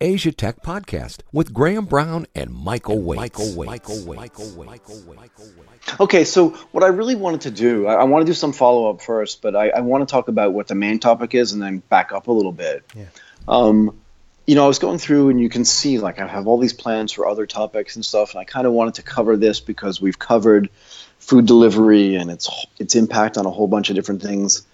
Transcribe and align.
Asia 0.00 0.30
Tech 0.30 0.62
Podcast 0.62 1.20
with 1.32 1.54
Graham 1.54 1.86
Brown 1.86 2.26
and 2.34 2.52
Michael 2.52 2.98
Waitze. 2.98 3.16
Michael 3.16 3.46
Waitze. 3.46 3.66
Michael 3.66 3.96
Waitze. 3.96 4.16
Michael 4.16 4.44
Waitze. 4.44 4.66
Michael 5.16 5.44
Waitze. 5.46 6.00
Okay, 6.00 6.24
so 6.24 6.50
what 6.72 6.84
I 6.84 6.88
really 6.88 7.14
wanted 7.14 7.42
to 7.42 7.50
do, 7.50 7.86
I, 7.86 7.94
I 7.94 8.04
want 8.04 8.26
to 8.26 8.30
do 8.30 8.34
some 8.34 8.52
follow 8.52 8.90
up 8.90 9.00
first, 9.00 9.40
but 9.40 9.56
I, 9.56 9.70
I, 9.70 9.80
want 9.80 10.06
to 10.06 10.12
talk 10.12 10.28
about 10.28 10.52
what 10.52 10.68
the 10.68 10.74
main 10.74 10.98
topic 10.98 11.34
is 11.34 11.52
and 11.52 11.62
then 11.62 11.78
back 11.78 12.12
up 12.12 12.26
a 12.26 12.32
little 12.32 12.52
bit. 12.52 12.84
Yeah. 12.94 13.04
Um, 13.48 13.98
you 14.46 14.54
know, 14.54 14.64
I 14.64 14.68
was 14.68 14.78
going 14.78 14.98
through 14.98 15.30
and 15.30 15.40
you 15.40 15.48
can 15.48 15.64
see 15.64 15.98
like 15.98 16.20
I 16.20 16.26
have 16.26 16.46
all 16.46 16.58
these 16.58 16.74
plans 16.74 17.12
for 17.12 17.26
other 17.26 17.46
topics 17.46 17.96
and 17.96 18.04
stuff, 18.04 18.32
and 18.32 18.40
I 18.40 18.44
kind 18.44 18.66
of 18.66 18.74
wanted 18.74 18.94
to 18.94 19.02
cover 19.02 19.38
this 19.38 19.60
because 19.60 19.98
we've 19.98 20.18
covered 20.18 20.68
food 21.20 21.46
delivery 21.46 22.16
and 22.16 22.30
its 22.30 22.66
its 22.78 22.96
impact 22.96 23.38
on 23.38 23.46
a 23.46 23.50
whole 23.50 23.66
bunch 23.66 23.88
of 23.88 23.96
different 23.96 24.20
things. 24.20 24.66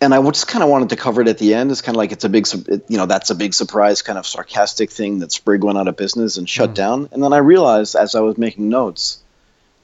And 0.00 0.14
I 0.14 0.22
just 0.30 0.46
kind 0.46 0.62
of 0.62 0.70
wanted 0.70 0.90
to 0.90 0.96
cover 0.96 1.22
it 1.22 1.28
at 1.28 1.38
the 1.38 1.54
end. 1.54 1.72
It's 1.72 1.82
kind 1.82 1.96
of 1.96 1.98
like 1.98 2.12
it's 2.12 2.24
a 2.24 2.28
big, 2.28 2.46
you 2.88 2.96
know, 2.96 3.06
that's 3.06 3.30
a 3.30 3.34
big 3.34 3.52
surprise, 3.52 4.02
kind 4.02 4.18
of 4.18 4.26
sarcastic 4.26 4.90
thing 4.90 5.18
that 5.20 5.32
Sprig 5.32 5.64
went 5.64 5.76
out 5.76 5.88
of 5.88 5.96
business 5.96 6.36
and 6.36 6.48
shut 6.48 6.70
mm. 6.70 6.74
down. 6.74 7.08
And 7.10 7.22
then 7.22 7.32
I 7.32 7.38
realized 7.38 7.96
as 7.96 8.14
I 8.14 8.20
was 8.20 8.38
making 8.38 8.68
notes, 8.68 9.20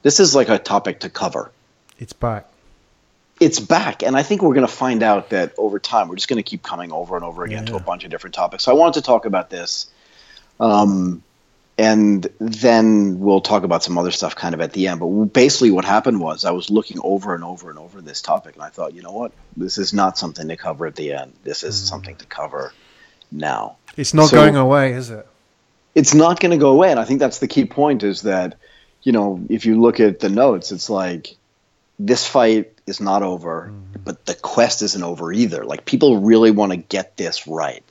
this 0.02 0.20
is 0.20 0.34
like 0.34 0.48
a 0.48 0.58
topic 0.58 1.00
to 1.00 1.10
cover. 1.10 1.50
It's 1.98 2.12
back 2.12 2.46
it's 3.40 3.58
back 3.58 4.02
and 4.02 4.16
i 4.16 4.22
think 4.22 4.42
we're 4.42 4.54
going 4.54 4.66
to 4.66 4.72
find 4.72 5.02
out 5.02 5.30
that 5.30 5.52
over 5.58 5.78
time 5.78 6.08
we're 6.08 6.14
just 6.14 6.28
going 6.28 6.42
to 6.42 6.48
keep 6.48 6.62
coming 6.62 6.92
over 6.92 7.16
and 7.16 7.24
over 7.24 7.44
again 7.44 7.64
yeah. 7.64 7.72
to 7.72 7.76
a 7.76 7.80
bunch 7.80 8.04
of 8.04 8.10
different 8.10 8.34
topics 8.34 8.62
so 8.64 8.70
i 8.70 8.74
wanted 8.74 8.94
to 8.94 9.02
talk 9.02 9.26
about 9.26 9.50
this 9.50 9.88
um, 10.60 11.22
and 11.76 12.28
then 12.38 13.18
we'll 13.18 13.40
talk 13.40 13.64
about 13.64 13.82
some 13.82 13.98
other 13.98 14.12
stuff 14.12 14.36
kind 14.36 14.54
of 14.54 14.60
at 14.60 14.72
the 14.72 14.86
end 14.86 15.00
but 15.00 15.08
basically 15.32 15.70
what 15.70 15.84
happened 15.84 16.20
was 16.20 16.44
i 16.44 16.50
was 16.50 16.70
looking 16.70 16.98
over 17.02 17.34
and 17.34 17.42
over 17.42 17.70
and 17.70 17.78
over 17.78 18.00
this 18.00 18.22
topic 18.22 18.54
and 18.54 18.62
i 18.62 18.68
thought 18.68 18.94
you 18.94 19.02
know 19.02 19.12
what 19.12 19.32
this 19.56 19.78
is 19.78 19.92
not 19.92 20.16
something 20.16 20.48
to 20.48 20.56
cover 20.56 20.86
at 20.86 20.94
the 20.94 21.12
end 21.12 21.32
this 21.42 21.62
is 21.62 21.74
mm. 21.74 21.88
something 21.88 22.16
to 22.16 22.26
cover 22.26 22.72
now 23.32 23.76
it's 23.96 24.14
not 24.14 24.28
so, 24.28 24.36
going 24.36 24.56
away 24.56 24.92
is 24.92 25.10
it 25.10 25.26
it's 25.94 26.14
not 26.14 26.40
going 26.40 26.52
to 26.52 26.58
go 26.58 26.70
away 26.70 26.90
and 26.90 27.00
i 27.00 27.04
think 27.04 27.18
that's 27.18 27.38
the 27.38 27.48
key 27.48 27.64
point 27.64 28.02
is 28.02 28.22
that 28.22 28.56
you 29.02 29.12
know 29.12 29.44
if 29.48 29.66
you 29.66 29.80
look 29.80 29.98
at 29.98 30.20
the 30.20 30.28
notes 30.28 30.70
it's 30.70 30.88
like 30.88 31.36
this 31.98 32.26
fight 32.26 32.72
is 32.86 33.00
not 33.00 33.22
over, 33.22 33.70
mm-hmm. 33.70 34.02
but 34.04 34.26
the 34.26 34.34
quest 34.34 34.82
isn't 34.82 35.02
over 35.02 35.32
either. 35.32 35.64
Like 35.64 35.84
people 35.84 36.20
really 36.20 36.50
want 36.50 36.72
to 36.72 36.76
get 36.76 37.16
this 37.16 37.46
right. 37.46 37.84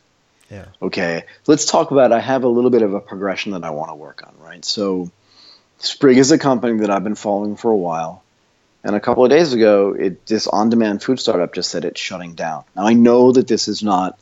Yeah. 0.50 0.66
Okay. 0.82 1.24
Let's 1.48 1.66
talk 1.66 1.92
about. 1.92 2.12
I 2.12 2.20
have 2.20 2.44
a 2.44 2.48
little 2.48 2.70
bit 2.70 2.82
of 2.82 2.94
a 2.94 3.00
progression 3.00 3.54
that 3.54 3.64
I 3.64 3.72
want 3.72 3.90
to 3.92 3.96
work 3.96 4.24
on. 4.26 4.36
Right. 4.40 4.64
So, 4.64 5.12
Sprig 5.80 6.18
is 6.18 6.32
a 6.32 6.38
company 6.38 6.80
that 6.80 6.90
I've 6.90 7.04
been 7.04 7.16
following 7.16 7.56
for 7.56 7.72
a 7.72 7.78
while, 7.78 8.24
and 8.84 8.96
a 8.96 9.00
couple 9.00 9.24
of 9.24 9.30
days 9.30 9.54
ago, 9.54 9.94
it 9.94 10.26
this 10.26 10.48
on-demand 10.48 11.02
food 11.02 11.20
startup 11.20 11.54
just 11.54 11.72
said 11.72 11.86
it's 11.86 12.00
shutting 12.00 12.34
down. 12.36 12.64
Now 12.76 12.88
I 12.88 12.94
know 12.94 13.32
that 13.32 13.48
this 13.48 13.68
is 13.68 13.84
not 13.84 14.20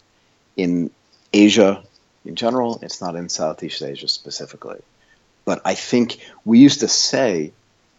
in 0.55 0.91
Asia 1.33 1.83
in 2.25 2.35
general. 2.35 2.79
It's 2.81 3.01
not 3.01 3.15
in 3.15 3.29
Southeast 3.29 3.81
Asia 3.81 4.07
specifically, 4.07 4.79
but 5.45 5.61
I 5.65 5.75
think 5.75 6.19
we 6.45 6.59
used 6.59 6.81
to 6.81 6.87
say 6.87 7.51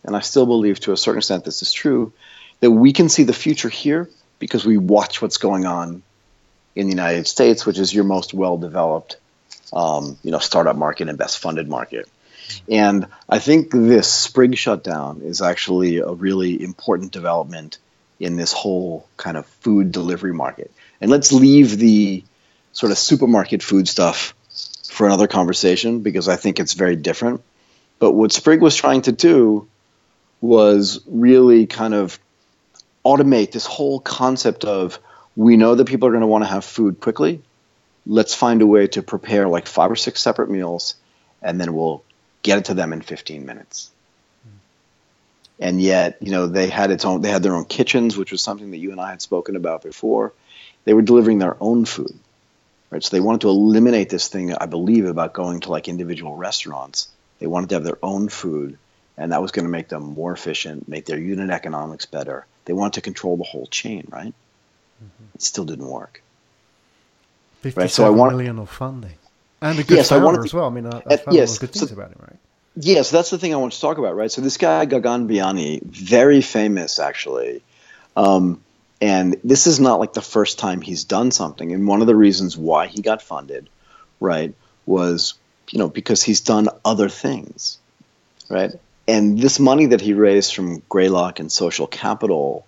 and 0.04 0.16
I 0.16 0.20
still 0.20 0.46
believe 0.46 0.80
to 0.80 0.92
a 0.92 0.96
certain 0.96 1.18
extent 1.18 1.44
this 1.44 1.62
is 1.62 1.72
true, 1.72 2.12
that 2.60 2.70
we 2.70 2.92
can 2.92 3.08
see 3.08 3.24
the 3.24 3.32
future 3.32 3.68
here 3.68 4.08
because 4.38 4.64
we 4.64 4.76
watch 4.76 5.22
what's 5.22 5.36
going 5.36 5.64
on 5.64 6.02
in 6.74 6.86
the 6.86 6.92
United 6.92 7.26
States, 7.26 7.66
which 7.66 7.78
is 7.78 7.92
your 7.92 8.04
most 8.04 8.32
well-developed, 8.34 9.16
um, 9.72 10.18
you 10.22 10.30
know, 10.30 10.38
startup 10.38 10.76
market 10.76 11.08
and 11.08 11.18
best 11.18 11.38
funded 11.38 11.68
market. 11.68 12.08
And 12.68 13.06
I 13.28 13.38
think 13.38 13.70
this 13.70 14.12
sprig 14.12 14.56
shutdown 14.56 15.22
is 15.22 15.42
actually 15.42 15.98
a 15.98 16.10
really 16.10 16.62
important 16.62 17.12
development 17.12 17.78
in 18.20 18.36
this 18.36 18.52
whole 18.52 19.06
kind 19.16 19.36
of 19.36 19.46
food 19.46 19.92
delivery 19.92 20.32
market. 20.32 20.70
And 21.00 21.10
let's 21.10 21.32
leave 21.32 21.78
the 21.78 22.24
sort 22.72 22.92
of 22.92 22.98
supermarket 22.98 23.62
food 23.62 23.88
stuff 23.88 24.34
for 24.88 25.06
another 25.06 25.26
conversation 25.26 26.00
because 26.00 26.28
I 26.28 26.36
think 26.36 26.60
it's 26.60 26.74
very 26.74 26.96
different. 26.96 27.42
But 27.98 28.12
what 28.12 28.32
Sprig 28.32 28.60
was 28.60 28.76
trying 28.76 29.02
to 29.02 29.12
do 29.12 29.68
was 30.40 31.00
really 31.06 31.66
kind 31.66 31.94
of 31.94 32.18
automate 33.04 33.52
this 33.52 33.66
whole 33.66 34.00
concept 34.00 34.64
of 34.64 34.98
we 35.36 35.56
know 35.56 35.74
that 35.74 35.86
people 35.86 36.08
are 36.08 36.12
going 36.12 36.22
to 36.22 36.26
want 36.26 36.44
to 36.44 36.50
have 36.50 36.64
food 36.64 37.00
quickly. 37.00 37.42
Let's 38.06 38.34
find 38.34 38.62
a 38.62 38.66
way 38.66 38.86
to 38.88 39.02
prepare 39.02 39.48
like 39.48 39.66
five 39.66 39.90
or 39.90 39.96
six 39.96 40.20
separate 40.20 40.50
meals, 40.50 40.96
and 41.40 41.60
then 41.60 41.74
we'll 41.74 42.02
get 42.42 42.58
it 42.58 42.64
to 42.66 42.74
them 42.74 42.92
in 42.92 43.00
15 43.00 43.46
minutes. 43.46 43.90
Hmm. 44.44 44.56
And 45.60 45.80
yet, 45.80 46.18
you 46.20 46.30
know, 46.30 46.46
they 46.46 46.68
had 46.68 46.90
its 46.90 47.04
own. 47.04 47.22
They 47.22 47.30
had 47.30 47.42
their 47.42 47.54
own 47.54 47.64
kitchens, 47.64 48.16
which 48.16 48.32
was 48.32 48.42
something 48.42 48.70
that 48.72 48.78
you 48.78 48.90
and 48.90 49.00
I 49.00 49.10
had 49.10 49.22
spoken 49.22 49.56
about 49.56 49.82
before. 49.82 50.32
They 50.84 50.94
were 50.94 51.02
delivering 51.02 51.38
their 51.38 51.56
own 51.60 51.84
food, 51.84 52.18
right? 52.90 53.02
So 53.02 53.16
they 53.16 53.20
wanted 53.20 53.42
to 53.42 53.48
eliminate 53.48 54.08
this 54.08 54.28
thing. 54.28 54.52
I 54.52 54.66
believe 54.66 55.06
about 55.06 55.32
going 55.32 55.60
to 55.60 55.70
like 55.70 55.88
individual 55.88 56.34
restaurants. 56.34 57.08
They 57.38 57.46
wanted 57.46 57.68
to 57.70 57.76
have 57.76 57.84
their 57.84 57.98
own 58.02 58.28
food 58.28 58.78
and 59.16 59.32
that 59.32 59.42
was 59.42 59.52
going 59.52 59.64
to 59.64 59.70
make 59.70 59.88
them 59.88 60.02
more 60.02 60.32
efficient, 60.32 60.88
make 60.88 61.06
their 61.06 61.18
unit 61.18 61.50
economics 61.50 62.06
better. 62.06 62.46
They 62.64 62.72
wanted 62.72 62.94
to 62.94 63.00
control 63.02 63.36
the 63.36 63.44
whole 63.44 63.66
chain, 63.66 64.06
right? 64.10 64.34
Mm-hmm. 65.02 65.34
It 65.34 65.42
still 65.42 65.64
didn't 65.64 65.88
work. 65.88 66.22
Right, 67.76 67.90
so 67.90 68.04
I 68.04 68.10
want 68.10 68.32
million 68.32 68.58
of 68.58 68.70
funding 68.70 69.14
and 69.60 69.78
a 69.78 69.84
good 69.84 69.98
yes, 69.98 70.08
founder 70.08 70.22
I 70.22 70.26
wanted 70.26 70.44
as 70.44 70.54
well. 70.54 70.66
I 70.66 70.70
mean, 70.70 70.86
I, 70.86 71.02
I 71.06 71.16
found 71.16 71.36
yes, 71.36 71.58
good 71.58 71.70
things 71.70 71.88
so, 71.88 71.94
about 71.94 72.10
him, 72.10 72.18
right? 72.20 72.38
Yes, 72.74 72.86
yeah, 72.86 73.02
so 73.02 73.16
that's 73.16 73.30
the 73.30 73.38
thing 73.38 73.54
I 73.54 73.56
want 73.56 73.72
to 73.72 73.80
talk 73.80 73.98
about, 73.98 74.16
right? 74.16 74.30
So 74.30 74.40
this 74.40 74.56
guy 74.56 74.84
Gagan 74.86 75.28
Biyani, 75.28 75.82
very 75.84 76.40
famous 76.40 76.98
actually, 76.98 77.62
um, 78.16 78.60
and 79.00 79.36
this 79.44 79.66
is 79.66 79.78
not 79.78 80.00
like 80.00 80.12
the 80.12 80.22
first 80.22 80.58
time 80.58 80.80
he's 80.80 81.04
done 81.04 81.30
something. 81.30 81.72
And 81.72 81.86
one 81.86 82.00
of 82.00 82.06
the 82.08 82.16
reasons 82.16 82.56
why 82.56 82.86
he 82.88 83.00
got 83.00 83.22
funded, 83.22 83.68
right, 84.18 84.54
was 84.86 85.34
you 85.70 85.78
know 85.78 85.88
because 85.88 86.22
he's 86.22 86.40
done 86.40 86.68
other 86.84 87.08
things, 87.08 87.78
right? 88.48 88.72
and 89.08 89.38
this 89.38 89.58
money 89.58 89.86
that 89.86 90.00
he 90.00 90.14
raised 90.14 90.54
from 90.54 90.82
Greylock 90.88 91.40
and 91.40 91.50
Social 91.50 91.86
Capital 91.86 92.66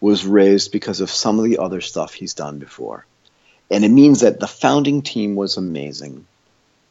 was 0.00 0.26
raised 0.26 0.72
because 0.72 1.00
of 1.00 1.10
some 1.10 1.38
of 1.38 1.44
the 1.44 1.58
other 1.58 1.80
stuff 1.80 2.14
he's 2.14 2.34
done 2.34 2.58
before. 2.58 3.06
And 3.70 3.84
it 3.84 3.90
means 3.90 4.20
that 4.20 4.40
the 4.40 4.46
founding 4.46 5.02
team 5.02 5.36
was 5.36 5.56
amazing. 5.56 6.26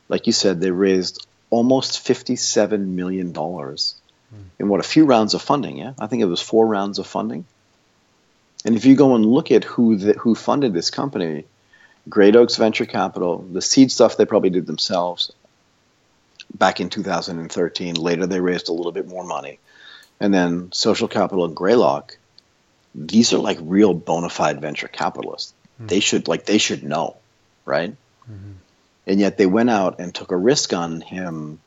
Like 0.09 0.27
you 0.27 0.33
said, 0.33 0.59
they 0.59 0.71
raised 0.71 1.25
almost 1.49 2.05
$57 2.05 2.87
million 2.87 3.33
mm. 3.33 3.93
in 4.59 4.69
what, 4.69 4.79
a 4.79 4.83
few 4.83 5.05
rounds 5.05 5.33
of 5.33 5.41
funding, 5.41 5.77
yeah? 5.77 5.93
I 5.97 6.07
think 6.07 6.21
it 6.21 6.25
was 6.25 6.41
four 6.41 6.67
rounds 6.67 6.99
of 6.99 7.07
funding. 7.07 7.45
And 8.65 8.75
if 8.75 8.85
you 8.85 8.95
go 8.95 9.15
and 9.15 9.25
look 9.25 9.51
at 9.51 9.63
who, 9.63 9.95
the, 9.95 10.13
who 10.13 10.35
funded 10.35 10.73
this 10.73 10.89
company, 10.89 11.45
Great 12.09 12.35
Oaks 12.35 12.57
Venture 12.57 12.85
Capital, 12.85 13.39
the 13.39 13.61
seed 13.61 13.91
stuff 13.91 14.17
they 14.17 14.25
probably 14.25 14.49
did 14.49 14.67
themselves, 14.67 15.31
back 16.53 16.79
in 16.79 16.89
2013. 16.89 17.95
Later, 17.95 18.25
they 18.25 18.39
raised 18.39 18.69
a 18.69 18.73
little 18.73 18.91
bit 18.91 19.07
more 19.07 19.23
money. 19.23 19.59
And 20.19 20.33
then 20.33 20.71
Social 20.71 21.07
Capital 21.07 21.45
and 21.45 21.55
Greylock, 21.55 22.17
these 22.95 23.33
are 23.33 23.37
like 23.37 23.57
real 23.61 23.93
bona 23.93 24.29
fide 24.29 24.61
venture 24.61 24.87
capitalists. 24.87 25.53
Mm-hmm. 25.75 25.87
They 25.87 25.99
should 25.99 26.27
like 26.27 26.45
they 26.45 26.57
should 26.57 26.83
know, 26.83 27.17
right? 27.65 27.91
Mm-hmm. 28.29 28.51
And 29.07 29.19
yet 29.19 29.37
they 29.37 29.45
went 29.45 29.69
out 29.69 29.99
and 29.99 30.13
took 30.13 30.31
a 30.31 30.37
risk 30.37 30.73
on 30.73 31.01
him 31.01 31.59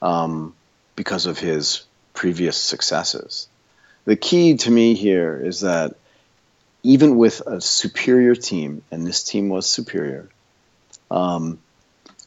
um, 0.00 0.54
because 0.96 1.26
of 1.26 1.38
his 1.38 1.84
previous 2.14 2.56
successes. 2.56 3.48
The 4.04 4.16
key 4.16 4.56
to 4.56 4.70
me 4.70 4.94
here 4.94 5.40
is 5.42 5.60
that 5.60 5.96
even 6.82 7.16
with 7.16 7.40
a 7.46 7.60
superior 7.60 8.34
team, 8.34 8.82
and 8.90 9.06
this 9.06 9.22
team 9.24 9.48
was 9.48 9.68
superior, 9.68 10.28
um, 11.10 11.58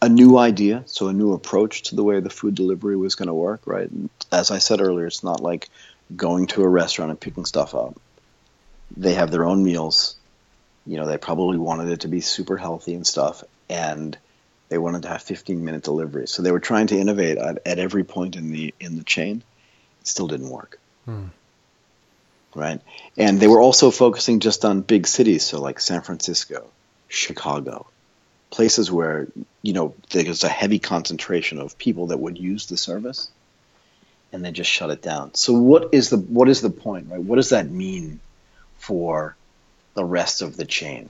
a 0.01 0.09
new 0.09 0.37
idea, 0.37 0.83
so 0.85 1.07
a 1.07 1.13
new 1.13 1.33
approach 1.33 1.83
to 1.83 1.95
the 1.95 2.03
way 2.03 2.19
the 2.19 2.29
food 2.29 2.55
delivery 2.55 2.97
was 2.97 3.15
going 3.15 3.27
to 3.27 3.33
work, 3.33 3.61
right? 3.65 3.89
And 3.89 4.09
as 4.31 4.51
I 4.51 4.57
said 4.57 4.81
earlier, 4.81 5.07
it's 5.07 5.23
not 5.23 5.39
like 5.39 5.69
going 6.15 6.47
to 6.47 6.63
a 6.63 6.67
restaurant 6.67 7.09
and 7.11 7.19
picking 7.19 7.45
stuff 7.45 7.73
up. 7.73 7.95
They 8.95 9.13
have 9.13 9.31
their 9.31 9.45
own 9.45 9.63
meals. 9.63 10.15
You 10.85 10.97
know, 10.97 11.07
they 11.07 11.17
probably 11.17 11.57
wanted 11.57 11.89
it 11.89 12.01
to 12.01 12.07
be 12.07 12.21
super 12.21 12.57
healthy 12.57 12.93
and 12.93 13.07
stuff, 13.07 13.43
and 13.69 14.17
they 14.69 14.77
wanted 14.77 15.03
to 15.03 15.09
have 15.09 15.21
15 15.21 15.63
minute 15.63 15.83
delivery. 15.83 16.27
So 16.27 16.41
they 16.41 16.51
were 16.51 16.59
trying 16.59 16.87
to 16.87 16.97
innovate 16.97 17.37
at, 17.37 17.59
at 17.65 17.79
every 17.79 18.03
point 18.03 18.35
in 18.35 18.51
the 18.51 18.73
in 18.79 18.97
the 18.97 19.03
chain. 19.03 19.43
It 20.01 20.07
still 20.07 20.27
didn't 20.27 20.49
work. 20.49 20.79
Hmm. 21.05 21.27
Right? 22.55 22.81
And 23.17 23.39
they 23.39 23.47
were 23.47 23.61
also 23.61 23.89
focusing 23.89 24.39
just 24.39 24.63
on 24.63 24.81
big 24.81 25.07
cities, 25.07 25.43
so 25.43 25.59
like 25.59 25.79
San 25.79 26.01
Francisco, 26.01 26.67
Chicago, 27.07 27.87
places 28.53 28.91
where 28.91 29.27
you 29.63 29.73
know 29.73 29.95
there's 30.11 30.43
a 30.43 30.49
heavy 30.49 30.77
concentration 30.77 31.57
of 31.59 31.75
people 31.79 32.07
that 32.07 32.19
would 32.19 32.37
use 32.37 32.67
the 32.67 32.77
service 32.77 33.31
and 34.31 34.45
they 34.45 34.51
just 34.51 34.69
shut 34.69 34.91
it 34.91 35.01
down 35.01 35.33
so 35.33 35.53
what 35.53 35.89
is 35.91 36.11
the 36.11 36.17
what 36.17 36.47
is 36.47 36.61
the 36.61 36.69
point 36.69 37.07
right 37.09 37.19
what 37.19 37.37
does 37.37 37.49
that 37.49 37.67
mean 37.67 38.19
for 38.83 39.35
the 39.93 40.03
rest 40.03 40.41
of 40.41 40.57
the 40.57 40.65
chain 40.65 41.09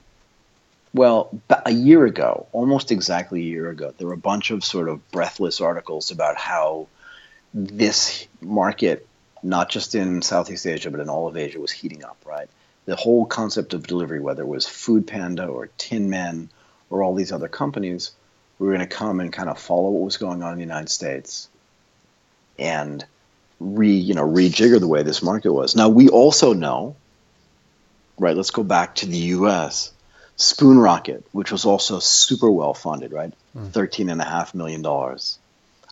well 0.92 1.30
a 1.66 1.72
year 1.72 2.04
ago 2.04 2.46
almost 2.52 2.90
exactly 2.90 3.40
a 3.40 3.44
year 3.44 3.70
ago 3.70 3.92
there 3.98 4.06
were 4.06 4.14
a 4.14 4.28
bunch 4.32 4.50
of 4.50 4.64
sort 4.64 4.88
of 4.88 5.10
breathless 5.10 5.60
articles 5.60 6.10
about 6.10 6.36
how 6.36 6.86
this 7.52 8.26
market 8.40 9.06
not 9.42 9.68
just 9.68 9.94
in 9.94 10.22
southeast 10.22 10.66
asia 10.66 10.90
but 10.90 11.00
in 11.00 11.08
all 11.08 11.26
of 11.28 11.36
asia 11.36 11.58
was 11.58 11.72
heating 11.72 12.04
up 12.04 12.16
right 12.24 12.48
the 12.86 12.96
whole 12.96 13.24
concept 13.24 13.74
of 13.74 13.86
delivery 13.86 14.20
whether 14.20 14.42
it 14.42 14.48
was 14.48 14.66
food 14.66 15.06
panda 15.06 15.46
or 15.46 15.68
tin 15.78 16.10
man 16.10 16.48
or 16.90 17.02
all 17.02 17.14
these 17.14 17.32
other 17.32 17.48
companies, 17.48 18.12
we 18.58 18.66
were 18.66 18.74
going 18.74 18.88
to 18.88 18.94
come 18.94 19.20
and 19.20 19.32
kind 19.32 19.48
of 19.48 19.58
follow 19.58 19.90
what 19.90 20.04
was 20.04 20.16
going 20.16 20.42
on 20.42 20.52
in 20.52 20.58
the 20.58 20.64
United 20.64 20.88
States 20.88 21.48
and 22.58 23.04
re 23.58 23.90
you 23.90 24.14
know 24.14 24.26
rejigger 24.26 24.78
the 24.78 24.88
way 24.88 25.02
this 25.02 25.22
market 25.22 25.52
was. 25.52 25.74
Now 25.74 25.88
we 25.88 26.08
also 26.08 26.52
know, 26.52 26.96
right? 28.18 28.36
Let's 28.36 28.50
go 28.50 28.62
back 28.62 28.96
to 28.96 29.06
the 29.06 29.18
U.S. 29.38 29.92
Spoon 30.36 30.78
Rocket, 30.78 31.24
which 31.32 31.52
was 31.52 31.64
also 31.64 31.98
super 31.98 32.50
well 32.50 32.74
funded, 32.74 33.12
right? 33.12 33.32
Mm. 33.56 33.70
Thirteen 33.70 34.10
and 34.10 34.20
a 34.20 34.24
half 34.24 34.54
million 34.54 34.82
dollars. 34.82 35.38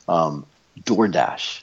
Um, 0.09 0.47
DoorDash, 0.81 1.63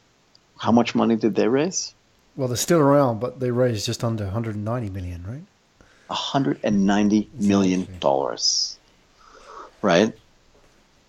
how 0.58 0.72
much 0.72 0.96
money 0.96 1.16
did 1.16 1.36
they 1.36 1.48
raise? 1.48 1.94
Well, 2.36 2.48
they're 2.48 2.58
still 2.58 2.80
around, 2.80 3.20
but 3.20 3.40
they 3.40 3.52
raised 3.52 3.86
just 3.86 4.04
under 4.04 4.24
190 4.24 4.90
million, 4.92 5.26
right? 5.28 5.44
190 6.08 7.30
million 7.34 7.88
dollars, 8.00 8.78
right? 9.82 10.14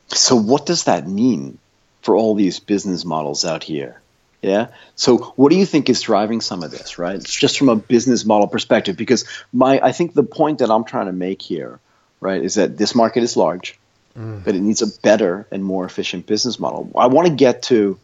So 0.08 0.35
what 0.35 0.67
does 0.67 0.85
that 0.85 1.06
mean 1.06 1.58
for 2.03 2.17
all 2.17 2.35
these 2.35 2.58
business 2.58 3.05
models 3.05 3.44
out 3.44 3.62
here? 3.62 4.00
Yeah. 4.42 4.69
So 4.94 5.19
what 5.37 5.50
do 5.50 5.56
you 5.56 5.66
think 5.66 5.90
is 5.90 6.00
driving 6.00 6.40
some 6.40 6.62
of 6.62 6.70
this, 6.70 6.98
right? 6.98 7.16
It's 7.16 7.34
just 7.34 7.58
from 7.58 7.69
a 7.69 7.76
business 7.76 8.25
model 8.25 8.48
perspective, 8.48 8.96
because 8.96 9.26
my 9.52 9.81
I 9.82 9.92
think 9.92 10.14
the 10.14 10.22
point 10.22 10.60
that 10.60 10.70
I'm 10.70 10.84
trying 10.84 11.06
to 11.06 11.12
make 11.12 11.42
here, 11.42 11.78
right, 12.20 12.42
is 12.42 12.54
that 12.54 12.78
this 12.78 12.94
market 12.94 13.22
is 13.22 13.37
large, 13.37 13.78
mm. 14.16 14.42
but 14.42 14.54
it 14.54 14.60
needs 14.60 14.81
a 14.81 15.00
better 15.02 15.46
and 15.50 15.62
more 15.62 15.84
efficient 15.84 16.26
business 16.26 16.58
model. 16.58 16.90
I 16.96 17.08
want 17.08 17.28
to 17.28 17.34
get 17.34 17.64
to 17.64 17.98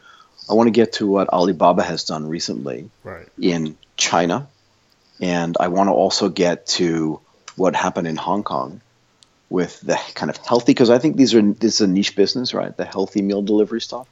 I 0.48 0.52
want 0.52 0.66
to 0.66 0.72
get 0.72 0.94
to 0.94 1.06
what 1.06 1.28
Alibaba 1.30 1.82
has 1.82 2.04
done 2.04 2.28
recently 2.28 2.90
right. 3.02 3.28
in 3.40 3.76
China, 3.96 4.46
and 5.20 5.56
I 5.58 5.68
want 5.68 5.88
to 5.88 5.92
also 5.92 6.28
get 6.28 6.66
to 6.66 7.20
what 7.56 7.74
happened 7.74 8.08
in 8.08 8.16
Hong 8.16 8.42
Kong 8.42 8.82
with 9.48 9.80
the 9.80 9.98
kind 10.14 10.28
of 10.28 10.36
healthy 10.36 10.72
because 10.72 10.90
I 10.90 10.98
think 10.98 11.16
these 11.16 11.34
are 11.34 11.40
this 11.40 11.76
is 11.76 11.80
a 11.80 11.86
niche 11.86 12.14
business, 12.14 12.52
right? 12.52 12.76
The 12.76 12.84
healthy 12.84 13.22
meal 13.22 13.40
delivery 13.40 13.80
stuff. 13.80 14.06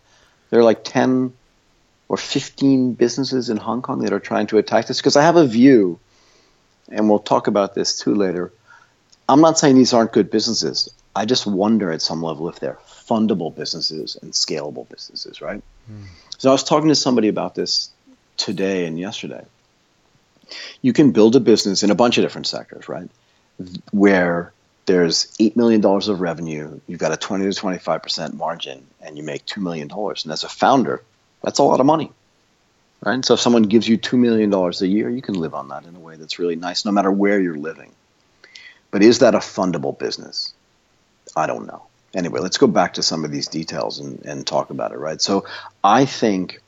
There 0.48 0.60
are 0.60 0.64
like 0.64 0.84
ten 0.84 1.34
or 2.08 2.16
fifteen 2.16 2.94
businesses 2.94 3.50
in 3.50 3.56
Hong 3.56 3.82
Kong 3.82 4.00
that 4.00 4.12
are 4.12 4.20
trying 4.20 4.46
to 4.48 4.58
attack 4.58 4.86
this 4.86 4.98
because 4.98 5.16
I 5.16 5.22
have 5.22 5.36
a 5.36 5.46
view, 5.46 5.98
and 6.90 7.08
we'll 7.08 7.18
talk 7.18 7.46
about 7.46 7.74
this 7.74 7.98
too 7.98 8.14
later. 8.14 8.52
I'm 9.28 9.40
not 9.40 9.58
saying 9.58 9.76
these 9.76 9.94
aren't 9.94 10.12
good 10.12 10.30
businesses. 10.30 10.92
I 11.16 11.24
just 11.24 11.46
wonder 11.46 11.92
at 11.92 12.02
some 12.02 12.22
level 12.22 12.48
if 12.48 12.60
they're 12.60 12.78
fundable 12.86 13.54
businesses 13.54 14.16
and 14.20 14.32
scalable 14.32 14.88
businesses, 14.88 15.40
right? 15.40 15.62
Mm. 15.90 16.06
So 16.38 16.50
I 16.50 16.52
was 16.52 16.64
talking 16.64 16.88
to 16.88 16.94
somebody 16.94 17.28
about 17.28 17.54
this 17.54 17.90
today 18.36 18.86
and 18.86 18.98
yesterday. 18.98 19.44
You 20.82 20.92
can 20.92 21.12
build 21.12 21.36
a 21.36 21.40
business 21.40 21.82
in 21.82 21.90
a 21.90 21.94
bunch 21.94 22.18
of 22.18 22.24
different 22.24 22.46
sectors, 22.46 22.88
right? 22.88 23.08
Where 23.92 24.52
there's 24.86 25.34
$8 25.38 25.56
million 25.56 25.84
of 25.84 26.20
revenue, 26.20 26.80
you've 26.86 26.98
got 26.98 27.12
a 27.12 27.16
20 27.16 27.44
to 27.50 27.50
25% 27.50 28.34
margin, 28.34 28.86
and 29.00 29.16
you 29.16 29.22
make 29.22 29.46
$2 29.46 29.62
million. 29.62 29.90
And 29.90 30.32
as 30.32 30.44
a 30.44 30.48
founder, 30.48 31.02
that's 31.44 31.58
a 31.58 31.62
lot 31.62 31.80
of 31.80 31.86
money. 31.86 32.10
Right? 33.04 33.24
So 33.24 33.34
if 33.34 33.40
someone 33.40 33.64
gives 33.64 33.86
you 33.86 33.98
$2 33.98 34.18
million 34.18 34.52
a 34.52 34.86
year, 34.86 35.10
you 35.10 35.20
can 35.20 35.34
live 35.34 35.54
on 35.54 35.68
that 35.68 35.84
in 35.84 35.94
a 35.94 36.00
way 36.00 36.16
that's 36.16 36.38
really 36.38 36.56
nice, 36.56 36.84
no 36.84 36.92
matter 36.92 37.10
where 37.10 37.38
you're 37.38 37.56
living. 37.56 37.92
But 38.90 39.02
is 39.02 39.18
that 39.18 39.34
a 39.34 39.38
fundable 39.38 39.98
business? 39.98 40.54
I 41.36 41.46
don't 41.46 41.66
know. 41.66 41.82
Anyway, 42.14 42.40
let's 42.40 42.58
go 42.58 42.66
back 42.66 42.94
to 42.94 43.02
some 43.02 43.24
of 43.24 43.30
these 43.30 43.48
details 43.48 43.98
and, 43.98 44.24
and 44.24 44.46
talk 44.46 44.70
about 44.70 44.92
it, 44.92 44.98
right? 44.98 45.20
So 45.20 45.44
I 45.82 46.06
think 46.06 46.62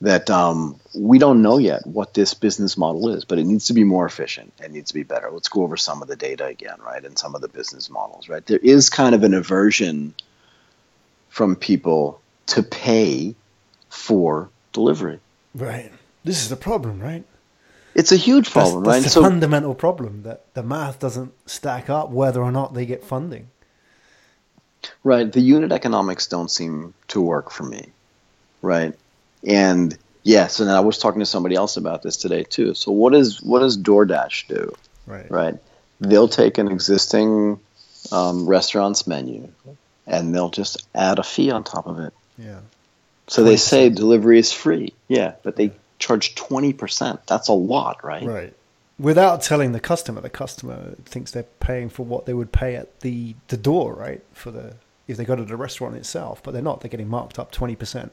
that 0.00 0.30
um, 0.30 0.80
we 0.94 1.18
don't 1.18 1.42
know 1.42 1.58
yet 1.58 1.86
what 1.86 2.14
this 2.14 2.34
business 2.34 2.76
model 2.76 3.10
is, 3.10 3.24
but 3.24 3.38
it 3.38 3.44
needs 3.44 3.66
to 3.66 3.72
be 3.72 3.84
more 3.84 4.04
efficient. 4.04 4.52
It 4.60 4.72
needs 4.72 4.88
to 4.88 4.94
be 4.94 5.04
better. 5.04 5.30
Let's 5.30 5.48
go 5.48 5.62
over 5.62 5.76
some 5.76 6.02
of 6.02 6.08
the 6.08 6.16
data 6.16 6.46
again, 6.46 6.78
right? 6.84 7.04
And 7.04 7.16
some 7.16 7.36
of 7.36 7.40
the 7.40 7.48
business 7.48 7.88
models, 7.88 8.28
right? 8.28 8.44
There 8.44 8.58
is 8.58 8.90
kind 8.90 9.14
of 9.14 9.22
an 9.22 9.32
aversion 9.32 10.14
from 11.28 11.54
people 11.54 12.20
to 12.46 12.64
pay 12.64 13.36
for 13.92 14.48
delivery. 14.72 15.20
Right. 15.54 15.92
This 16.24 16.42
is 16.42 16.48
the 16.48 16.56
problem, 16.56 17.00
right? 17.00 17.24
It's 17.94 18.10
a 18.10 18.16
huge 18.16 18.50
problem, 18.50 18.84
that's, 18.84 18.86
that's 18.86 18.94
right? 18.94 19.06
It's 19.06 19.16
a 19.16 19.20
so, 19.20 19.22
fundamental 19.22 19.74
problem 19.74 20.22
that 20.22 20.54
the 20.54 20.62
math 20.62 20.98
doesn't 20.98 21.32
stack 21.46 21.90
up 21.90 22.10
whether 22.10 22.40
or 22.40 22.50
not 22.50 22.72
they 22.72 22.86
get 22.86 23.04
funding. 23.04 23.48
Right. 25.04 25.30
The 25.30 25.40
unit 25.40 25.72
economics 25.72 26.26
don't 26.26 26.50
seem 26.50 26.94
to 27.08 27.20
work 27.20 27.50
for 27.50 27.64
me. 27.64 27.88
Right. 28.62 28.94
And 29.46 29.96
yes, 30.22 30.58
and 30.58 30.70
I 30.70 30.80
was 30.80 30.96
talking 30.98 31.20
to 31.20 31.26
somebody 31.26 31.54
else 31.54 31.76
about 31.76 32.02
this 32.02 32.16
today 32.16 32.44
too. 32.44 32.74
So 32.74 32.92
what 32.92 33.14
is 33.14 33.42
what 33.42 33.58
does 33.60 33.76
DoorDash 33.76 34.48
do? 34.48 34.74
Right. 35.06 35.30
Right. 35.30 35.54
They'll 36.00 36.28
take 36.28 36.56
an 36.56 36.68
existing 36.68 37.60
um, 38.10 38.46
restaurant's 38.48 39.06
menu 39.06 39.48
and 40.06 40.34
they'll 40.34 40.50
just 40.50 40.88
add 40.94 41.18
a 41.18 41.22
fee 41.22 41.50
on 41.50 41.62
top 41.62 41.86
of 41.86 42.00
it. 42.00 42.14
Yeah. 42.38 42.60
So 43.32 43.44
they 43.44 43.56
say 43.56 43.88
delivery 43.88 44.38
is 44.38 44.52
free. 44.52 44.92
Yeah, 45.08 45.32
but 45.42 45.56
they 45.56 45.72
charge 45.98 46.34
20%. 46.34 47.20
That's 47.24 47.48
a 47.48 47.54
lot, 47.54 48.04
right? 48.04 48.22
Right. 48.22 48.52
Without 48.98 49.40
telling 49.40 49.72
the 49.72 49.80
customer, 49.80 50.20
the 50.20 50.28
customer 50.28 50.96
thinks 51.06 51.30
they're 51.30 51.44
paying 51.58 51.88
for 51.88 52.04
what 52.04 52.26
they 52.26 52.34
would 52.34 52.52
pay 52.52 52.76
at 52.76 53.00
the, 53.00 53.34
the 53.48 53.56
door, 53.56 53.94
right? 53.94 54.22
For 54.34 54.50
the 54.50 54.74
if 55.08 55.16
they 55.16 55.24
go 55.24 55.34
to 55.34 55.46
the 55.46 55.56
restaurant 55.56 55.96
itself, 55.96 56.42
but 56.42 56.52
they're 56.52 56.60
not. 56.60 56.82
They're 56.82 56.90
getting 56.90 57.08
marked 57.08 57.38
up 57.38 57.52
20%. 57.52 58.10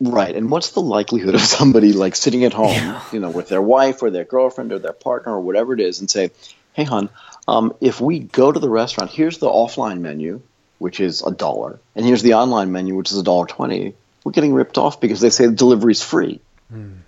Right. 0.00 0.36
And 0.36 0.50
what's 0.50 0.72
the 0.72 0.82
likelihood 0.82 1.34
of 1.34 1.40
somebody 1.58 1.94
like 1.94 2.14
sitting 2.14 2.44
at 2.44 2.52
home, 2.52 2.74
yeah. 2.74 3.02
you 3.10 3.20
know, 3.20 3.30
with 3.30 3.48
their 3.48 3.62
wife 3.62 4.02
or 4.02 4.10
their 4.10 4.24
girlfriend 4.24 4.70
or 4.70 4.78
their 4.78 4.92
partner 4.92 5.32
or 5.32 5.40
whatever 5.40 5.72
it 5.72 5.80
is 5.80 6.00
and 6.00 6.10
say, 6.10 6.30
hey, 6.74 6.84
hon, 6.84 7.08
um, 7.48 7.74
if 7.80 8.02
we 8.02 8.18
go 8.18 8.52
to 8.52 8.60
the 8.60 8.68
restaurant, 8.68 9.10
here's 9.10 9.38
the 9.38 9.48
offline 9.48 10.00
menu, 10.00 10.42
which 10.78 11.00
is 11.00 11.22
a 11.22 11.30
dollar, 11.30 11.78
and 11.94 12.04
here's 12.04 12.22
the 12.22 12.34
online 12.34 12.72
menu, 12.72 12.94
which 12.94 13.10
is 13.10 13.18
a 13.18 13.22
dollar 13.22 13.46
twenty. 13.46 13.94
We're 14.24 14.32
getting 14.32 14.54
ripped 14.54 14.78
off 14.78 15.00
because 15.00 15.20
they 15.20 15.30
say 15.30 15.46
the 15.46 15.52
delivery 15.52 15.92
is 15.92 16.02
free. 16.02 16.40
Mm. 16.72 16.98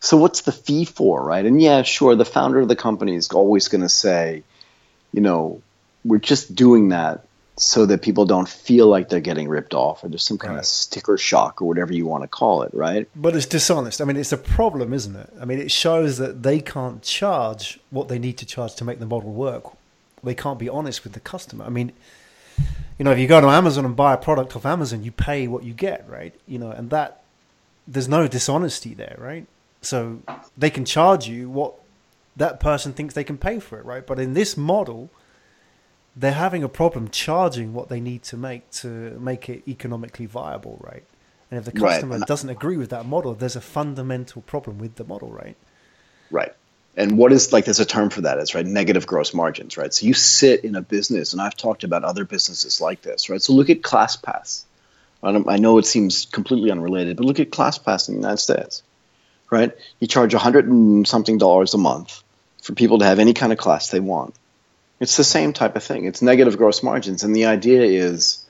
So 0.00 0.16
what's 0.16 0.42
the 0.42 0.52
fee 0.52 0.84
for, 0.84 1.24
right? 1.24 1.44
And 1.44 1.60
yeah, 1.60 1.82
sure, 1.82 2.14
the 2.14 2.24
founder 2.24 2.60
of 2.60 2.68
the 2.68 2.76
company 2.76 3.16
is 3.16 3.30
always 3.30 3.66
going 3.66 3.80
to 3.80 3.88
say, 3.88 4.44
you 5.12 5.20
know, 5.20 5.60
we're 6.04 6.18
just 6.18 6.54
doing 6.54 6.90
that 6.90 7.24
so 7.56 7.86
that 7.86 8.02
people 8.02 8.26
don't 8.26 8.48
feel 8.48 8.86
like 8.86 9.08
they're 9.08 9.18
getting 9.20 9.48
ripped 9.48 9.72
off 9.74 10.04
or 10.04 10.08
there's 10.08 10.22
some 10.22 10.36
kind 10.36 10.54
right. 10.54 10.60
of 10.60 10.66
sticker 10.66 11.16
shock 11.16 11.62
or 11.62 11.66
whatever 11.66 11.92
you 11.92 12.06
want 12.06 12.22
to 12.22 12.28
call 12.28 12.62
it, 12.62 12.72
right? 12.74 13.08
But 13.16 13.34
it's 13.34 13.46
dishonest. 13.46 14.00
I 14.00 14.04
mean, 14.04 14.16
it's 14.16 14.32
a 14.32 14.36
problem, 14.36 14.92
isn't 14.92 15.16
it? 15.16 15.32
I 15.40 15.46
mean, 15.46 15.58
it 15.58 15.72
shows 15.72 16.18
that 16.18 16.42
they 16.42 16.60
can't 16.60 17.02
charge 17.02 17.80
what 17.90 18.08
they 18.08 18.18
need 18.18 18.36
to 18.38 18.46
charge 18.46 18.74
to 18.76 18.84
make 18.84 18.98
the 18.98 19.06
model 19.06 19.32
work. 19.32 19.72
They 20.22 20.34
can't 20.34 20.58
be 20.58 20.68
honest 20.68 21.02
with 21.02 21.14
the 21.14 21.20
customer. 21.20 21.64
I 21.64 21.70
mean, 21.70 21.92
you 22.98 23.04
know, 23.04 23.10
if 23.10 23.18
you 23.18 23.26
go 23.26 23.40
to 23.40 23.48
Amazon 23.48 23.84
and 23.84 23.94
buy 23.94 24.14
a 24.14 24.16
product 24.16 24.56
off 24.56 24.64
Amazon, 24.64 25.02
you 25.02 25.12
pay 25.12 25.46
what 25.46 25.64
you 25.64 25.74
get, 25.74 26.08
right? 26.08 26.34
You 26.46 26.58
know, 26.58 26.70
and 26.70 26.90
that 26.90 27.22
there's 27.86 28.08
no 28.08 28.26
dishonesty 28.26 28.94
there, 28.94 29.16
right? 29.18 29.46
So 29.82 30.20
they 30.56 30.70
can 30.70 30.84
charge 30.84 31.28
you 31.28 31.48
what 31.48 31.74
that 32.36 32.58
person 32.60 32.92
thinks 32.92 33.14
they 33.14 33.24
can 33.24 33.38
pay 33.38 33.60
for 33.60 33.78
it, 33.78 33.84
right? 33.84 34.06
But 34.06 34.18
in 34.18 34.34
this 34.34 34.56
model, 34.56 35.10
they're 36.14 36.32
having 36.32 36.64
a 36.64 36.68
problem 36.68 37.10
charging 37.10 37.74
what 37.74 37.88
they 37.88 38.00
need 38.00 38.22
to 38.24 38.36
make 38.36 38.70
to 38.70 38.88
make 39.20 39.48
it 39.48 39.62
economically 39.68 40.26
viable, 40.26 40.78
right? 40.80 41.04
And 41.50 41.58
if 41.58 41.64
the 41.64 41.72
customer 41.72 42.18
right. 42.18 42.26
doesn't 42.26 42.50
agree 42.50 42.76
with 42.76 42.90
that 42.90 43.06
model, 43.06 43.34
there's 43.34 43.56
a 43.56 43.60
fundamental 43.60 44.42
problem 44.42 44.78
with 44.78 44.96
the 44.96 45.04
model, 45.04 45.30
right? 45.30 45.56
Right. 46.30 46.52
And 46.96 47.18
what 47.18 47.32
is 47.32 47.52
like 47.52 47.66
there's 47.66 47.80
a 47.80 47.84
term 47.84 48.10
for 48.10 48.22
that, 48.22 48.38
it's 48.38 48.54
right, 48.54 48.64
negative 48.64 49.06
gross 49.06 49.34
margins, 49.34 49.76
right? 49.76 49.92
So 49.92 50.06
you 50.06 50.14
sit 50.14 50.64
in 50.64 50.76
a 50.76 50.82
business, 50.82 51.32
and 51.32 51.42
I've 51.42 51.56
talked 51.56 51.84
about 51.84 52.04
other 52.04 52.24
businesses 52.24 52.80
like 52.80 53.02
this, 53.02 53.28
right? 53.28 53.42
So 53.42 53.52
look 53.52 53.70
at 53.70 53.82
ClassPass. 53.82 54.64
I 55.22 55.56
know 55.56 55.78
it 55.78 55.86
seems 55.86 56.26
completely 56.26 56.70
unrelated, 56.70 57.16
but 57.16 57.26
look 57.26 57.40
at 57.40 57.50
ClassPass 57.50 58.08
in 58.08 58.14
the 58.14 58.20
United 58.20 58.36
States, 58.36 58.82
right? 59.50 59.72
You 59.98 60.06
charge 60.06 60.34
a 60.34 60.38
hundred 60.38 60.68
and 60.68 61.06
something 61.06 61.38
dollars 61.38 61.74
a 61.74 61.78
month 61.78 62.22
for 62.62 62.74
people 62.74 63.00
to 63.00 63.04
have 63.04 63.18
any 63.18 63.32
kind 63.32 63.52
of 63.52 63.58
class 63.58 63.90
they 63.90 64.00
want 64.00 64.34
it's 65.00 65.16
the 65.16 65.24
same 65.24 65.52
type 65.52 65.76
of 65.76 65.84
thing. 65.84 66.06
It's 66.06 66.22
negative 66.22 66.56
gross 66.56 66.82
margins, 66.82 67.22
and 67.22 67.34
the 67.34 67.46
idea 67.46 67.82
is 67.82 68.44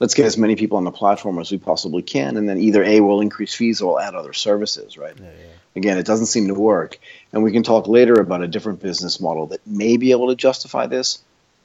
let's 0.00 0.14
get 0.14 0.26
as 0.26 0.36
many 0.36 0.56
people 0.56 0.78
on 0.78 0.84
the 0.84 0.90
platform 0.90 1.38
as 1.38 1.50
we 1.50 1.58
possibly 1.58 2.02
can, 2.02 2.36
and 2.36 2.48
then 2.48 2.58
either 2.58 2.82
a 2.82 3.00
we'll 3.00 3.20
increase 3.20 3.54
fees 3.54 3.80
or 3.80 3.94
we'll 3.94 4.00
add 4.00 4.14
other 4.14 4.32
services. 4.32 4.98
Right? 4.98 5.14
Yeah, 5.16 5.26
yeah. 5.26 5.46
Again, 5.74 5.98
it 5.98 6.06
doesn't 6.06 6.26
seem 6.26 6.48
to 6.48 6.54
work, 6.54 6.98
and 7.32 7.42
we 7.42 7.52
can 7.52 7.62
talk 7.62 7.88
later 7.88 8.14
about 8.14 8.42
a 8.42 8.48
different 8.48 8.82
business 8.82 9.20
model 9.20 9.46
that 9.46 9.66
may 9.66 9.96
be 9.96 10.10
able 10.10 10.28
to 10.28 10.34
justify 10.34 10.86
this, 10.86 11.22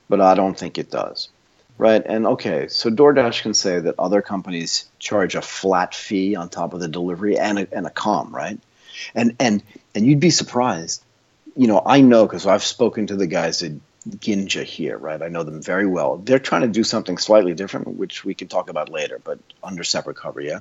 but 0.08 0.22
I 0.22 0.34
don't 0.36 0.58
think 0.58 0.78
it 0.78 0.90
does. 0.90 1.30
Right? 1.78 2.02
And 2.04 2.26
okay, 2.26 2.70
so 2.70 2.90
DoorDash 2.90 3.44
can 3.44 3.54
say 3.54 3.80
that 3.80 4.00
other 4.00 4.24
companies 4.24 4.90
charge 4.98 5.36
a 5.36 5.44
flat 5.44 5.94
fee 5.94 6.36
on 6.36 6.50
top 6.50 6.74
of 6.74 6.80
the 6.80 6.88
delivery 6.88 7.38
and 7.38 7.60
a, 7.60 7.68
and 7.72 7.86
a 7.86 7.92
com, 7.92 8.34
right? 8.34 8.60
And 9.14 9.36
and 9.40 9.62
and 9.94 10.06
you'd 10.06 10.20
be 10.20 10.32
surprised. 10.32 11.04
You 11.56 11.68
know, 11.68 11.82
I 11.86 12.02
know 12.02 12.26
because 12.26 12.48
I've 12.48 12.64
spoken 12.64 13.08
to 13.08 13.16
the 13.16 13.28
guys 13.28 13.62
at 13.62 13.74
Ginja 14.10 14.64
here, 14.64 14.98
right? 14.98 15.22
I 15.22 15.28
know 15.28 15.44
them 15.44 15.62
very 15.62 15.86
well. 15.86 16.18
They're 16.18 16.40
trying 16.40 16.62
to 16.62 16.68
do 16.68 16.84
something 16.84 17.18
slightly 17.18 17.54
different, 17.54 17.88
which 17.88 18.24
we 18.24 18.34
can 18.34 18.48
talk 18.48 18.70
about 18.70 18.90
later, 18.90 19.20
but 19.24 19.40
under 19.64 19.84
separate 19.84 20.18
cover, 20.18 20.42
yeah. 20.42 20.60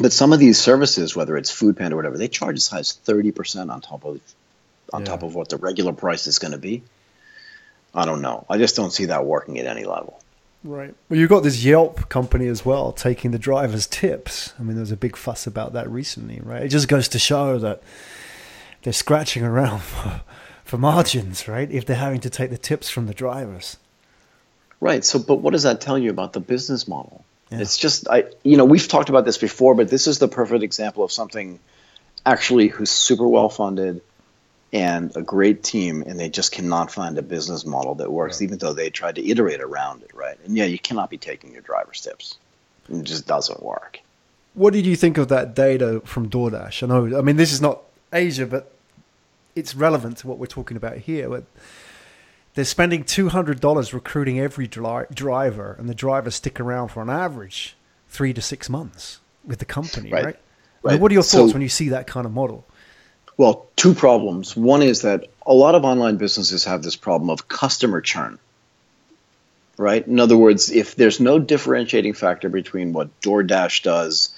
But 0.00 0.12
some 0.12 0.32
of 0.32 0.40
these 0.40 0.58
services, 0.58 1.14
whether 1.14 1.36
it's 1.36 1.50
Food 1.50 1.76
Panda 1.76 1.94
or 1.94 1.98
whatever, 1.98 2.18
they 2.18 2.28
charge 2.28 2.56
as 2.56 2.68
high 2.68 2.80
as 2.80 2.92
thirty 2.92 3.30
percent 3.30 3.70
on 3.70 3.80
top 3.80 4.04
of 4.04 4.20
on 4.92 5.02
yeah. 5.02 5.06
top 5.06 5.22
of 5.22 5.34
what 5.34 5.48
the 5.48 5.56
regular 5.56 5.92
price 5.92 6.26
is 6.26 6.38
going 6.38 6.52
to 6.52 6.58
be. 6.58 6.82
I 7.94 8.04
don't 8.04 8.22
know. 8.22 8.44
I 8.50 8.58
just 8.58 8.74
don't 8.74 8.90
see 8.90 9.06
that 9.06 9.24
working 9.24 9.58
at 9.58 9.66
any 9.66 9.84
level. 9.84 10.20
Right. 10.64 10.94
Well, 11.08 11.18
you've 11.18 11.28
got 11.28 11.42
this 11.42 11.62
Yelp 11.62 12.08
company 12.08 12.46
as 12.48 12.64
well 12.64 12.90
taking 12.92 13.30
the 13.30 13.38
drivers' 13.38 13.86
tips. 13.86 14.54
I 14.58 14.62
mean, 14.62 14.76
there's 14.76 14.90
a 14.90 14.96
big 14.96 15.14
fuss 15.14 15.46
about 15.46 15.74
that 15.74 15.88
recently, 15.90 16.40
right? 16.42 16.62
It 16.62 16.68
just 16.68 16.88
goes 16.88 17.06
to 17.08 17.18
show 17.18 17.58
that 17.58 17.82
they're 18.82 18.92
scratching 18.92 19.44
around 19.44 19.80
for, 19.82 20.22
for 20.64 20.78
margins, 20.78 21.46
right? 21.46 21.70
If 21.70 21.84
they're 21.84 21.96
having 21.96 22.20
to 22.20 22.30
take 22.30 22.50
the 22.50 22.58
tips 22.58 22.88
from 22.88 23.06
the 23.06 23.14
drivers. 23.14 23.76
Right. 24.80 25.04
So, 25.04 25.18
but 25.18 25.36
what 25.36 25.52
does 25.52 25.62
that 25.64 25.80
tell 25.80 25.98
you 25.98 26.10
about 26.10 26.32
the 26.32 26.40
business 26.40 26.88
model? 26.88 27.23
Yeah. 27.50 27.60
It's 27.60 27.76
just, 27.76 28.08
I, 28.08 28.24
you 28.42 28.56
know, 28.56 28.64
we've 28.64 28.88
talked 28.88 29.08
about 29.08 29.24
this 29.24 29.38
before, 29.38 29.74
but 29.74 29.88
this 29.88 30.06
is 30.06 30.18
the 30.18 30.28
perfect 30.28 30.62
example 30.62 31.04
of 31.04 31.12
something 31.12 31.60
actually 32.24 32.68
who's 32.68 32.90
super 32.90 33.26
well 33.28 33.48
funded 33.48 34.00
and 34.72 35.16
a 35.16 35.22
great 35.22 35.62
team, 35.62 36.02
and 36.04 36.18
they 36.18 36.28
just 36.28 36.50
cannot 36.50 36.90
find 36.90 37.16
a 37.16 37.22
business 37.22 37.64
model 37.64 37.94
that 37.96 38.10
works, 38.10 38.40
right. 38.40 38.46
even 38.46 38.58
though 38.58 38.72
they 38.72 38.90
tried 38.90 39.14
to 39.14 39.26
iterate 39.26 39.60
around 39.60 40.02
it, 40.02 40.10
right? 40.14 40.36
And 40.44 40.56
yeah, 40.56 40.64
you 40.64 40.80
cannot 40.80 41.10
be 41.10 41.18
taking 41.18 41.52
your 41.52 41.62
driver's 41.62 42.00
tips. 42.00 42.36
It 42.88 43.04
just 43.04 43.26
doesn't 43.26 43.62
work. 43.62 44.00
What 44.54 44.72
did 44.72 44.84
you 44.84 44.96
think 44.96 45.16
of 45.16 45.28
that 45.28 45.54
data 45.54 46.02
from 46.04 46.28
DoorDash? 46.28 46.82
I 46.82 46.86
know, 46.86 47.18
I 47.18 47.22
mean, 47.22 47.36
this 47.36 47.52
is 47.52 47.60
not 47.60 47.82
Asia, 48.12 48.46
but 48.46 48.72
it's 49.54 49.76
relevant 49.76 50.18
to 50.18 50.26
what 50.26 50.38
we're 50.38 50.46
talking 50.46 50.76
about 50.76 50.98
here. 50.98 51.28
But 51.28 51.44
they're 52.54 52.64
spending 52.64 53.04
two 53.04 53.28
hundred 53.28 53.60
dollars 53.60 53.92
recruiting 53.92 54.38
every 54.40 54.66
dri- 54.66 55.06
driver, 55.12 55.76
and 55.78 55.88
the 55.88 55.94
drivers 55.94 56.36
stick 56.36 56.60
around 56.60 56.88
for 56.88 57.02
an 57.02 57.10
average 57.10 57.76
three 58.08 58.32
to 58.32 58.40
six 58.40 58.70
months 58.70 59.20
with 59.44 59.58
the 59.58 59.64
company, 59.64 60.10
right? 60.10 60.24
right? 60.24 60.38
right. 60.82 60.92
I 60.92 60.94
mean, 60.94 61.02
what 61.02 61.10
are 61.10 61.14
your 61.14 61.22
thoughts 61.22 61.50
so, 61.50 61.52
when 61.52 61.62
you 61.62 61.68
see 61.68 61.90
that 61.90 62.06
kind 62.06 62.26
of 62.26 62.32
model? 62.32 62.64
Well, 63.36 63.66
two 63.74 63.94
problems. 63.94 64.56
One 64.56 64.82
is 64.82 65.02
that 65.02 65.26
a 65.44 65.52
lot 65.52 65.74
of 65.74 65.84
online 65.84 66.16
businesses 66.16 66.64
have 66.64 66.82
this 66.82 66.96
problem 66.96 67.30
of 67.30 67.48
customer 67.48 68.00
churn. 68.00 68.38
Right? 69.76 70.06
In 70.06 70.20
other 70.20 70.36
words, 70.36 70.70
if 70.70 70.94
there's 70.94 71.18
no 71.18 71.40
differentiating 71.40 72.12
factor 72.12 72.48
between 72.48 72.92
what 72.92 73.20
DoorDash 73.20 73.82
does 73.82 74.32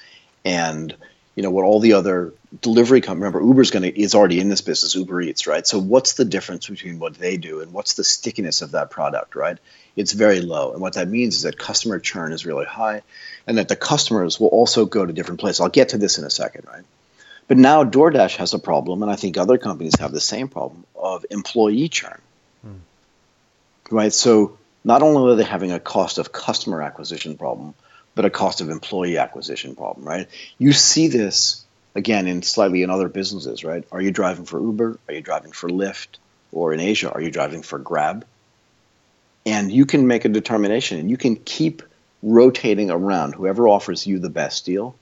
and 0.46 0.96
you 1.36 1.42
know 1.42 1.50
what 1.50 1.64
all 1.64 1.78
the 1.78 1.92
other 1.92 2.32
delivery 2.60 3.00
companies 3.00 3.26
remember 3.26 3.46
Uber's 3.46 3.70
going 3.70 3.84
to 3.84 4.00
is 4.00 4.14
already 4.14 4.40
in 4.40 4.48
this 4.48 4.62
business 4.62 4.96
Uber 4.96 5.20
Eats 5.20 5.46
right 5.46 5.66
so 5.66 5.78
what's 5.78 6.14
the 6.14 6.24
difference 6.24 6.68
between 6.68 6.98
what 6.98 7.14
they 7.14 7.36
do 7.36 7.60
and 7.60 7.72
what's 7.72 7.94
the 7.94 8.04
stickiness 8.04 8.62
of 8.62 8.72
that 8.72 8.90
product 8.90 9.36
right 9.36 9.58
it's 9.94 10.12
very 10.12 10.40
low 10.40 10.72
and 10.72 10.80
what 10.80 10.94
that 10.94 11.08
means 11.08 11.36
is 11.36 11.42
that 11.42 11.58
customer 11.58 12.00
churn 12.00 12.32
is 12.32 12.44
really 12.44 12.66
high 12.66 13.02
and 13.46 13.58
that 13.58 13.68
the 13.68 13.76
customers 13.76 14.40
will 14.40 14.48
also 14.48 14.84
go 14.84 15.06
to 15.06 15.12
different 15.12 15.38
places 15.38 15.60
I'll 15.60 15.68
get 15.68 15.90
to 15.90 15.98
this 15.98 16.18
in 16.18 16.24
a 16.24 16.30
second 16.30 16.66
right 16.66 16.84
but 17.48 17.58
now 17.58 17.84
DoorDash 17.84 18.36
has 18.36 18.54
a 18.54 18.58
problem, 18.58 19.02
and 19.02 19.10
I 19.10 19.16
think 19.16 19.36
other 19.36 19.58
companies 19.58 19.98
have 20.00 20.12
the 20.12 20.20
same 20.20 20.48
problem 20.48 20.84
of 20.96 21.24
employee 21.30 21.88
churn. 21.88 22.20
Hmm. 22.62 22.74
Right? 23.90 24.12
So 24.12 24.58
not 24.84 25.02
only 25.02 25.32
are 25.32 25.36
they 25.36 25.44
having 25.44 25.72
a 25.72 25.80
cost 25.80 26.18
of 26.18 26.32
customer 26.32 26.82
acquisition 26.82 27.36
problem, 27.36 27.74
but 28.16 28.24
a 28.24 28.30
cost 28.30 28.60
of 28.60 28.68
employee 28.68 29.18
acquisition 29.18 29.76
problem, 29.76 30.04
right? 30.06 30.28
You 30.58 30.72
see 30.72 31.06
this 31.06 31.64
again 31.94 32.26
in 32.26 32.42
slightly 32.42 32.82
in 32.82 32.90
other 32.90 33.08
businesses, 33.08 33.62
right? 33.62 33.84
Are 33.92 34.02
you 34.02 34.10
driving 34.10 34.44
for 34.44 34.60
Uber? 34.60 34.98
Are 35.06 35.14
you 35.14 35.20
driving 35.20 35.52
for 35.52 35.68
Lyft? 35.68 36.18
Or 36.50 36.72
in 36.72 36.80
Asia, 36.80 37.12
are 37.12 37.20
you 37.20 37.30
driving 37.30 37.62
for 37.62 37.78
Grab? 37.78 38.26
And 39.44 39.70
you 39.70 39.86
can 39.86 40.08
make 40.08 40.24
a 40.24 40.28
determination 40.28 40.98
and 40.98 41.08
you 41.08 41.16
can 41.16 41.36
keep 41.36 41.82
rotating 42.22 42.90
around 42.90 43.36
whoever 43.36 43.68
offers 43.68 44.04
you 44.06 44.18
the 44.18 44.30
best 44.30 44.66
deal 44.66 44.96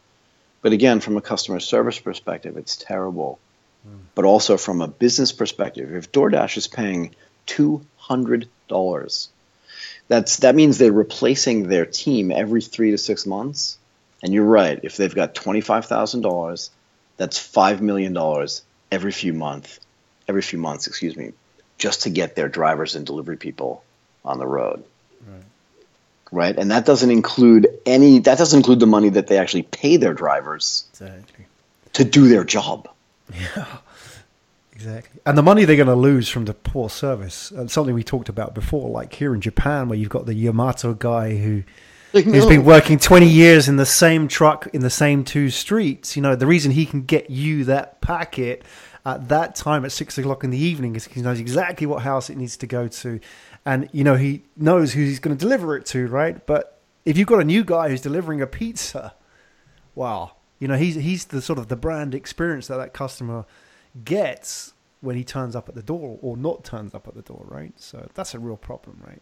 but 0.65 0.73
again, 0.73 1.01
from 1.01 1.19
a 1.19 1.21
customer 1.21 1.61
service 1.61 1.99
perspective, 1.99 2.57
it's 2.57 2.77
terrible. 2.79 3.39
Mm. 3.87 3.99
But 4.15 4.25
also 4.25 4.57
from 4.57 4.81
a 4.81 4.89
business 4.89 5.31
perspective, 5.31 5.95
if 5.95 6.11
DoorDash 6.11 6.57
is 6.57 6.69
paying 6.69 7.15
two 7.45 7.85
hundred 7.99 8.49
dollars, 8.67 9.29
that's 10.09 10.39
that 10.39 10.55
means 10.55 10.79
they're 10.79 10.93
replacing 10.93 11.69
their 11.69 11.87
team 11.87 12.31
every 12.31 12.63
three 12.63 12.91
to 12.91 12.99
six 12.99 13.27
months. 13.27 13.79
And 14.23 14.33
you're 14.33 14.45
right, 14.45 14.81
if 14.83 14.97
they've 14.97 15.15
got 15.15 15.35
twenty 15.35 15.61
five 15.61 15.87
thousand 15.87 16.23
dollars, 16.23 16.71
that's 17.17 17.39
five 17.39 17.83
million 17.83 18.13
dollars 18.13 18.63
every 18.91 19.13
few 19.13 19.33
months, 19.33 19.81
every 20.29 20.43
few 20.43 20.59
months, 20.59 20.87
excuse 20.87 21.17
me, 21.17 21.33
just 21.79 22.03
to 22.03 22.11
get 22.11 22.37
their 22.37 22.49
drivers 22.49 22.95
and 22.95 23.07
delivery 23.07 23.37
people 23.37 23.83
on 24.25 24.39
the 24.39 24.47
road. 24.47 24.85
Right 25.27 25.43
right? 26.35 26.57
And 26.59 26.71
that 26.71 26.85
doesn't 26.85 27.11
include 27.11 27.69
any. 27.87 28.19
That 28.19 28.39
doesn't 28.39 28.59
include 28.59 28.81
the 28.81 28.87
money 28.87 29.11
that 29.11 29.29
they 29.29 29.39
actually 29.39 29.63
pay 29.63 29.97
their 29.97 30.13
drivers 30.13 30.85
exactly. 30.91 31.47
to 31.95 32.05
do 32.05 32.29
their 32.29 32.45
job. 32.45 32.89
Yeah, 33.33 33.65
exactly. 34.75 35.21
And 35.25 35.39
the 35.39 35.43
money 35.43 35.65
they're 35.65 35.77
going 35.77 35.87
to 35.89 35.95
lose 35.95 36.29
from 36.29 36.45
the 36.45 36.55
poor 36.55 36.89
service, 36.91 37.51
and 37.51 37.71
something 37.71 37.95
we 37.95 38.05
talked 38.05 38.29
about 38.29 38.55
before, 38.55 38.91
like 38.91 39.13
here 39.15 39.35
in 39.35 39.41
Japan, 39.41 39.89
where 39.89 39.99
you've 39.99 40.11
got 40.11 40.27
the 40.27 40.35
Yamato 40.35 40.95
guy 40.95 41.37
who. 41.37 41.63
Like, 42.13 42.27
who's 42.27 42.45
no. 42.45 42.49
been 42.49 42.65
working 42.65 43.01
20 43.01 43.27
years 43.27 43.67
in 43.67 43.75
the 43.75 43.85
same 43.85 44.29
truck 44.29 44.69
in 44.73 44.83
the 44.83 44.89
same 44.89 45.25
two 45.25 45.51
streets. 45.51 46.15
You 46.15 46.23
know, 46.23 46.37
the 46.37 46.47
reason 46.47 46.71
he 46.71 46.87
can 46.87 47.03
get 47.03 47.29
you 47.29 47.65
that 47.65 48.01
packet 48.01 48.63
at 49.05 49.31
that 49.31 49.57
time 49.57 49.85
at 49.85 49.91
six 49.91 50.17
o'clock 50.17 50.45
in 50.45 50.51
the 50.51 50.59
evening 50.59 50.95
is 50.95 51.07
he 51.07 51.23
knows 51.23 51.41
exactly 51.41 51.89
what 51.89 52.05
house 52.05 52.31
it 52.31 52.37
needs 52.37 52.57
to 52.59 52.69
go 52.69 52.87
to 52.87 53.19
and 53.65 53.89
you 53.93 54.05
know 54.05 54.15
he 54.15 54.43
knows 54.57 54.93
who 54.93 55.01
he's 55.01 55.19
going 55.19 55.37
to 55.37 55.41
deliver 55.41 55.77
it 55.77 55.87
to, 55.87 56.07
right? 56.07 56.45
But 56.47 56.81
if 57.05 57.17
you've 57.17 57.29
got 57.29 57.41
a 57.41 57.45
new 57.45 57.65
guy 57.65 57.89
who's 57.89 58.01
delivering 58.01 58.41
a 58.41 58.47
pizza, 58.47 59.15
wow, 59.95 60.37
you 60.59 60.69
know 60.69 60.77
he's 60.77 60.97
he's 60.97 61.27
the 61.27 61.41
sort 61.41 61.59
of 61.59 61.69
the 61.69 61.77
brand 61.77 62.15
experience 62.15 62.67
that 62.69 62.77
that 62.77 62.93
customer 62.93 63.45
gets 64.03 64.73
when 65.01 65.17
he 65.17 65.25
turns 65.25 65.55
up 65.55 65.69
at 65.69 65.75
the 65.75 65.83
door 65.83 66.19
or 66.23 66.37
not 66.37 66.65
turns 66.65 66.95
up 66.95 67.07
at 67.07 67.15
the 67.15 67.23
door, 67.23 67.45
right? 67.47 67.73
So 67.77 68.09
that's 68.15 68.35
a 68.35 68.39
real 68.39 68.57
problem, 68.57 69.01
right? 69.07 69.21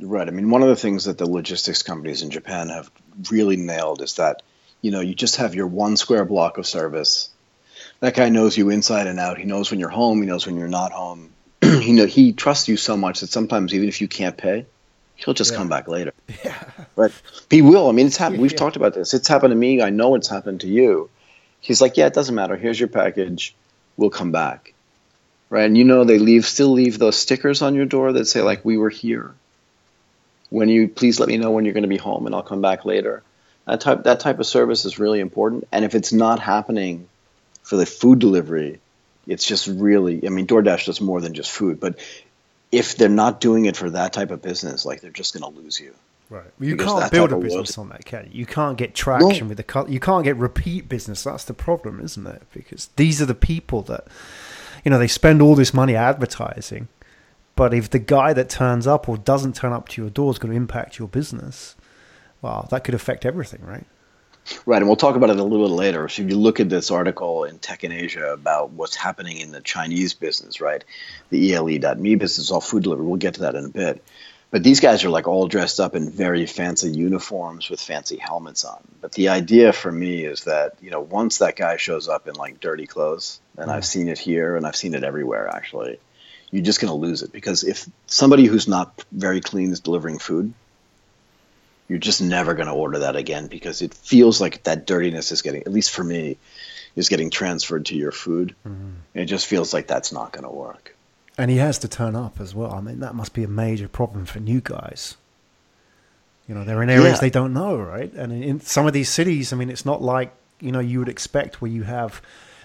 Right. 0.00 0.26
I 0.26 0.30
mean, 0.30 0.50
one 0.50 0.62
of 0.62 0.68
the 0.68 0.76
things 0.76 1.04
that 1.04 1.18
the 1.18 1.28
logistics 1.28 1.82
companies 1.82 2.22
in 2.22 2.30
Japan 2.30 2.68
have 2.68 2.90
really 3.30 3.56
nailed 3.56 4.00
is 4.00 4.14
that 4.14 4.42
you 4.80 4.90
know 4.90 5.00
you 5.00 5.14
just 5.14 5.36
have 5.36 5.54
your 5.54 5.66
one 5.66 5.96
square 5.96 6.24
block 6.24 6.58
of 6.58 6.66
service. 6.66 7.30
That 8.00 8.14
guy 8.14 8.28
knows 8.28 8.56
you 8.56 8.70
inside 8.70 9.08
and 9.08 9.18
out. 9.18 9.38
He 9.38 9.44
knows 9.44 9.70
when 9.70 9.80
you're 9.80 9.88
home. 9.88 10.20
He 10.20 10.26
knows 10.26 10.46
when 10.46 10.56
you're 10.56 10.68
not 10.68 10.92
home. 10.92 11.30
he 11.62 11.92
know 11.92 12.06
he 12.06 12.32
trusts 12.32 12.68
you 12.68 12.76
so 12.76 12.96
much 12.96 13.20
that 13.20 13.28
sometimes 13.28 13.74
even 13.74 13.88
if 13.88 14.00
you 14.00 14.06
can't 14.06 14.36
pay, 14.36 14.66
he'll 15.16 15.34
just 15.34 15.52
yeah. 15.52 15.58
come 15.58 15.68
back 15.68 15.88
later. 15.88 16.12
Yeah. 16.44 16.62
Right. 16.94 17.12
He 17.50 17.62
will. 17.62 17.88
I 17.88 17.92
mean, 17.92 18.06
it's 18.06 18.16
happened. 18.16 18.40
We've 18.40 18.52
yeah. 18.52 18.58
talked 18.58 18.76
about 18.76 18.94
this. 18.94 19.14
It's 19.14 19.28
happened 19.28 19.50
to 19.50 19.56
me. 19.56 19.82
I 19.82 19.90
know 19.90 20.14
it's 20.14 20.28
happened 20.28 20.60
to 20.60 20.68
you. 20.68 21.10
He's 21.60 21.80
like, 21.80 21.96
yeah, 21.96 22.06
it 22.06 22.14
doesn't 22.14 22.34
matter. 22.34 22.56
Here's 22.56 22.78
your 22.78 22.88
package. 22.88 23.54
We'll 23.98 24.08
come 24.08 24.32
back. 24.32 24.72
Right. 25.50 25.66
And 25.66 25.76
you 25.76 25.84
know 25.84 26.04
they 26.04 26.18
leave 26.18 26.46
still 26.46 26.72
leave 26.72 26.98
those 26.98 27.16
stickers 27.16 27.60
on 27.60 27.74
your 27.74 27.84
door 27.84 28.12
that 28.12 28.26
say 28.26 28.40
like 28.40 28.64
we 28.64 28.78
were 28.78 28.90
here. 28.90 29.34
When 30.48 30.70
you 30.70 30.88
please 30.88 31.20
let 31.20 31.28
me 31.28 31.36
know 31.36 31.50
when 31.50 31.66
you're 31.66 31.74
going 31.74 31.82
to 31.82 31.88
be 31.88 31.98
home 31.98 32.24
and 32.24 32.34
I'll 32.34 32.42
come 32.42 32.62
back 32.62 32.86
later. 32.86 33.22
That 33.66 33.82
type 33.82 34.04
that 34.04 34.20
type 34.20 34.38
of 34.38 34.46
service 34.46 34.86
is 34.86 34.98
really 34.98 35.20
important. 35.20 35.68
And 35.72 35.84
if 35.84 35.94
it's 35.94 36.12
not 36.12 36.38
happening 36.38 37.08
for 37.62 37.76
the 37.76 37.84
food 37.84 38.18
delivery, 38.18 38.80
it's 39.26 39.46
just 39.46 39.66
really, 39.66 40.26
I 40.26 40.30
mean, 40.30 40.46
DoorDash 40.46 40.86
does 40.86 41.02
more 41.02 41.20
than 41.20 41.34
just 41.34 41.50
food, 41.50 41.78
but 41.78 41.98
if 42.72 42.96
they're 42.96 43.10
not 43.10 43.40
doing 43.40 43.66
it 43.66 43.76
for 43.76 43.90
that 43.90 44.14
type 44.14 44.30
of 44.30 44.40
business, 44.40 44.86
like 44.86 45.02
they're 45.02 45.10
just 45.10 45.38
going 45.38 45.52
to 45.52 45.60
lose 45.60 45.78
you. 45.78 45.94
Right. 46.30 46.44
Well, 46.58 46.68
you 46.68 46.76
can't 46.76 47.10
build 47.10 47.32
a 47.32 47.38
business 47.38 47.78
on 47.78 47.88
that, 47.88 48.04
can 48.04 48.26
you? 48.26 48.40
You 48.40 48.46
can't 48.46 48.76
get 48.76 48.94
traction 48.94 49.46
no. 49.46 49.54
with 49.54 49.56
the 49.56 49.86
you 49.88 49.98
can't 49.98 50.24
get 50.24 50.36
repeat 50.36 50.88
business. 50.88 51.24
That's 51.24 51.44
the 51.44 51.54
problem, 51.54 52.00
isn't 52.00 52.26
it? 52.26 52.42
Because 52.52 52.90
these 52.96 53.22
are 53.22 53.26
the 53.26 53.34
people 53.34 53.80
that 53.82 54.06
you 54.84 54.90
know 54.90 54.98
they 54.98 55.08
spend 55.08 55.40
all 55.40 55.54
this 55.54 55.72
money 55.72 55.96
advertising, 55.96 56.88
but 57.56 57.72
if 57.72 57.88
the 57.88 57.98
guy 57.98 58.34
that 58.34 58.50
turns 58.50 58.86
up 58.86 59.08
or 59.08 59.16
doesn't 59.16 59.56
turn 59.56 59.72
up 59.72 59.88
to 59.88 60.02
your 60.02 60.10
door 60.10 60.30
is 60.30 60.38
going 60.38 60.52
to 60.52 60.56
impact 60.56 60.98
your 60.98 61.08
business, 61.08 61.76
well, 62.42 62.68
that 62.70 62.84
could 62.84 62.94
affect 62.94 63.24
everything, 63.24 63.64
right? 63.64 63.86
Right, 64.64 64.78
and 64.78 64.86
we'll 64.86 64.96
talk 64.96 65.16
about 65.16 65.30
it 65.30 65.38
a 65.38 65.42
little 65.42 65.66
bit 65.66 65.74
later. 65.74 66.08
So 66.08 66.22
if 66.22 66.30
you 66.30 66.36
look 66.36 66.60
at 66.60 66.68
this 66.68 66.90
article 66.90 67.44
in 67.44 67.58
Tech 67.58 67.84
in 67.84 67.92
Asia 67.92 68.32
about 68.32 68.70
what's 68.70 68.96
happening 68.96 69.38
in 69.38 69.50
the 69.50 69.60
Chinese 69.60 70.14
business, 70.14 70.60
right, 70.60 70.84
the 71.30 71.54
ELE.me 71.54 72.14
business, 72.14 72.50
all 72.50 72.60
food 72.60 72.82
delivery. 72.82 73.06
We'll 73.06 73.16
get 73.16 73.34
to 73.34 73.40
that 73.40 73.54
in 73.54 73.64
a 73.64 73.70
bit. 73.70 74.02
But 74.50 74.64
these 74.64 74.80
guys 74.80 75.04
are 75.04 75.10
like 75.10 75.28
all 75.28 75.46
dressed 75.46 75.78
up 75.78 75.94
in 75.94 76.10
very 76.10 76.46
fancy 76.46 76.90
uniforms 76.90 77.68
with 77.68 77.80
fancy 77.80 78.16
helmets 78.16 78.64
on. 78.64 78.82
But 79.00 79.12
the 79.12 79.28
idea 79.28 79.72
for 79.74 79.92
me 79.92 80.24
is 80.24 80.44
that 80.44 80.76
you 80.80 80.90
know 80.90 81.00
once 81.00 81.38
that 81.38 81.56
guy 81.56 81.76
shows 81.76 82.08
up 82.08 82.28
in 82.28 82.34
like 82.34 82.60
dirty 82.60 82.86
clothes, 82.86 83.40
and 83.56 83.68
mm. 83.68 83.74
I've 83.74 83.84
seen 83.84 84.08
it 84.08 84.18
here 84.18 84.56
and 84.56 84.66
I've 84.66 84.76
seen 84.76 84.94
it 84.94 85.04
everywhere 85.04 85.48
actually, 85.48 85.98
you're 86.50 86.64
just 86.64 86.80
going 86.80 86.90
to 86.90 86.94
lose 86.94 87.22
it 87.22 87.32
because 87.32 87.62
if 87.62 87.86
somebody 88.06 88.46
who's 88.46 88.68
not 88.68 89.04
very 89.12 89.40
clean 89.40 89.70
is 89.70 89.80
delivering 89.80 90.18
food, 90.18 90.54
you're 91.88 91.98
just 91.98 92.22
never 92.22 92.54
going 92.54 92.68
to 92.68 92.74
order 92.74 93.00
that 93.00 93.16
again 93.16 93.48
because 93.48 93.82
it 93.82 93.94
feels 93.94 94.40
like 94.40 94.62
that 94.64 94.86
dirtiness 94.86 95.32
is 95.32 95.42
getting, 95.42 95.62
at 95.62 95.72
least 95.72 95.90
for 95.90 96.04
me, 96.04 96.36
is 96.96 97.08
getting 97.08 97.30
transferred 97.30 97.86
to 97.86 97.96
your 97.96 98.12
food. 98.12 98.54
Mm-hmm. 98.66 98.90
It 99.14 99.24
just 99.26 99.46
feels 99.46 99.72
like 99.72 99.86
that's 99.86 100.12
not 100.12 100.32
going 100.32 100.44
to 100.44 100.50
work. 100.50 100.94
And 101.38 101.50
he 101.50 101.58
has 101.58 101.78
to 101.78 101.88
turn 101.88 102.16
up 102.16 102.40
as 102.40 102.54
well. 102.54 102.72
I 102.72 102.80
mean, 102.80 103.00
that 103.00 103.14
must 103.14 103.32
be 103.32 103.44
a 103.44 103.48
major 103.48 103.88
problem 103.88 104.26
for 104.26 104.40
new 104.40 104.60
guys. 104.60 105.16
You 106.48 106.54
know, 106.54 106.64
they're 106.64 106.82
in 106.82 106.90
areas 106.90 107.18
yeah. 107.18 107.20
they 107.20 107.30
don't 107.30 107.52
know, 107.52 107.76
right? 107.76 108.12
And 108.12 108.32
in 108.32 108.60
some 108.60 108.86
of 108.86 108.92
these 108.92 109.08
cities, 109.08 109.52
I 109.52 109.56
mean, 109.56 109.70
it's 109.70 109.86
not 109.86 110.02
like, 110.02 110.32
you 110.60 110.72
know, 110.72 110.80
you 110.80 110.98
would 110.98 111.08
expect 111.08 111.62
where 111.62 111.70
you 111.70 111.84
have 111.84 112.20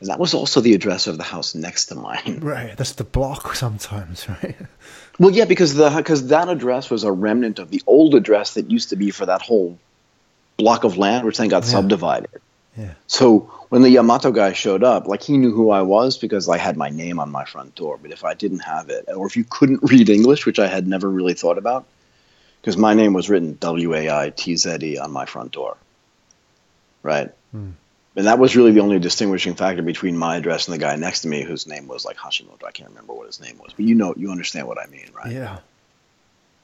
and 0.00 0.08
that 0.08 0.18
was 0.18 0.32
also 0.32 0.60
the 0.62 0.72
address 0.74 1.06
of 1.06 1.18
the 1.18 1.22
house 1.24 1.54
next 1.54 1.86
to 1.86 1.94
mine. 1.94 2.40
Right. 2.42 2.74
That's 2.76 2.92
the 2.92 3.04
block 3.04 3.54
sometimes, 3.54 4.28
right? 4.42 4.56
Well, 5.18 5.30
yeah, 5.30 5.44
because 5.44 5.74
the 5.74 5.90
because 5.90 6.28
that 6.28 6.48
address 6.48 6.88
was 6.90 7.04
a 7.04 7.12
remnant 7.12 7.58
of 7.58 7.70
the 7.70 7.82
old 7.86 8.14
address 8.14 8.54
that 8.54 8.70
used 8.70 8.90
to 8.90 8.96
be 8.96 9.10
for 9.10 9.26
that 9.26 9.42
whole 9.42 9.78
block 10.56 10.84
of 10.84 10.96
land, 10.96 11.26
which 11.26 11.36
then 11.36 11.48
got 11.48 11.64
Yeah. 11.64 11.70
subdivided. 11.70 12.30
Yeah. 12.78 12.92
So 13.08 13.50
when 13.68 13.82
the 13.82 13.90
Yamato 13.90 14.30
guy 14.30 14.52
showed 14.54 14.82
up, 14.84 15.06
like 15.06 15.22
he 15.22 15.36
knew 15.36 15.52
who 15.52 15.70
I 15.70 15.82
was 15.82 16.16
because 16.16 16.48
I 16.48 16.56
had 16.56 16.76
my 16.76 16.88
name 16.88 17.18
on 17.20 17.30
my 17.30 17.44
front 17.44 17.74
door. 17.74 17.98
But 18.00 18.10
if 18.12 18.24
I 18.24 18.32
didn't 18.34 18.60
have 18.60 18.88
it, 18.90 19.04
or 19.14 19.26
if 19.26 19.36
you 19.36 19.44
couldn't 19.44 19.82
read 19.82 20.08
English, 20.08 20.46
which 20.46 20.58
I 20.58 20.66
had 20.68 20.86
never 20.88 21.08
really 21.10 21.34
thought 21.34 21.58
about, 21.58 21.84
because 22.62 22.76
my 22.78 22.94
name 22.94 23.12
was 23.12 23.28
written 23.28 23.56
W 23.60 23.94
A 23.94 24.08
I 24.10 24.30
T 24.30 24.56
Z 24.56 24.78
E 24.82 24.96
on 24.98 25.10
my 25.12 25.26
front 25.26 25.52
door, 25.52 25.76
right? 27.02 27.30
Hmm. 27.52 27.70
And 28.20 28.26
that 28.26 28.38
was 28.38 28.54
really 28.54 28.72
the 28.72 28.80
only 28.80 28.98
distinguishing 28.98 29.54
factor 29.54 29.80
between 29.80 30.14
my 30.14 30.36
address 30.36 30.68
and 30.68 30.74
the 30.74 30.78
guy 30.78 30.94
next 30.96 31.22
to 31.22 31.28
me, 31.28 31.42
whose 31.42 31.66
name 31.66 31.88
was 31.88 32.04
like 32.04 32.18
Hashimoto. 32.18 32.64
I 32.66 32.70
can't 32.70 32.90
remember 32.90 33.14
what 33.14 33.26
his 33.26 33.40
name 33.40 33.56
was, 33.56 33.72
but 33.72 33.86
you 33.86 33.94
know, 33.94 34.12
you 34.14 34.30
understand 34.30 34.68
what 34.68 34.76
I 34.78 34.84
mean, 34.88 35.06
right? 35.14 35.32
Yeah. 35.32 35.60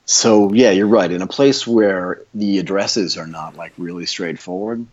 So 0.04 0.52
yeah, 0.52 0.72
you're 0.72 0.86
right. 0.86 1.10
In 1.10 1.22
a 1.22 1.26
place 1.26 1.66
where 1.66 2.20
the 2.34 2.58
addresses 2.58 3.16
are 3.16 3.26
not 3.26 3.56
like 3.56 3.72
really 3.78 4.04
straightforward, 4.04 4.86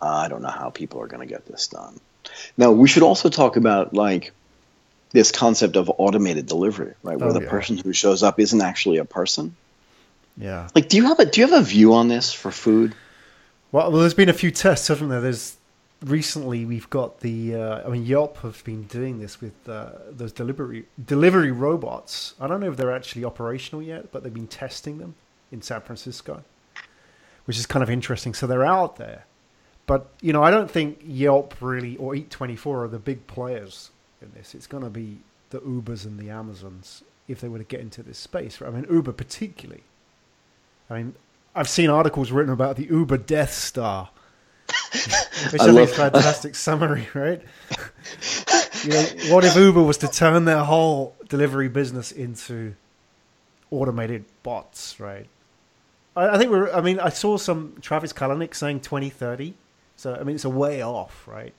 uh, 0.00 0.06
I 0.06 0.28
don't 0.28 0.40
know 0.40 0.48
how 0.48 0.70
people 0.70 1.02
are 1.02 1.06
going 1.08 1.20
to 1.20 1.30
get 1.30 1.44
this 1.44 1.68
done. 1.68 2.00
Now 2.56 2.72
we 2.72 2.88
should 2.88 3.02
also 3.02 3.28
talk 3.28 3.56
about 3.56 3.92
like 3.92 4.32
this 5.10 5.30
concept 5.30 5.76
of 5.76 5.92
automated 5.98 6.46
delivery, 6.46 6.94
right? 7.02 7.18
Where 7.18 7.28
Oh, 7.28 7.32
the 7.34 7.42
yeah. 7.42 7.50
person 7.50 7.76
who 7.76 7.92
shows 7.92 8.22
up 8.22 8.40
isn't 8.40 8.62
actually 8.62 8.96
a 8.96 9.04
person. 9.04 9.54
Yeah. 10.38 10.68
Like, 10.74 10.88
do 10.88 10.96
you 10.96 11.04
have 11.08 11.18
a 11.20 11.26
do 11.26 11.42
you 11.42 11.46
have 11.48 11.60
a 11.60 11.62
view 11.62 11.92
on 11.92 12.08
this 12.08 12.32
for 12.32 12.50
food? 12.50 12.94
Well, 13.72 13.92
well, 13.92 14.00
there's 14.00 14.14
been 14.14 14.30
a 14.30 14.32
few 14.32 14.50
tests, 14.50 14.88
haven't 14.88 15.10
there? 15.10 15.20
There's 15.20 15.58
recently 16.04 16.64
we've 16.64 16.90
got 16.90 17.20
the. 17.20 17.54
Uh, 17.54 17.86
I 17.86 17.90
mean, 17.90 18.04
Yelp 18.04 18.38
have 18.38 18.62
been 18.64 18.84
doing 18.84 19.20
this 19.20 19.40
with 19.40 19.68
uh, 19.68 19.90
those 20.10 20.32
delivery 20.32 20.86
delivery 21.04 21.52
robots. 21.52 22.34
I 22.40 22.46
don't 22.46 22.60
know 22.60 22.70
if 22.70 22.76
they're 22.76 22.94
actually 22.94 23.24
operational 23.24 23.82
yet, 23.82 24.12
but 24.12 24.22
they've 24.22 24.34
been 24.34 24.46
testing 24.48 24.98
them 24.98 25.14
in 25.50 25.62
San 25.62 25.80
Francisco, 25.80 26.42
which 27.44 27.58
is 27.58 27.66
kind 27.66 27.82
of 27.82 27.90
interesting. 27.90 28.34
So 28.34 28.46
they're 28.46 28.64
out 28.64 28.96
there, 28.96 29.26
but 29.86 30.10
you 30.20 30.32
know, 30.32 30.42
I 30.42 30.50
don't 30.50 30.70
think 30.70 31.00
Yelp 31.04 31.54
really 31.60 31.96
or 31.96 32.14
Eat 32.14 32.30
Twenty 32.30 32.56
Four 32.56 32.84
are 32.84 32.88
the 32.88 32.98
big 32.98 33.26
players 33.26 33.90
in 34.20 34.32
this. 34.34 34.54
It's 34.54 34.66
going 34.66 34.84
to 34.84 34.90
be 34.90 35.18
the 35.50 35.60
Ubers 35.60 36.04
and 36.04 36.18
the 36.18 36.30
Amazons 36.30 37.02
if 37.28 37.40
they 37.40 37.48
were 37.48 37.58
to 37.58 37.64
get 37.64 37.80
into 37.80 38.02
this 38.02 38.18
space. 38.18 38.60
Right? 38.60 38.68
I 38.68 38.74
mean, 38.74 38.86
Uber 38.90 39.12
particularly. 39.12 39.82
I 40.90 40.94
mean, 40.94 41.14
I've 41.54 41.68
seen 41.68 41.90
articles 41.90 42.30
written 42.32 42.52
about 42.52 42.76
the 42.76 42.84
Uber 42.84 43.18
Death 43.18 43.52
Star, 43.52 44.10
which 45.52 45.60
I, 45.60 45.64
I 45.64 45.70
love- 45.70 45.88
is 45.88 45.92
a 45.92 45.94
fantastic 45.94 46.54
summary, 46.54 47.08
right? 47.14 47.42
you 48.84 48.90
know, 48.90 49.02
what 49.34 49.44
if 49.44 49.56
Uber 49.56 49.82
was 49.82 49.98
to 49.98 50.08
turn 50.08 50.44
their 50.44 50.64
whole 50.64 51.14
delivery 51.28 51.68
business 51.68 52.12
into 52.12 52.74
automated 53.70 54.24
bots, 54.42 55.00
right? 55.00 55.26
I, 56.16 56.30
I 56.30 56.38
think 56.38 56.50
we're. 56.50 56.70
I 56.72 56.80
mean, 56.80 57.00
I 57.00 57.08
saw 57.08 57.36
some 57.36 57.76
Travis 57.80 58.12
Kalanick 58.12 58.54
saying 58.54 58.80
2030, 58.80 59.54
so 59.96 60.14
I 60.14 60.24
mean, 60.24 60.34
it's 60.36 60.44
a 60.44 60.50
way 60.50 60.82
off, 60.82 61.26
right? 61.26 61.54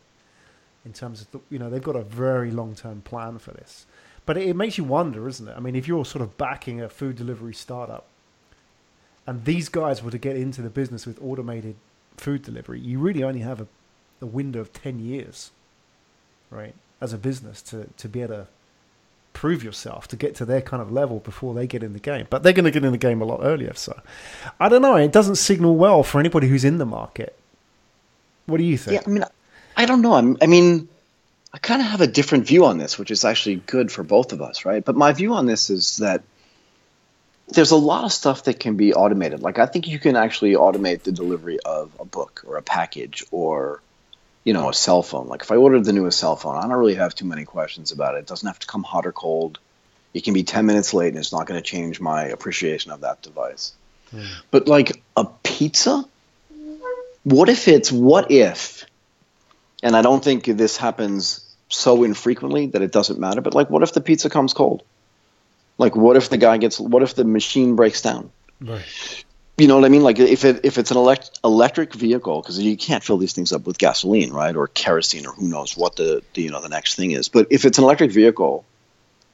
In 0.86 0.94
terms 0.94 1.22
of 1.22 1.32
the, 1.32 1.40
you 1.50 1.60
know, 1.60 1.70
they've 1.70 1.82
got 1.82 1.96
a 1.96 2.04
very 2.04 2.52
long 2.52 2.76
term 2.76 3.02
plan 3.02 3.40
for 3.40 3.52
this, 3.52 3.86
but 4.26 4.38
it, 4.38 4.50
it 4.50 4.56
makes 4.56 4.78
you 4.78 4.84
wonder, 4.84 5.28
isn't 5.28 5.48
it? 5.48 5.54
I 5.56 5.60
mean, 5.60 5.76
if 5.76 5.88
you're 5.88 6.06
sort 6.06 6.22
of 6.22 6.38
backing 6.38 6.82
a 6.82 6.90
food 6.90 7.16
delivery 7.16 7.54
startup 7.54 8.06
and 9.26 9.46
these 9.46 9.70
guys 9.70 10.04
were 10.04 10.12
to 10.12 10.18
get 10.18 10.36
into 10.36 10.62
the 10.62 10.70
business 10.70 11.06
with 11.06 11.22
automated 11.22 11.76
food 12.18 12.44
delivery, 12.44 12.80
you 12.80 13.00
really 13.00 13.24
only 13.24 13.42
have 13.42 13.62
a, 13.62 13.68
a 14.22 14.26
window 14.26 14.60
of 14.60 14.74
10 14.74 15.00
years, 15.00 15.52
right, 16.50 16.76
as 17.02 17.14
a 17.14 17.18
business 17.18 17.62
to, 17.64 17.90
to 17.98 18.08
be 18.08 18.22
able 18.22 18.36
to 18.36 18.48
prove 19.34 19.64
yourself, 19.64 20.08
to 20.08 20.16
get 20.16 20.36
to 20.36 20.46
their 20.46 20.62
kind 20.62 20.82
of 20.82 20.92
level 20.92 21.20
before 21.20 21.54
they 21.54 21.68
get 21.68 21.84
in 21.84 21.94
the 21.94 22.00
game. 22.00 22.28
But 22.30 22.44
they're 22.44 22.54
going 22.54 22.66
to 22.66 22.72
get 22.72 22.86
in 22.86 22.92
the 22.92 22.98
game 22.98 23.22
a 23.22 23.26
lot 23.26 23.40
earlier. 23.44 23.74
So 23.74 24.00
I 24.60 24.70
don't 24.70 24.82
know. 24.82 24.96
It 24.96 25.12
doesn't 25.12 25.36
signal 25.36 25.76
well 25.76 26.04
for 26.04 26.20
anybody 26.20 26.48
who's 26.48 26.64
in 26.64 26.78
the 26.78 26.86
market. 26.86 27.38
What 28.46 28.58
do 28.58 28.64
you 28.64 28.78
think? 28.78 29.02
Yeah? 29.02 29.04
I 29.06 29.10
mean, 29.10 29.24
I 29.76 29.86
don't 29.86 30.02
know. 30.02 30.14
I'm, 30.14 30.38
I 30.42 30.46
mean, 30.46 30.88
I 31.54 31.58
kind 31.58 31.82
of 31.82 31.88
have 31.88 32.02
a 32.02 32.08
different 32.08 32.48
view 32.48 32.66
on 32.66 32.78
this, 32.78 32.98
which 32.98 33.12
is 33.12 33.26
actually 33.26 33.56
good 33.56 33.92
for 33.92 34.04
both 34.04 34.34
of 34.34 34.42
us, 34.42 34.66
right? 34.66 34.84
But 34.84 34.96
my 34.96 35.14
view 35.14 35.34
on 35.34 35.46
this 35.46 35.70
is 35.70 35.98
that 35.98 36.24
there's 37.50 37.72
a 37.72 37.78
lot 37.78 38.06
of 38.06 38.12
stuff 38.12 38.46
that 38.46 38.60
can 38.60 38.78
be 38.78 38.94
automated. 38.94 39.42
Like 39.42 39.60
I 39.60 39.66
think 39.66 39.88
you 39.88 40.00
can 40.00 40.16
actually 40.16 40.54
automate 40.54 41.04
the 41.04 41.12
delivery 41.12 41.60
of 41.60 41.92
a 42.00 42.06
book 42.06 42.44
or 42.48 42.58
a 42.58 42.62
package 42.62 43.24
or 43.32 43.82
you 44.44 44.54
know 44.54 44.70
a 44.70 44.74
cell 44.74 45.04
phone. 45.04 45.28
Like 45.28 45.42
if 45.42 45.52
I 45.52 45.56
ordered 45.56 45.86
the 45.86 45.94
newest 45.94 46.20
cell 46.20 46.36
phone, 46.36 46.56
I 46.56 46.62
don't 46.62 46.72
really 46.72 46.96
have 46.96 47.16
too 47.16 47.26
many 47.26 47.46
questions 47.46 47.92
about 47.92 48.16
it. 48.16 48.20
It 48.20 48.28
doesn't 48.28 48.48
have 48.48 48.60
to 48.60 48.68
come 48.68 48.84
hot 48.84 49.06
or 49.06 49.12
cold. 49.12 49.60
It 50.14 50.24
can 50.24 50.34
be 50.34 50.44
10 50.44 50.66
minutes 50.66 50.94
late 50.94 51.10
and 51.10 51.18
it's 51.18 51.32
not 51.32 51.48
going 51.48 51.62
to 51.62 51.68
change 51.68 52.00
my 52.00 52.26
appreciation 52.26 52.92
of 52.92 53.02
that 53.02 53.22
device. 53.22 53.74
Hmm. 54.12 54.26
But 54.52 54.68
like 54.68 55.04
a 55.18 55.26
pizza, 55.26 56.06
what 57.24 57.50
if 57.50 57.68
it's 57.68 57.92
what 57.92 58.32
if 58.32 58.86
and 59.82 59.98
I 59.98 60.02
don't 60.02 60.24
think 60.24 60.46
this 60.46 60.78
happens 60.78 61.44
so 61.68 62.04
infrequently 62.04 62.68
that 62.68 62.82
it 62.82 62.92
doesn't 62.92 63.20
matter. 63.20 63.42
But 63.42 63.54
like, 63.54 63.70
what 63.70 63.84
if 63.84 63.94
the 63.94 64.02
pizza 64.02 64.30
comes 64.30 64.54
cold? 64.54 64.84
Like, 65.78 65.96
what 65.96 66.18
if 66.18 66.30
the 66.30 66.38
guy 66.38 66.58
gets? 66.58 66.80
What 66.80 67.04
if 67.04 67.16
the 67.16 67.24
machine 67.24 67.76
breaks 67.76 68.02
down? 68.02 68.32
Right. 68.62 68.84
You 69.58 69.68
know 69.68 69.76
what 69.76 69.86
I 69.86 69.90
mean? 69.90 70.04
Like, 70.04 70.18
if 70.20 70.46
it 70.46 70.62
if 70.64 70.78
it's 70.78 70.92
an 70.92 70.98
elect, 70.98 71.40
electric 71.44 71.94
vehicle, 71.94 72.42
because 72.42 72.60
you 72.60 72.76
can't 72.76 73.04
fill 73.04 73.18
these 73.18 73.34
things 73.34 73.52
up 73.54 73.68
with 73.68 73.78
gasoline, 73.78 74.32
right, 74.32 74.56
or 74.56 74.68
kerosene, 74.68 75.28
or 75.28 75.34
who 75.34 75.48
knows 75.48 75.78
what 75.78 75.96
the, 75.96 76.24
the 76.34 76.42
you 76.42 76.50
know 76.50 76.62
the 76.62 76.70
next 76.70 76.96
thing 76.96 77.12
is. 77.12 77.30
But 77.30 77.48
if 77.52 77.66
it's 77.66 77.78
an 77.78 77.84
electric 77.84 78.12
vehicle, 78.12 78.66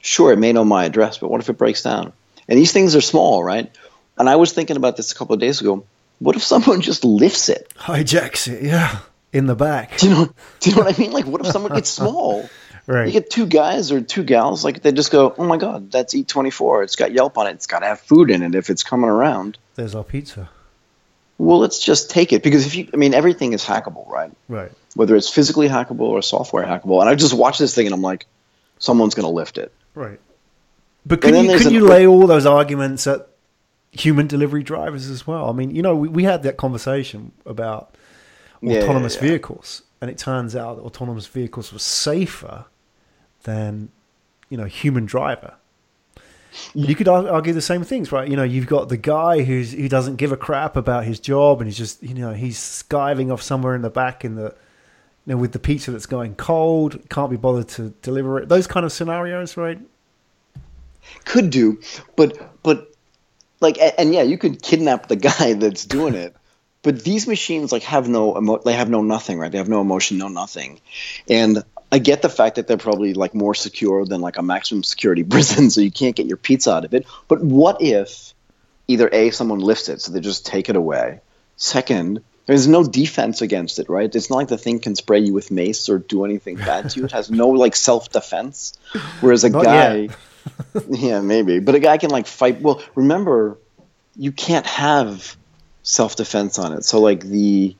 sure, 0.00 0.32
it 0.32 0.38
may 0.38 0.52
know 0.52 0.64
my 0.64 0.84
address, 0.84 1.18
but 1.18 1.30
what 1.30 1.40
if 1.40 1.48
it 1.48 1.56
breaks 1.56 1.82
down? 1.82 2.12
And 2.48 2.58
these 2.58 2.72
things 2.72 2.96
are 2.96 3.00
small, 3.00 3.42
right? 3.42 3.74
And 4.18 4.28
I 4.28 4.36
was 4.36 4.52
thinking 4.52 4.76
about 4.76 4.96
this 4.96 5.12
a 5.12 5.14
couple 5.14 5.34
of 5.34 5.40
days 5.40 5.62
ago. 5.62 5.86
What 6.18 6.36
if 6.36 6.42
someone 6.42 6.80
just 6.82 7.04
lifts 7.04 7.48
it? 7.48 7.72
Hijacks 7.78 8.46
it, 8.52 8.62
yeah, 8.62 8.98
in 9.32 9.46
the 9.46 9.54
back. 9.54 9.96
Do 9.98 10.08
you 10.08 10.14
know? 10.14 10.34
Do 10.60 10.70
you 10.70 10.76
know 10.76 10.82
what 10.82 10.94
I 10.94 11.00
mean? 11.00 11.12
Like, 11.12 11.24
what 11.24 11.40
if 11.40 11.46
someone 11.46 11.72
gets 11.72 11.88
small? 11.88 12.48
You 13.06 13.12
get 13.12 13.30
two 13.30 13.46
guys 13.46 13.92
or 13.92 14.00
two 14.00 14.24
gals, 14.24 14.64
like 14.64 14.82
they 14.82 14.92
just 14.92 15.10
go, 15.12 15.34
"Oh 15.38 15.44
my 15.46 15.56
God, 15.56 15.92
that's 15.92 16.14
E24. 16.14 16.84
It's 16.84 16.96
got 16.96 17.12
Yelp 17.12 17.38
on 17.38 17.46
it. 17.46 17.52
It's 17.52 17.66
got 17.66 17.80
to 17.80 17.86
have 17.86 18.00
food 18.00 18.30
in 18.30 18.42
it 18.42 18.54
if 18.54 18.68
it's 18.70 18.82
coming 18.82 19.08
around." 19.10 19.58
There's 19.76 19.94
our 19.94 20.04
pizza. 20.04 20.50
Well, 21.38 21.58
let's 21.58 21.78
just 21.78 22.10
take 22.10 22.32
it 22.34 22.42
because 22.42 22.66
if 22.66 22.74
you, 22.74 22.88
I 22.92 22.96
mean, 22.96 23.14
everything 23.14 23.54
is 23.54 23.64
hackable, 23.64 24.06
right? 24.08 24.30
Right. 24.48 24.70
Whether 24.94 25.16
it's 25.16 25.30
physically 25.30 25.68
hackable 25.68 26.00
or 26.00 26.20
software 26.20 26.66
hackable. 26.66 27.00
And 27.00 27.08
I 27.08 27.14
just 27.14 27.32
watched 27.32 27.58
this 27.58 27.74
thing 27.74 27.86
and 27.86 27.94
I'm 27.94 28.02
like, 28.02 28.26
someone's 28.78 29.14
going 29.14 29.24
to 29.24 29.32
lift 29.32 29.56
it. 29.56 29.72
Right. 29.94 30.20
But 31.06 31.22
could 31.22 31.34
you, 31.34 31.46
there's 31.46 31.62
could 31.62 31.68
an- 31.68 31.74
you 31.74 31.86
lay 31.86 32.06
all 32.06 32.26
those 32.26 32.44
arguments 32.44 33.06
at 33.06 33.26
human 33.90 34.26
delivery 34.26 34.62
drivers 34.62 35.08
as 35.08 35.26
well? 35.26 35.48
I 35.48 35.52
mean, 35.52 35.74
you 35.74 35.80
know, 35.80 35.96
we, 35.96 36.08
we 36.08 36.24
had 36.24 36.42
that 36.42 36.58
conversation 36.58 37.32
about 37.46 37.94
Yeah, 38.60 38.74
yeah, 38.74 38.82
autonomous 38.82 39.14
yeah. 39.14 39.22
vehicles, 39.22 39.80
and 40.02 40.10
it 40.10 40.18
turns 40.18 40.54
out 40.54 40.76
that 40.76 40.82
autonomous 40.82 41.26
vehicles 41.26 41.72
were 41.72 41.78
safer 41.78 42.66
than, 43.44 43.90
you 44.48 44.56
know, 44.56 44.64
human 44.64 45.06
driver. 45.06 45.54
You 46.74 46.96
could 46.96 47.06
argue 47.06 47.52
the 47.52 47.62
same 47.62 47.84
things, 47.84 48.10
right? 48.10 48.28
You 48.28 48.34
know, 48.34 48.42
you've 48.42 48.66
got 48.66 48.88
the 48.88 48.96
guy 48.96 49.42
who's 49.42 49.72
who 49.72 49.88
doesn't 49.88 50.16
give 50.16 50.32
a 50.32 50.36
crap 50.36 50.76
about 50.76 51.04
his 51.04 51.20
job, 51.20 51.60
and 51.60 51.68
he's 51.68 51.78
just, 51.78 52.02
you 52.02 52.14
know, 52.14 52.32
he's 52.32 52.58
skiving 52.58 53.32
off 53.32 53.40
somewhere 53.40 53.76
in 53.76 53.82
the 53.82 53.90
back 53.90 54.24
in 54.24 54.34
the, 54.34 54.54
you 55.26 55.34
know, 55.34 55.36
with 55.36 55.52
the 55.52 55.60
pizza 55.60 55.92
that's 55.92 56.06
going 56.06 56.34
cold, 56.34 57.08
can't 57.08 57.30
be 57.30 57.36
bothered 57.36 57.68
to 57.68 57.90
deliver 58.02 58.40
it. 58.40 58.48
Those 58.48 58.66
kind 58.66 58.84
of 58.84 58.90
scenarios, 58.90 59.56
right? 59.56 59.78
Could 61.24 61.50
do, 61.50 61.80
but, 62.16 62.62
but, 62.64 62.92
like, 63.60 63.78
and 63.98 64.12
yeah, 64.12 64.22
you 64.22 64.36
could 64.36 64.60
kidnap 64.60 65.06
the 65.06 65.16
guy 65.16 65.52
that's 65.62 65.84
doing 65.84 66.14
it. 66.14 66.34
but 66.82 67.04
these 67.04 67.26
machines 67.26 67.72
like 67.72 67.82
have 67.84 68.08
no 68.08 68.36
emo- 68.36 68.62
they 68.64 68.72
have 68.72 68.90
no 68.90 69.02
nothing, 69.02 69.38
right? 69.38 69.52
They 69.52 69.58
have 69.58 69.68
no 69.68 69.80
emotion, 69.80 70.18
no 70.18 70.28
nothing. 70.28 70.80
And 71.28 71.62
I 71.92 71.98
get 71.98 72.22
the 72.22 72.28
fact 72.28 72.56
that 72.56 72.66
they're 72.66 72.76
probably 72.76 73.14
like 73.14 73.34
more 73.34 73.54
secure 73.54 74.04
than 74.04 74.20
like 74.20 74.38
a 74.38 74.42
maximum 74.42 74.82
security 74.84 75.24
prison, 75.34 75.70
so 75.70 75.80
you 75.80 75.90
can't 75.90 76.16
get 76.16 76.26
your 76.26 76.36
pizza 76.36 76.72
out 76.72 76.84
of 76.84 76.94
it. 76.94 77.06
But 77.28 77.42
what 77.42 77.82
if 77.82 78.34
either 78.88 79.08
a 79.12 79.30
someone 79.30 79.60
lifts 79.60 79.88
it, 79.88 80.00
so 80.00 80.12
they 80.12 80.20
just 80.20 80.46
take 80.46 80.68
it 80.68 80.76
away. 80.76 81.20
Second, 81.56 82.22
there's 82.46 82.66
no 82.66 82.82
defense 82.82 83.42
against 83.42 83.78
it, 83.78 83.88
right? 83.88 84.12
It's 84.12 84.30
not 84.30 84.36
like 84.36 84.48
the 84.48 84.58
thing 84.58 84.80
can 84.80 84.96
spray 84.96 85.20
you 85.20 85.32
with 85.32 85.50
mace 85.50 85.88
or 85.88 85.98
do 85.98 86.24
anything 86.24 86.56
bad 86.56 86.90
to 86.90 86.98
you. 86.98 87.04
It 87.04 87.12
has 87.12 87.30
no 87.30 87.48
like 87.48 87.76
self 87.76 88.10
defense. 88.10 88.76
Whereas 89.20 89.44
a 89.44 89.50
Not 89.50 89.64
guy, 89.64 90.08
yeah, 90.88 91.20
maybe, 91.20 91.60
but 91.60 91.74
a 91.74 91.78
guy 91.78 91.98
can 91.98 92.10
like 92.10 92.26
fight. 92.26 92.60
Well, 92.60 92.82
remember, 92.96 93.58
you 94.16 94.32
can't 94.32 94.66
have 94.66 95.36
self 95.82 96.16
defense 96.16 96.58
on 96.58 96.72
it. 96.72 96.84
So 96.84 97.00
like 97.00 97.20
the 97.20 97.76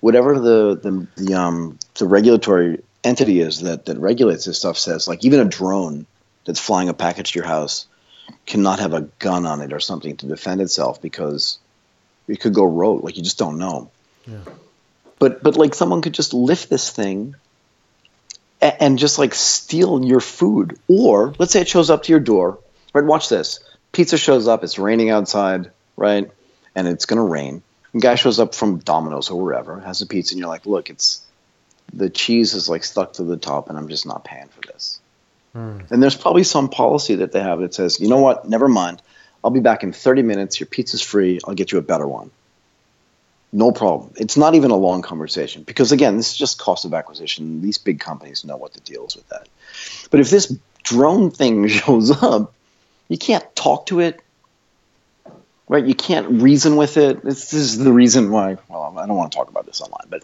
whatever 0.00 0.38
the 0.40 0.80
the 0.82 1.06
the 1.22 1.34
um 1.34 1.78
the 1.96 2.06
regulatory 2.06 2.82
entity 3.06 3.40
is 3.40 3.60
that 3.60 3.86
that 3.86 3.98
regulates 3.98 4.44
this 4.44 4.58
stuff 4.58 4.76
says 4.76 5.08
like 5.08 5.24
even 5.24 5.40
a 5.40 5.44
drone 5.44 6.06
that's 6.44 6.60
flying 6.60 6.88
a 6.88 6.94
package 6.94 7.32
to 7.32 7.38
your 7.38 7.46
house 7.46 7.86
cannot 8.44 8.80
have 8.80 8.92
a 8.92 9.02
gun 9.18 9.46
on 9.46 9.60
it 9.60 9.72
or 9.72 9.80
something 9.80 10.16
to 10.16 10.26
defend 10.26 10.60
itself 10.60 11.00
because 11.00 11.58
it 12.28 12.40
could 12.40 12.54
go 12.54 12.64
rogue. 12.64 13.04
Like 13.04 13.16
you 13.16 13.22
just 13.22 13.38
don't 13.38 13.58
know. 13.58 13.90
Yeah. 14.26 14.38
But 15.18 15.42
but 15.42 15.56
like 15.56 15.74
someone 15.74 16.02
could 16.02 16.14
just 16.14 16.34
lift 16.34 16.68
this 16.68 16.90
thing 16.90 17.36
a- 18.60 18.82
and 18.82 18.98
just 18.98 19.18
like 19.18 19.34
steal 19.34 20.04
your 20.04 20.20
food. 20.20 20.78
Or 20.88 21.34
let's 21.38 21.52
say 21.52 21.60
it 21.60 21.68
shows 21.68 21.90
up 21.90 22.04
to 22.04 22.12
your 22.12 22.20
door. 22.20 22.58
Right, 22.92 23.04
watch 23.04 23.28
this. 23.28 23.60
Pizza 23.92 24.18
shows 24.18 24.48
up, 24.48 24.64
it's 24.64 24.78
raining 24.78 25.10
outside, 25.10 25.70
right? 25.96 26.30
And 26.74 26.88
it's 26.88 27.06
gonna 27.06 27.24
rain. 27.24 27.62
And 27.92 28.02
guy 28.02 28.16
shows 28.16 28.38
up 28.40 28.54
from 28.54 28.78
Domino's 28.78 29.30
or 29.30 29.40
wherever, 29.40 29.80
has 29.80 30.02
a 30.02 30.06
pizza, 30.06 30.34
and 30.34 30.40
you're 30.40 30.48
like, 30.48 30.66
look, 30.66 30.90
it's 30.90 31.22
the 31.92 32.10
cheese 32.10 32.54
is 32.54 32.68
like 32.68 32.84
stuck 32.84 33.14
to 33.14 33.24
the 33.24 33.36
top 33.36 33.68
and 33.68 33.78
I'm 33.78 33.88
just 33.88 34.06
not 34.06 34.24
paying 34.24 34.48
for 34.48 34.60
this. 34.62 35.00
Hmm. 35.52 35.80
And 35.90 36.02
there's 36.02 36.16
probably 36.16 36.44
some 36.44 36.68
policy 36.68 37.16
that 37.16 37.32
they 37.32 37.40
have 37.40 37.60
that 37.60 37.74
says, 37.74 38.00
you 38.00 38.08
know 38.08 38.20
what, 38.20 38.48
never 38.48 38.68
mind. 38.68 39.00
I'll 39.42 39.50
be 39.50 39.60
back 39.60 39.82
in 39.82 39.92
30 39.92 40.22
minutes. 40.22 40.58
Your 40.58 40.66
pizza's 40.66 41.02
free. 41.02 41.38
I'll 41.46 41.54
get 41.54 41.72
you 41.72 41.78
a 41.78 41.82
better 41.82 42.06
one. 42.06 42.30
No 43.52 43.70
problem. 43.70 44.12
It's 44.16 44.36
not 44.36 44.54
even 44.54 44.70
a 44.70 44.76
long 44.76 45.02
conversation 45.02 45.62
because, 45.62 45.92
again, 45.92 46.16
this 46.16 46.32
is 46.32 46.36
just 46.36 46.58
cost 46.58 46.84
of 46.84 46.92
acquisition. 46.92 47.62
These 47.62 47.78
big 47.78 48.00
companies 48.00 48.44
know 48.44 48.56
what 48.56 48.74
the 48.74 48.80
deal 48.80 49.06
is 49.06 49.14
with 49.14 49.28
that. 49.28 49.48
But 50.10 50.20
if 50.20 50.30
this 50.30 50.54
drone 50.82 51.30
thing 51.30 51.68
shows 51.68 52.10
up, 52.10 52.52
you 53.08 53.16
can't 53.16 53.44
talk 53.54 53.86
to 53.86 54.00
it, 54.00 54.20
right? 55.68 55.84
You 55.84 55.94
can't 55.94 56.42
reason 56.42 56.76
with 56.76 56.96
it. 56.96 57.22
This, 57.24 57.50
this 57.50 57.60
is 57.60 57.78
the 57.78 57.92
reason 57.92 58.30
why. 58.30 58.56
Well, 58.68 58.96
I 58.98 59.06
don't 59.06 59.16
want 59.16 59.32
to 59.32 59.36
talk 59.36 59.48
about 59.48 59.66
this 59.66 59.80
online, 59.80 60.06
but 60.08 60.22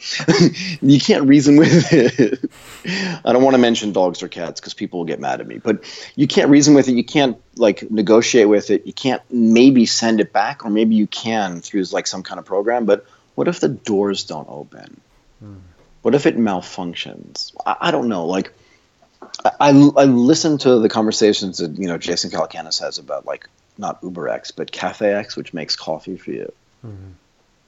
you 0.82 1.00
can't 1.00 1.26
reason 1.26 1.56
with 1.56 1.92
it. 1.92 2.50
I 3.24 3.32
don't 3.32 3.42
want 3.42 3.54
to 3.54 3.58
mention 3.60 3.92
dogs 3.92 4.22
or 4.22 4.28
cats 4.28 4.60
because 4.60 4.74
people 4.74 5.00
will 5.00 5.06
get 5.06 5.20
mad 5.20 5.40
at 5.40 5.46
me. 5.46 5.58
But 5.58 5.84
you 6.14 6.28
can't 6.28 6.50
reason 6.50 6.74
with 6.74 6.88
it. 6.88 6.92
You 6.92 7.04
can't 7.04 7.38
like 7.56 7.90
negotiate 7.90 8.48
with 8.48 8.70
it. 8.70 8.86
You 8.86 8.92
can't 8.92 9.22
maybe 9.30 9.86
send 9.86 10.20
it 10.20 10.32
back, 10.32 10.64
or 10.64 10.70
maybe 10.70 10.94
you 10.94 11.06
can 11.06 11.60
through 11.60 11.82
like 11.84 12.06
some 12.06 12.22
kind 12.22 12.38
of 12.38 12.44
program. 12.44 12.86
But 12.86 13.04
what 13.34 13.48
if 13.48 13.58
the 13.60 13.68
doors 13.68 14.24
don't 14.24 14.48
open? 14.48 15.00
Hmm. 15.40 15.56
What 16.02 16.14
if 16.14 16.26
it 16.26 16.36
malfunctions? 16.36 17.52
I, 17.66 17.76
I 17.80 17.90
don't 17.90 18.08
know. 18.08 18.26
Like, 18.26 18.52
I, 19.44 19.50
I 19.60 19.68
I 19.70 20.04
listen 20.04 20.58
to 20.58 20.78
the 20.78 20.88
conversations 20.88 21.58
that 21.58 21.78
you 21.78 21.88
know 21.88 21.98
Jason 21.98 22.30
Calacanis 22.30 22.80
has 22.80 22.98
about 22.98 23.26
like 23.26 23.48
not 23.78 24.02
UberX 24.02 24.52
but 24.54 24.70
CafeX, 24.70 25.36
which 25.36 25.54
makes 25.54 25.76
coffee 25.76 26.16
for 26.16 26.30
you. 26.30 26.52
Mm-hmm. 26.86 27.10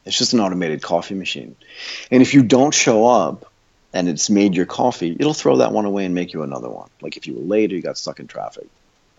It's 0.05 0.19
just 0.19 0.35
an 0.35 0.40
automated 0.40 0.83
coffee 0.83 1.14
machine, 1.14 1.57
and 2.11 2.21
if 2.23 2.35
you 2.35 2.43
don't 2.43 2.75
show 2.75 3.07
up 3.07 3.51
and 3.95 4.09
it's 4.09 4.29
made 4.29 4.55
your 4.55 4.67
coffee, 4.67 5.17
it'll 5.19 5.33
throw 5.33 5.59
that 5.59 5.73
one 5.73 5.85
away 5.87 6.05
and 6.05 6.14
make 6.14 6.33
you 6.33 6.43
another 6.43 6.69
one. 6.69 6.90
Like 7.01 7.17
if 7.17 7.27
you 7.27 7.35
were 7.35 7.43
late 7.43 7.73
or 7.73 7.77
you 7.77 7.83
got 7.83 7.97
stuck 7.97 8.21
in 8.21 8.27
traffic, 8.27 8.67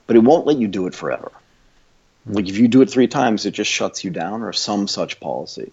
but 0.05 0.15
it 0.15 0.19
won't 0.19 0.45
let 0.45 0.57
you 0.57 0.67
do 0.67 0.85
it 0.85 0.93
forever. 0.93 1.31
Mm-hmm. 2.27 2.33
Like 2.33 2.49
if 2.49 2.57
you 2.57 2.67
do 2.67 2.81
it 2.81 2.89
three 2.89 3.07
times, 3.07 3.45
it 3.45 3.51
just 3.51 3.71
shuts 3.71 4.03
you 4.03 4.11
down 4.11 4.43
or 4.43 4.53
some 4.53 4.87
such 4.87 5.19
policy. 5.19 5.71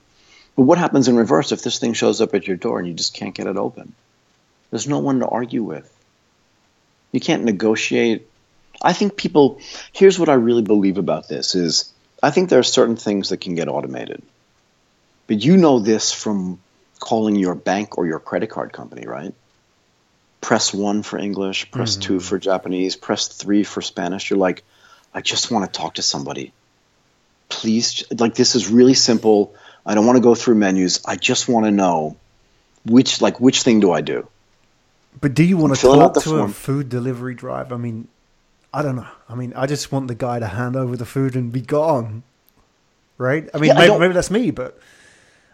But 0.57 0.63
what 0.63 0.79
happens 0.79 1.09
in 1.09 1.17
reverse 1.17 1.53
if 1.53 1.63
this 1.63 1.79
thing 1.79 1.95
shows 1.95 2.21
up 2.21 2.35
at 2.35 2.47
your 2.47 2.57
door 2.57 2.79
and 2.79 2.87
you 2.87 2.95
just 2.95 3.15
can't 3.15 3.35
get 3.35 3.47
it 3.47 3.57
open? 3.57 3.95
There's 4.71 4.89
no 4.89 4.99
one 4.99 5.21
to 5.21 5.29
argue 5.29 5.63
with. 5.63 5.91
You 7.11 7.21
can't 7.21 7.45
negotiate. 7.45 8.29
I 8.83 8.93
think 8.93 9.17
people 9.17 9.61
here's 9.93 10.19
what 10.19 10.29
I 10.29 10.35
really 10.35 10.63
believe 10.63 10.99
about 10.99 11.29
this 11.29 11.55
is 11.55 11.93
I 12.23 12.31
think 12.31 12.51
there 12.51 12.59
are 12.59 12.65
certain 12.65 12.97
things 12.97 13.31
that 13.31 13.41
can 13.41 13.55
get 13.55 13.69
automated. 13.69 14.23
But 15.27 15.43
you 15.43 15.57
know 15.57 15.79
this 15.79 16.13
from 16.13 16.61
calling 17.01 17.37
your 17.37 17.55
bank 17.55 17.99
or 17.99 18.07
your 18.07 18.21
credit 18.21 18.51
card 18.51 18.73
company, 18.73 19.07
right? 19.07 19.35
Press 20.41 20.75
1 20.75 21.03
for 21.03 21.19
English, 21.19 21.71
press 21.71 21.97
2 21.97 22.15
mm-hmm. 22.15 22.19
for 22.21 22.39
Japanese, 22.39 22.97
press 22.97 23.29
3 23.29 23.65
for 23.65 23.81
Spanish. 23.81 24.31
You're 24.31 24.39
like, 24.39 24.65
I 25.15 25.21
just 25.21 25.51
want 25.51 25.73
to 25.73 25.79
talk 25.79 25.95
to 25.95 26.03
somebody. 26.03 26.53
Please 27.49 28.05
like 28.19 28.35
this 28.35 28.55
is 28.55 28.69
really 28.69 28.95
simple. 28.95 29.55
I 29.85 29.95
don't 29.95 30.07
want 30.07 30.17
to 30.17 30.23
go 30.23 30.35
through 30.35 30.55
menus. 30.55 31.01
I 31.05 31.17
just 31.17 31.49
want 31.49 31.67
to 31.67 31.71
know 31.71 32.17
which 32.85 33.21
like 33.21 33.41
which 33.41 33.63
thing 33.63 33.81
do 33.81 33.93
I 33.93 34.01
do? 34.01 34.29
But 35.21 35.35
do 35.35 35.45
you 35.45 35.57
want 35.57 35.75
to 35.75 35.81
talk 35.81 36.15
to 36.23 36.37
a 36.37 36.49
food 36.49 36.89
delivery 36.89 37.35
driver? 37.35 37.75
I 37.75 37.79
mean, 37.79 38.09
I 38.75 38.83
don't 38.83 38.97
know. 38.97 39.07
I 39.29 39.35
mean, 39.35 39.53
I 39.55 39.67
just 39.67 39.93
want 39.93 40.09
the 40.09 40.15
guy 40.15 40.39
to 40.39 40.47
hand 40.47 40.77
over 40.77 40.97
the 40.97 41.05
food 41.05 41.35
and 41.37 41.53
be 41.53 41.61
gone. 41.61 42.23
Right? 43.19 43.49
I 43.55 43.59
mean, 43.59 43.69
Yeah, 43.69 43.75
maybe, 43.75 43.87
don't- 43.87 44.01
maybe 44.01 44.15
that's 44.15 44.31
me, 44.31 44.51
but 44.51 44.79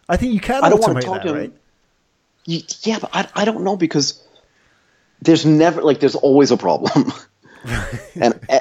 I 0.09 0.16
think 0.16 0.33
you 0.33 0.40
can 0.40 0.62
I 0.64 0.68
don't 0.70 0.81
wanna 0.81 0.94
automate 0.94 1.04
talk 1.04 1.14
that, 1.22 1.22
to 1.24 1.28
him. 1.31 1.37
right? 1.37 1.52
You, 2.46 2.61
yeah, 2.83 2.98
but 3.00 3.11
I, 3.12 3.28
I 3.35 3.44
don't 3.44 3.62
know 3.62 3.76
because 3.76 4.22
there's 5.20 5.44
never 5.44 5.83
like 5.83 6.00
there's 6.00 6.14
always 6.14 6.50
a 6.50 6.57
problem, 6.57 7.12
and 8.14 8.40
eh, 8.48 8.61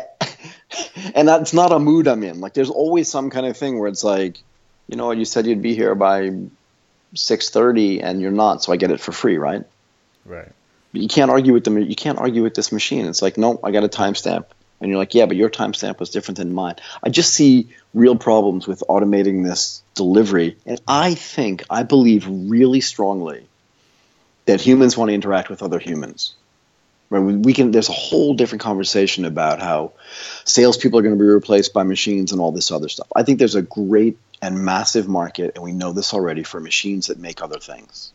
and 1.15 1.27
that's 1.27 1.53
not 1.53 1.71
a 1.71 1.79
mood 1.79 2.07
I'm 2.07 2.21
in. 2.23 2.41
Like 2.41 2.53
there's 2.53 2.69
always 2.71 3.07
some 3.09 3.29
kind 3.29 3.45
of 3.45 3.55
thing 3.55 3.79
where 3.79 3.87
it's 3.87 4.03
like, 4.03 4.39
you 4.87 4.97
know, 4.97 5.11
you 5.11 5.23
said 5.23 5.45
you'd 5.45 5.61
be 5.61 5.73
here 5.73 5.95
by 5.95 6.31
six 7.13 7.49
thirty, 7.49 8.01
and 8.01 8.21
you're 8.21 8.31
not, 8.31 8.61
so 8.63 8.73
I 8.73 8.75
get 8.77 8.91
it 8.91 8.99
for 8.99 9.13
free, 9.13 9.37
right? 9.37 9.63
Right. 10.25 10.51
You 10.99 11.07
can't 11.07 11.31
argue 11.31 11.53
with 11.53 11.63
them. 11.63 11.77
You 11.77 11.95
can't 11.95 12.17
argue 12.17 12.43
with 12.43 12.55
this 12.55 12.71
machine. 12.71 13.05
It's 13.05 13.21
like, 13.21 13.37
no, 13.37 13.59
I 13.63 13.71
got 13.71 13.83
a 13.83 13.89
timestamp. 13.89 14.45
And 14.79 14.89
you're 14.89 14.99
like, 14.99 15.15
yeah, 15.15 15.25
but 15.25 15.35
your 15.35 15.49
timestamp 15.49 15.99
was 15.99 16.11
different 16.11 16.37
than 16.37 16.53
mine. 16.53 16.75
I 17.01 17.09
just 17.09 17.33
see 17.33 17.69
real 17.93 18.15
problems 18.15 18.67
with 18.67 18.83
automating 18.87 19.43
this 19.43 19.81
delivery. 19.95 20.57
And 20.65 20.79
I 20.87 21.15
think, 21.15 21.63
I 21.69 21.83
believe 21.83 22.27
really 22.27 22.81
strongly 22.81 23.47
that 24.45 24.61
humans 24.61 24.95
want 24.95 25.09
to 25.09 25.15
interact 25.15 25.49
with 25.49 25.63
other 25.63 25.79
humans. 25.79 26.35
Right? 27.09 27.19
We 27.21 27.53
can. 27.53 27.71
There's 27.71 27.89
a 27.89 27.93
whole 27.93 28.33
different 28.33 28.61
conversation 28.61 29.25
about 29.25 29.61
how 29.61 29.93
salespeople 30.43 30.99
are 30.99 31.01
going 31.01 31.17
to 31.17 31.19
be 31.19 31.27
replaced 31.27 31.73
by 31.73 31.83
machines 31.83 32.31
and 32.33 32.41
all 32.41 32.51
this 32.51 32.69
other 32.69 32.89
stuff. 32.89 33.07
I 33.15 33.23
think 33.23 33.39
there's 33.39 33.55
a 33.55 33.61
great 33.61 34.17
and 34.41 34.63
massive 34.63 35.07
market, 35.07 35.53
and 35.55 35.63
we 35.63 35.71
know 35.71 35.93
this 35.93 36.13
already 36.13 36.43
for 36.43 36.59
machines 36.59 37.07
that 37.07 37.17
make 37.17 37.41
other 37.41 37.59
things 37.59 38.11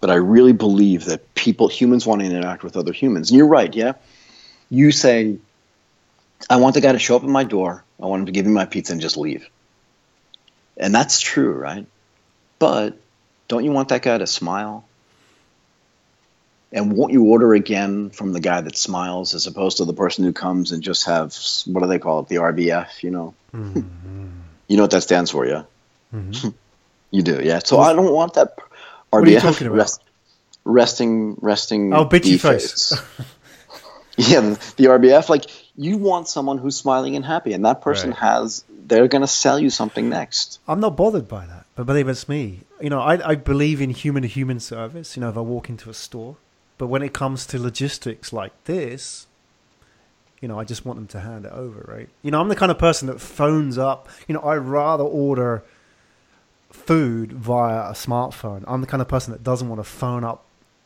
but 0.00 0.10
I 0.10 0.14
really 0.14 0.52
believe 0.52 1.04
that 1.06 1.34
people, 1.34 1.68
humans, 1.68 2.06
want 2.06 2.22
to 2.22 2.26
interact 2.26 2.64
with 2.64 2.76
other 2.76 2.92
humans. 2.92 3.30
And 3.30 3.38
you're 3.38 3.46
right, 3.46 3.74
yeah. 3.74 3.92
You 4.70 4.92
say, 4.92 5.36
I 6.48 6.56
want 6.56 6.74
the 6.74 6.80
guy 6.80 6.92
to 6.92 6.98
show 6.98 7.16
up 7.16 7.22
at 7.22 7.28
my 7.28 7.44
door. 7.44 7.84
I 8.02 8.06
want 8.06 8.20
him 8.20 8.26
to 8.26 8.32
give 8.32 8.46
me 8.46 8.52
my 8.52 8.64
pizza 8.64 8.92
and 8.92 9.00
just 9.00 9.16
leave. 9.16 9.48
And 10.76 10.94
that's 10.94 11.20
true, 11.20 11.52
right? 11.52 11.86
But 12.58 12.98
don't 13.48 13.64
you 13.64 13.72
want 13.72 13.90
that 13.90 14.02
guy 14.02 14.16
to 14.16 14.26
smile? 14.26 14.84
And 16.72 16.92
won't 16.92 17.12
you 17.12 17.24
order 17.24 17.52
again 17.52 18.10
from 18.10 18.32
the 18.32 18.40
guy 18.40 18.60
that 18.60 18.76
smiles 18.76 19.34
as 19.34 19.46
opposed 19.46 19.78
to 19.78 19.84
the 19.84 19.92
person 19.92 20.24
who 20.24 20.32
comes 20.32 20.72
and 20.72 20.82
just 20.82 21.06
have 21.06 21.36
what 21.66 21.82
do 21.82 21.88
they 21.88 21.98
call 21.98 22.20
it, 22.20 22.28
the 22.28 22.36
RBF? 22.36 23.02
You 23.02 23.10
know, 23.10 23.34
mm-hmm. 23.52 24.28
you 24.68 24.76
know 24.76 24.84
what 24.84 24.92
that 24.92 25.02
stands 25.02 25.32
for, 25.32 25.44
yeah. 25.44 25.64
Mm-hmm. 26.14 26.50
you 27.10 27.22
do, 27.22 27.40
yeah. 27.42 27.58
So 27.58 27.80
I 27.80 27.92
don't 27.92 28.12
want 28.12 28.34
that 28.34 28.56
RBF. 29.12 29.22
are 29.26 29.28
you 29.28 29.40
talking 29.40 29.66
about? 29.66 29.76
rest- 29.78 30.02
resting, 30.64 31.36
resting. 31.40 31.92
Oh, 31.94 32.06
bitchy 32.06 32.38
face. 32.40 32.92
yeah, 34.16 34.40
the, 34.40 34.72
the 34.76 34.84
RBF. 34.84 35.28
Like 35.28 35.46
you 35.76 35.96
want 35.98 36.28
someone 36.28 36.58
who's 36.58 36.76
smiling 36.76 37.16
and 37.16 37.24
happy, 37.24 37.52
and 37.52 37.64
that 37.64 37.80
person 37.82 38.10
Right. 38.10 38.18
has. 38.18 38.64
They're 38.86 39.06
going 39.08 39.22
to 39.22 39.28
sell 39.28 39.60
you 39.60 39.70
something 39.70 40.08
next. 40.08 40.58
I'm 40.66 40.80
not 40.80 40.96
bothered 40.96 41.28
by 41.28 41.46
that, 41.46 41.64
but 41.76 41.86
believe 41.86 42.08
it's 42.08 42.28
me. 42.28 42.62
You 42.80 42.90
know, 42.90 43.00
I, 43.00 43.30
I 43.30 43.34
believe 43.36 43.80
in 43.80 43.90
human 43.90 44.22
to 44.22 44.28
human 44.28 44.58
service. 44.58 45.16
You 45.16 45.20
know, 45.20 45.28
if 45.28 45.36
I 45.36 45.40
walk 45.42 45.68
into 45.68 45.88
a 45.90 45.94
store, 45.94 46.36
but 46.76 46.88
when 46.88 47.00
it 47.02 47.12
comes 47.12 47.46
to 47.46 47.58
logistics 47.60 48.32
like 48.32 48.52
this, 48.64 49.28
you 50.40 50.48
know, 50.48 50.58
I 50.58 50.64
just 50.64 50.84
want 50.84 50.98
them 50.98 51.06
to 51.08 51.20
hand 51.20 51.44
it 51.44 51.52
over, 51.52 51.84
right? 51.86 52.08
You 52.22 52.32
know, 52.32 52.40
I'm 52.40 52.48
the 52.48 52.56
kind 52.56 52.72
of 52.72 52.78
person 52.78 53.06
that 53.06 53.20
phones 53.20 53.78
up. 53.78 54.08
You 54.26 54.34
know, 54.34 54.42
I'd 54.42 54.56
rather 54.56 55.04
order 55.04 55.62
food 56.70 57.32
via 57.32 57.90
a 57.90 57.92
smartphone. 57.92 58.64
I'm 58.66 58.80
the 58.80 58.86
kind 58.86 59.00
of 59.00 59.08
person 59.08 59.32
that 59.32 59.42
doesn't 59.42 59.68
want 59.68 59.80
to 59.80 59.84
phone 59.84 60.24
up 60.24 60.44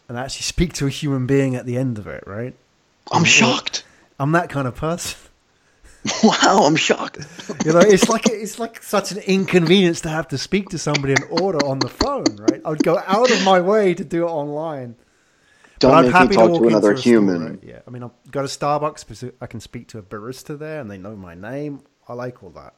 and 0.09 0.19
actually 0.19 0.43
speak 0.43 0.73
to 0.75 0.87
a 0.87 0.91
human 0.91 1.27
being 1.27 1.55
at 1.57 1.67
the 1.67 1.77
end 1.77 1.99
of 1.99 2.07
it, 2.07 2.25
right? 2.27 2.55
I'm 3.13 3.25
shocked. 3.25 3.85
I'm 4.19 4.33
that 4.33 4.49
kind 4.51 4.67
of 4.69 4.75
person. 4.75 5.19
Wow, 6.23 6.65
I'm 6.67 6.77
shocked. 6.77 7.27
You 7.65 7.73
know, 7.73 7.79
it's 7.79 8.11
like 8.11 8.27
it's 8.29 8.59
like 8.59 8.83
such 8.83 9.11
an 9.13 9.19
inconvenience 9.21 10.03
to 10.03 10.11
have 10.11 10.29
to 10.29 10.37
speak 10.39 10.69
to 10.71 10.79
somebody 10.79 11.15
and 11.15 11.25
order 11.31 11.65
on 11.65 11.79
the 11.79 11.89
phone, 11.89 12.25
right? 12.37 12.61
I 12.63 12.69
would 12.69 12.83
go 12.83 12.99
out 13.07 13.31
of 13.31 13.43
my 13.43 13.59
way 13.61 13.95
to 13.95 14.05
do 14.05 14.27
it 14.27 14.31
online. 14.31 14.97
Don't 15.79 15.91
But 15.93 15.97
I'm 15.97 16.05
make 16.05 16.13
happy 16.13 16.29
me 16.29 16.37
talk 16.37 16.51
walk 16.51 16.61
to 16.61 16.69
another 16.69 16.93
a 16.93 16.99
store, 16.99 17.11
human. 17.11 17.47
right? 17.47 17.59
Yeah, 17.63 17.79
I 17.87 17.91
mean, 17.91 18.03
I'll 18.03 18.15
go 18.31 18.43
to 18.43 18.49
Starbucks 18.49 19.07
because 19.07 19.25
I 19.41 19.47
can 19.47 19.61
speak 19.61 19.89
to 19.89 19.99
a 19.99 20.03
barista 20.03 20.59
there 20.59 20.79
and 20.81 20.91
they 20.91 20.99
know 20.99 21.17
my 21.17 21.35
name. 21.35 21.81
I 22.07 22.13
like 22.13 22.43
all 22.43 22.51
that. 22.51 22.75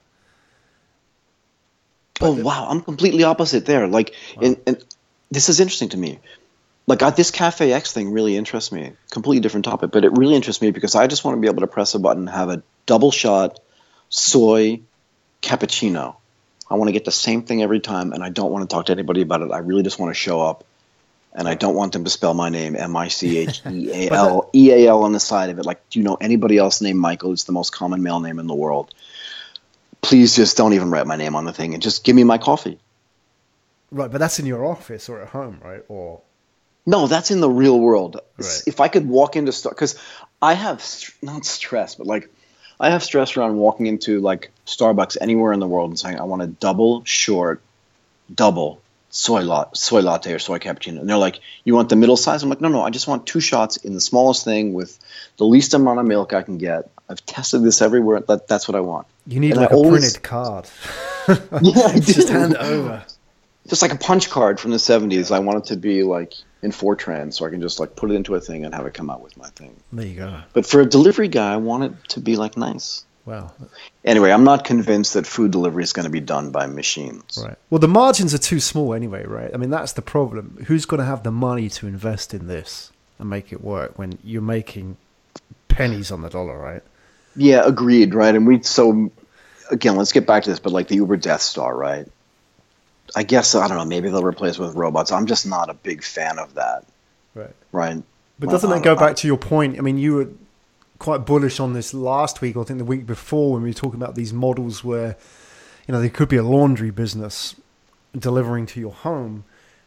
Oh 2.20 2.32
wow, 2.32 2.66
I'm 2.68 2.80
completely 2.80 3.24
opposite 3.24 3.66
there. 3.66 3.86
Like, 3.86 4.14
and, 4.40 4.56
and 4.66 4.84
this 5.30 5.48
is 5.48 5.60
interesting 5.60 5.90
to 5.90 5.96
me. 5.96 6.18
Like, 6.86 7.02
I, 7.02 7.10
this 7.10 7.30
Cafe 7.30 7.72
X 7.72 7.92
thing 7.92 8.12
really 8.12 8.36
interests 8.36 8.70
me. 8.70 8.92
Completely 9.10 9.40
different 9.40 9.64
topic, 9.64 9.90
but 9.90 10.04
it 10.04 10.12
really 10.12 10.34
interests 10.34 10.62
me 10.62 10.70
because 10.70 10.94
I 10.94 11.08
just 11.08 11.24
want 11.24 11.36
to 11.36 11.40
be 11.40 11.48
able 11.48 11.62
to 11.62 11.66
press 11.66 11.94
a 11.94 11.98
button, 11.98 12.26
have 12.28 12.48
a 12.48 12.62
double 12.86 13.10
shot 13.10 13.58
soy 14.08 14.80
cappuccino. 15.42 16.16
I 16.70 16.74
want 16.74 16.88
to 16.88 16.92
get 16.92 17.04
the 17.04 17.12
same 17.12 17.42
thing 17.42 17.62
every 17.62 17.80
time, 17.80 18.12
and 18.12 18.22
I 18.22 18.30
don't 18.30 18.50
want 18.50 18.68
to 18.68 18.74
talk 18.74 18.86
to 18.86 18.92
anybody 18.92 19.22
about 19.22 19.42
it. 19.42 19.52
I 19.52 19.58
really 19.58 19.82
just 19.82 19.98
want 19.98 20.10
to 20.10 20.14
show 20.14 20.40
up, 20.40 20.64
and 21.32 21.48
I 21.48 21.54
don't 21.54 21.74
want 21.74 21.92
them 21.92 22.04
to 22.04 22.10
spell 22.10 22.34
my 22.34 22.48
name 22.48 22.76
M 22.76 22.96
I 22.96 23.08
C 23.08 23.38
H 23.38 23.62
E 23.68 23.90
A 23.92 24.10
L 24.10 24.50
E 24.54 24.72
A 24.72 24.88
L 24.88 25.02
on 25.02 25.12
the 25.12 25.20
side 25.20 25.50
of 25.50 25.58
it. 25.58 25.66
Like, 25.66 25.88
do 25.90 25.98
you 25.98 26.04
know 26.04 26.16
anybody 26.20 26.56
else 26.56 26.80
named 26.80 26.98
Michael? 26.98 27.32
It's 27.32 27.44
the 27.44 27.52
most 27.52 27.70
common 27.70 28.02
male 28.02 28.20
name 28.20 28.38
in 28.38 28.46
the 28.46 28.54
world. 28.54 28.94
Please 30.06 30.36
just 30.36 30.56
don't 30.56 30.72
even 30.72 30.90
write 30.90 31.04
my 31.08 31.16
name 31.16 31.34
on 31.34 31.44
the 31.44 31.52
thing 31.52 31.74
and 31.74 31.82
just 31.82 32.04
give 32.04 32.14
me 32.14 32.22
my 32.22 32.38
coffee. 32.38 32.78
Right, 33.90 34.08
but 34.08 34.18
that's 34.18 34.38
in 34.38 34.46
your 34.46 34.64
office 34.64 35.08
or 35.08 35.20
at 35.20 35.30
home, 35.30 35.60
right? 35.64 35.82
Or 35.88 36.20
No, 36.86 37.08
that's 37.08 37.32
in 37.32 37.40
the 37.40 37.50
real 37.50 37.80
world. 37.80 38.20
Right. 38.38 38.62
If 38.68 38.78
I 38.78 38.86
could 38.86 39.08
walk 39.08 39.34
into 39.34 39.50
Star, 39.50 39.72
because 39.72 39.98
I 40.40 40.54
have 40.54 40.80
st- 40.80 41.20
not 41.24 41.44
stress, 41.44 41.96
but 41.96 42.06
like 42.06 42.30
I 42.78 42.90
have 42.90 43.02
stress 43.02 43.36
around 43.36 43.56
walking 43.56 43.86
into 43.86 44.20
like 44.20 44.52
Starbucks 44.64 45.16
anywhere 45.20 45.52
in 45.52 45.58
the 45.58 45.66
world 45.66 45.90
and 45.90 45.98
saying 45.98 46.20
I 46.20 46.22
want 46.22 46.42
a 46.42 46.46
double 46.46 47.04
short, 47.04 47.60
double 48.32 48.80
soy 49.16 49.42
lot, 49.42 49.76
soy 49.76 50.00
latte 50.00 50.32
or 50.32 50.38
soy 50.38 50.58
cappuccino, 50.58 51.00
and 51.00 51.08
they're 51.08 51.16
like, 51.28 51.40
"You 51.64 51.74
want 51.74 51.88
the 51.88 51.96
middle 51.96 52.16
size?" 52.16 52.42
I'm 52.42 52.50
like, 52.50 52.60
"No, 52.60 52.68
no, 52.68 52.82
I 52.82 52.90
just 52.90 53.08
want 53.08 53.26
two 53.26 53.40
shots 53.40 53.76
in 53.78 53.94
the 53.94 54.00
smallest 54.00 54.44
thing 54.44 54.74
with 54.74 54.98
the 55.38 55.44
least 55.44 55.74
amount 55.74 56.00
of 56.00 56.06
milk 56.06 56.32
I 56.32 56.42
can 56.42 56.58
get." 56.58 56.90
I've 57.08 57.24
tested 57.24 57.62
this 57.62 57.80
everywhere. 57.82 58.20
That, 58.20 58.48
that's 58.48 58.66
what 58.68 58.74
I 58.74 58.80
want. 58.80 59.06
you 59.26 59.38
need 59.40 59.52
And 59.52 59.60
like 59.60 59.70
I 59.70 59.74
a 59.74 59.76
always- 59.76 60.02
printed 60.18 60.22
card. 60.22 60.68
Yeah, 61.62 61.86
I 61.86 61.98
Just 62.00 62.28
hand 62.28 62.52
it 62.54 62.58
over. 62.60 63.04
just 63.68 63.82
like 63.82 63.92
a 63.94 63.98
punch 63.98 64.28
card 64.30 64.60
from 64.60 64.70
the 64.72 64.76
70s. 64.76 65.30
I 65.34 65.38
want 65.40 65.58
it 65.58 65.64
to 65.72 65.76
be 65.76 66.02
like 66.02 66.34
in 66.62 66.70
Fortran, 66.72 67.32
so 67.34 67.44
I 67.46 67.50
can 67.50 67.60
just 67.60 67.80
like 67.80 67.96
put 67.96 68.10
it 68.10 68.14
into 68.14 68.34
a 68.34 68.40
thing 68.40 68.64
and 68.64 68.74
have 68.74 68.86
it 68.86 68.94
come 68.94 69.08
out 69.10 69.22
with 69.22 69.36
my 69.36 69.48
thing. 69.50 69.74
There 69.92 70.06
you 70.06 70.16
go. 70.16 70.40
But 70.52 70.66
for 70.66 70.80
a 70.80 70.86
delivery 70.86 71.28
guy, 71.28 71.52
I 71.52 71.56
want 71.56 71.84
it 71.84 71.92
to 72.10 72.20
be 72.20 72.36
like 72.36 72.56
nice. 72.56 73.04
Wow. 73.26 73.50
Anyway, 74.04 74.30
I'm 74.30 74.44
not 74.44 74.64
convinced 74.64 75.14
that 75.14 75.26
food 75.26 75.50
delivery 75.50 75.82
is 75.82 75.92
going 75.92 76.04
to 76.04 76.10
be 76.10 76.20
done 76.20 76.52
by 76.52 76.66
machines. 76.66 77.42
Right. 77.44 77.56
Well, 77.70 77.80
the 77.80 77.88
margins 77.88 78.32
are 78.32 78.38
too 78.38 78.60
small 78.60 78.94
anyway, 78.94 79.26
right? 79.26 79.50
I 79.52 79.56
mean, 79.56 79.70
that's 79.70 79.92
the 79.92 80.02
problem. 80.02 80.64
Who's 80.68 80.86
going 80.86 81.00
to 81.00 81.04
have 81.06 81.24
the 81.24 81.32
money 81.32 81.68
to 81.70 81.88
invest 81.88 82.32
in 82.32 82.46
this 82.46 82.92
and 83.18 83.28
make 83.28 83.52
it 83.52 83.62
work 83.62 83.98
when 83.98 84.18
you're 84.22 84.42
making 84.42 84.96
pennies 85.68 86.12
on 86.12 86.22
the 86.22 86.30
dollar, 86.30 86.56
right? 86.56 86.82
Yeah, 87.34 87.66
agreed, 87.66 88.14
right? 88.14 88.34
And 88.34 88.46
we 88.46 88.62
so 88.62 89.10
again, 89.70 89.96
let's 89.96 90.12
get 90.12 90.26
back 90.26 90.44
to 90.44 90.50
this, 90.50 90.60
but 90.60 90.72
like 90.72 90.86
the 90.86 90.94
Uber 90.94 91.16
Death 91.16 91.42
Star, 91.42 91.76
right? 91.76 92.06
I 93.14 93.24
guess 93.24 93.54
I 93.54 93.66
don't 93.68 93.76
know. 93.76 93.84
Maybe 93.84 94.08
they'll 94.08 94.24
replace 94.24 94.54
it 94.54 94.60
with 94.60 94.74
robots. 94.76 95.10
I'm 95.12 95.26
just 95.26 95.46
not 95.46 95.68
a 95.68 95.74
big 95.74 96.02
fan 96.04 96.38
of 96.38 96.54
that, 96.54 96.84
Right. 97.34 97.50
right? 97.72 98.02
But 98.38 98.48
Well, 98.48 98.54
doesn't 98.56 98.70
that 98.70 98.82
go 98.82 98.94
back 98.94 99.16
to 99.16 99.26
your 99.26 99.36
point? 99.36 99.78
I 99.78 99.82
mean, 99.82 99.98
you 99.98 100.14
were 100.14 100.28
quite 100.98 101.26
bullish 101.26 101.60
on 101.60 101.72
this 101.72 101.92
last 101.94 102.40
week, 102.40 102.56
or 102.56 102.62
I 102.62 102.64
think 102.64 102.78
the 102.78 102.84
week 102.84 103.06
before, 103.06 103.52
when 103.54 103.62
we 103.62 103.70
were 103.70 103.74
talking 103.74 104.00
about 104.00 104.14
these 104.14 104.32
models 104.32 104.82
where, 104.84 105.16
you 105.86 105.92
know, 105.92 106.00
there 106.00 106.10
could 106.10 106.28
be 106.28 106.36
a 106.36 106.42
laundry 106.42 106.90
business 106.90 107.54
delivering 108.16 108.66
to 108.66 108.80
your 108.80 108.92
home. 108.92 109.44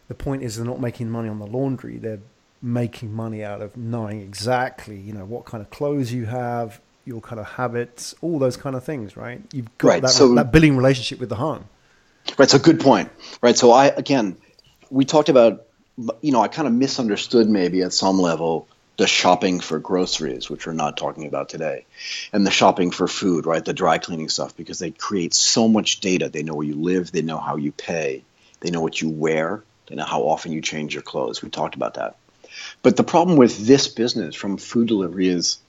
The 0.08 0.16
point 0.16 0.44
is, 0.44 0.56
they're 0.58 0.66
not 0.66 0.80
making 0.82 1.10
money 1.10 1.30
on 1.30 1.40
the 1.40 1.48
laundry; 1.48 1.98
they're 1.98 2.20
making 2.62 3.14
money 3.14 3.44
out 3.44 3.62
of 3.62 3.78
knowing 3.78 4.22
exactly, 4.22 4.98
you 5.00 5.14
know, 5.14 5.26
what 5.26 5.46
kind 5.46 5.62
of 5.62 5.70
clothes 5.70 6.12
you 6.12 6.26
have, 6.26 6.80
your 7.06 7.22
kind 7.22 7.40
of 7.40 7.46
habits, 7.46 8.14
all 8.22 8.38
those 8.40 8.58
kind 8.58 8.76
of 8.76 8.84
things, 8.84 9.16
right? 9.16 9.42
You've 9.54 9.76
got 9.78 9.88
Right, 9.88 10.02
that 10.02 10.10
so- 10.10 10.34
that 10.36 10.52
billing 10.52 10.76
relationship 10.76 11.20
with 11.20 11.30
the 11.30 11.36
home. 11.36 11.66
Right. 12.38 12.50
So 12.50 12.60
good 12.60 12.80
point. 12.80 13.10
Right. 13.42 13.58
So 13.58 13.72
I 13.72 13.86
again, 13.88 14.38
we 14.92 15.06
talked 15.06 15.30
about, 15.30 15.66
you 16.22 16.32
know, 16.32 16.42
I 16.42 16.48
kind 16.48 16.68
of 16.68 16.74
misunderstood 16.74 17.48
maybe 17.50 17.82
at 17.82 17.94
some 17.94 18.20
level 18.20 18.68
the 19.00 19.08
shopping 19.08 19.62
for 19.62 19.80
groceries, 19.80 20.50
which 20.50 20.68
we're 20.68 20.74
not 20.74 20.98
talking 20.98 21.26
about 21.26 21.48
today, 21.48 21.86
and 22.34 22.46
the 22.46 22.52
shopping 22.52 22.92
for 22.92 23.08
food, 23.08 23.46
right? 23.46 23.64
The 23.64 23.72
dry 23.72 23.98
cleaning 23.98 24.28
stuff, 24.28 24.58
because 24.58 24.78
they 24.78 24.92
create 24.92 25.34
so 25.34 25.70
much 25.70 26.02
data. 26.02 26.28
They 26.28 26.44
know 26.44 26.54
where 26.54 26.68
you 26.68 26.76
live. 26.76 27.10
They 27.10 27.22
know 27.22 27.38
how 27.38 27.56
you 27.56 27.72
pay. 27.72 28.26
They 28.60 28.72
know 28.72 28.82
what 28.82 29.02
you 29.02 29.10
wear. 29.10 29.64
They 29.88 29.96
know 29.96 30.04
how 30.04 30.24
often 30.24 30.52
you 30.52 30.62
change 30.62 30.94
your 30.94 31.02
clothes. 31.02 31.42
We 31.42 31.50
talked 31.50 31.76
about 31.76 31.94
that. 31.94 32.18
But 32.82 32.98
the 32.98 33.06
problem 33.06 33.38
with 33.38 33.66
this 33.66 33.88
business 33.88 34.36
from 34.36 34.58
food 34.58 34.90
delivery 34.90 35.30
is 35.30 35.60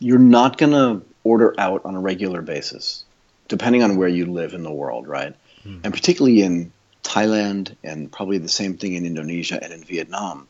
you're 0.00 0.18
not 0.18 0.58
going 0.58 0.72
to 0.72 1.06
order 1.22 1.54
out 1.58 1.82
on 1.84 1.94
a 1.94 2.00
regular 2.00 2.42
basis, 2.42 3.04
depending 3.46 3.84
on 3.84 3.96
where 3.96 4.08
you 4.08 4.26
live 4.26 4.52
in 4.54 4.64
the 4.64 4.72
world, 4.72 5.06
right? 5.06 5.36
Hmm. 5.62 5.78
And 5.84 5.94
particularly 5.94 6.42
in 6.42 6.72
Thailand 7.04 7.76
and 7.84 8.10
probably 8.10 8.38
the 8.38 8.48
same 8.48 8.78
thing 8.78 8.94
in 8.94 9.06
Indonesia 9.06 9.62
and 9.62 9.72
in 9.72 9.84
Vietnam, 9.84 10.48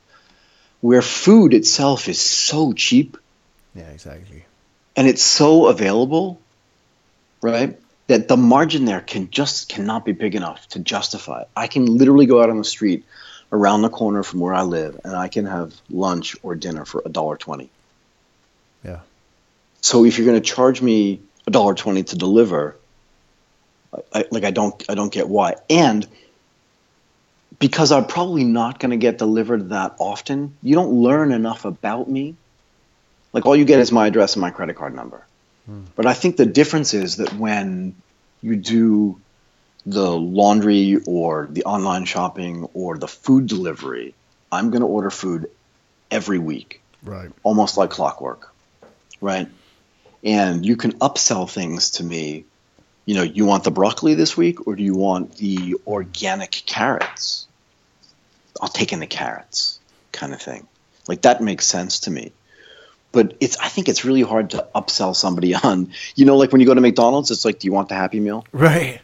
where 0.81 1.03
food 1.03 1.55
itself 1.55 2.09
is 2.09 2.21
so 2.21 2.73
cheap 2.73 3.17
Yeah, 3.75 3.89
exactly. 3.91 4.45
and 4.97 5.07
it's 5.09 5.23
so 5.23 5.67
available, 5.67 6.41
right? 7.43 7.79
That 8.07 8.27
the 8.29 8.37
margin 8.37 8.85
there 8.87 9.01
can 9.01 9.31
just 9.31 9.69
cannot 9.69 10.05
be 10.05 10.13
big 10.13 10.35
enough 10.35 10.67
to 10.71 10.79
justify 10.79 11.43
it. 11.43 11.49
I 11.55 11.67
can 11.67 11.85
literally 11.87 12.27
go 12.27 12.43
out 12.43 12.49
on 12.49 12.57
the 12.59 12.65
street 12.65 13.05
around 13.53 13.83
the 13.83 13.91
corner 13.91 14.23
from 14.23 14.41
where 14.41 14.55
I 14.55 14.63
live 14.63 14.99
and 15.05 15.15
I 15.15 15.29
can 15.29 15.45
have 15.47 15.75
lunch 15.91 16.37
or 16.43 16.55
dinner 16.55 16.85
for 16.85 17.03
a 17.05 17.09
dollar 17.09 17.37
twenty. 17.37 17.71
Yeah. 18.85 19.01
So 19.81 20.05
if 20.05 20.17
you're 20.19 20.27
going 20.27 20.41
to 20.41 20.47
charge 20.47 20.81
me 20.81 21.21
a 21.47 21.51
dollar 21.51 21.75
twenty 21.75 22.03
to 22.05 22.17
deliver, 22.17 22.77
I, 24.15 24.25
like 24.31 24.45
I 24.45 24.51
don't 24.53 24.83
I 24.89 24.95
don't 24.95 25.13
get 25.13 25.29
why. 25.29 25.57
And 25.69 26.07
because 27.59 27.93
I'm 27.93 28.07
probably 28.07 28.45
not 28.45 28.79
going 28.79 28.91
to 28.91 28.97
get 28.97 29.19
delivered 29.19 29.71
that 29.71 29.97
often, 29.99 30.57
you 30.63 30.75
don't 30.75 30.93
learn 30.93 31.33
enough 31.33 31.65
about 31.65 32.09
me. 32.09 32.37
Like 33.33 33.47
all 33.47 33.57
you 33.57 33.65
get 33.65 33.81
is 33.81 33.93
my 33.93 34.07
address 34.07 34.35
and 34.35 34.41
my 34.41 34.51
credit 34.51 34.77
card 34.77 34.95
number. 34.95 35.27
Hmm. 35.67 35.85
But 35.97 36.07
I 36.07 36.15
think 36.15 36.37
the 36.37 36.47
difference 36.47 36.95
is 36.95 37.17
that 37.17 37.35
when 37.35 37.97
you 38.41 38.57
do 38.57 39.21
the 39.85 40.11
laundry 40.11 40.99
or 41.07 41.49
the 41.51 41.65
online 41.65 42.05
shopping 42.05 42.65
or 42.75 42.97
the 42.97 43.09
food 43.09 43.47
delivery, 43.47 44.15
I'm 44.51 44.71
going 44.71 44.81
to 44.81 44.87
order 44.87 45.11
food 45.11 45.49
every 46.11 46.39
week 46.39 46.81
Right. 47.03 47.31
almost 47.43 47.77
like 47.77 47.91
clockwork, 47.91 48.53
right? 49.21 49.49
And 50.23 50.65
you 50.65 50.77
can 50.77 50.93
upsell 50.99 51.51
things 51.51 51.93
to 51.93 52.05
me. 52.05 52.45
You 53.07 53.15
know, 53.15 53.23
you 53.23 53.47
want 53.47 53.65
the 53.65 53.71
broccoli 53.71 54.15
this 54.15 54.37
week, 54.37 54.67
or 54.67 54.77
do 54.77 54.83
you 54.83 54.95
want 54.95 55.37
the 55.37 55.77
organic 55.87 56.51
carrots? 56.67 57.48
I'll 58.61 58.69
take 58.69 58.93
in 58.93 59.01
the 59.01 59.07
carrots, 59.07 59.79
kind 60.13 60.33
of 60.33 60.41
thing. 60.41 60.67
Like 61.07 61.23
that 61.23 61.43
makes 61.43 61.67
sense 61.67 62.01
to 62.01 62.11
me. 62.11 62.33
But 63.11 63.35
it's 63.41 63.57
I 63.59 63.69
think 63.69 63.89
it's 63.89 64.05
really 64.05 64.23
hard 64.23 64.51
to 64.51 64.67
upsell 64.75 65.17
somebody 65.17 65.55
on. 65.65 65.93
You 66.15 66.27
know, 66.27 66.37
like 66.37 66.53
when 66.53 66.61
you 66.61 66.67
go 66.67 66.75
to 66.75 66.81
McDonald's, 66.81 67.31
it's 67.31 67.45
like, 67.45 67.59
do 67.59 67.67
you 67.67 67.73
want 67.73 67.89
the 67.89 67.95
Happy 67.95 68.21
Meal? 68.21 68.45
Right. 68.53 69.01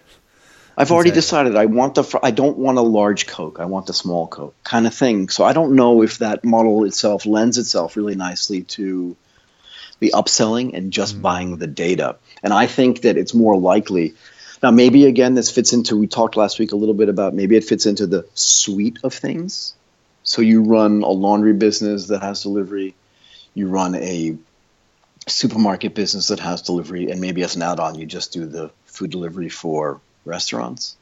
I've 0.76 0.90
already 0.90 1.10
Exactly. 1.10 1.50
decided 1.52 1.56
I 1.56 1.66
want 1.66 1.94
the 1.94 2.02
fr- 2.02 2.18
I 2.22 2.32
don't 2.32 2.58
want 2.58 2.78
a 2.78 2.82
large 2.82 3.26
Coke. 3.26 3.60
I 3.60 3.64
want 3.66 3.86
the 3.86 3.92
small 3.92 4.26
Coke 4.26 4.56
kind 4.64 4.86
of 4.86 4.94
thing. 4.94 5.28
So 5.28 5.44
I 5.44 5.52
don't 5.52 5.76
know 5.76 6.02
if 6.02 6.18
that 6.18 6.44
model 6.44 6.84
itself 6.84 7.26
lends 7.26 7.58
itself 7.58 7.96
really 7.96 8.16
nicely 8.16 8.62
to 8.62 9.16
the 10.00 10.12
upselling 10.14 10.74
and 10.74 10.92
just 10.92 11.16
mm. 11.16 11.22
buying 11.22 11.58
the 11.58 11.68
data. 11.68 12.16
And 12.42 12.52
I 12.52 12.66
think 12.66 13.02
that 13.02 13.16
it's 13.16 13.34
more 13.34 13.56
likely. 13.56 14.14
Now 14.64 14.70
maybe 14.70 15.04
again 15.04 15.34
this 15.34 15.50
fits 15.50 15.74
into 15.74 15.94
we 15.94 16.06
talked 16.06 16.38
last 16.38 16.58
week 16.58 16.72
a 16.72 16.76
little 16.76 16.94
bit 16.94 17.10
about 17.10 17.34
maybe 17.34 17.54
it 17.54 17.64
fits 17.64 17.84
into 17.84 18.06
the 18.06 18.26
suite 18.32 18.98
of 19.04 19.12
things. 19.12 19.74
So 20.22 20.40
you 20.40 20.62
run 20.62 21.02
a 21.02 21.10
laundry 21.10 21.52
business 21.52 22.06
that 22.06 22.22
has 22.22 22.42
delivery, 22.42 22.94
you 23.52 23.68
run 23.68 23.94
a 23.94 24.38
supermarket 25.26 25.94
business 25.94 26.28
that 26.28 26.40
has 26.40 26.62
delivery, 26.62 27.10
and 27.10 27.20
maybe 27.20 27.42
as 27.42 27.56
an 27.56 27.60
add-on 27.60 27.98
you 27.98 28.06
just 28.06 28.32
do 28.32 28.46
the 28.46 28.70
food 28.86 29.10
delivery 29.10 29.50
for 29.50 30.00
restaurants. 30.24 30.96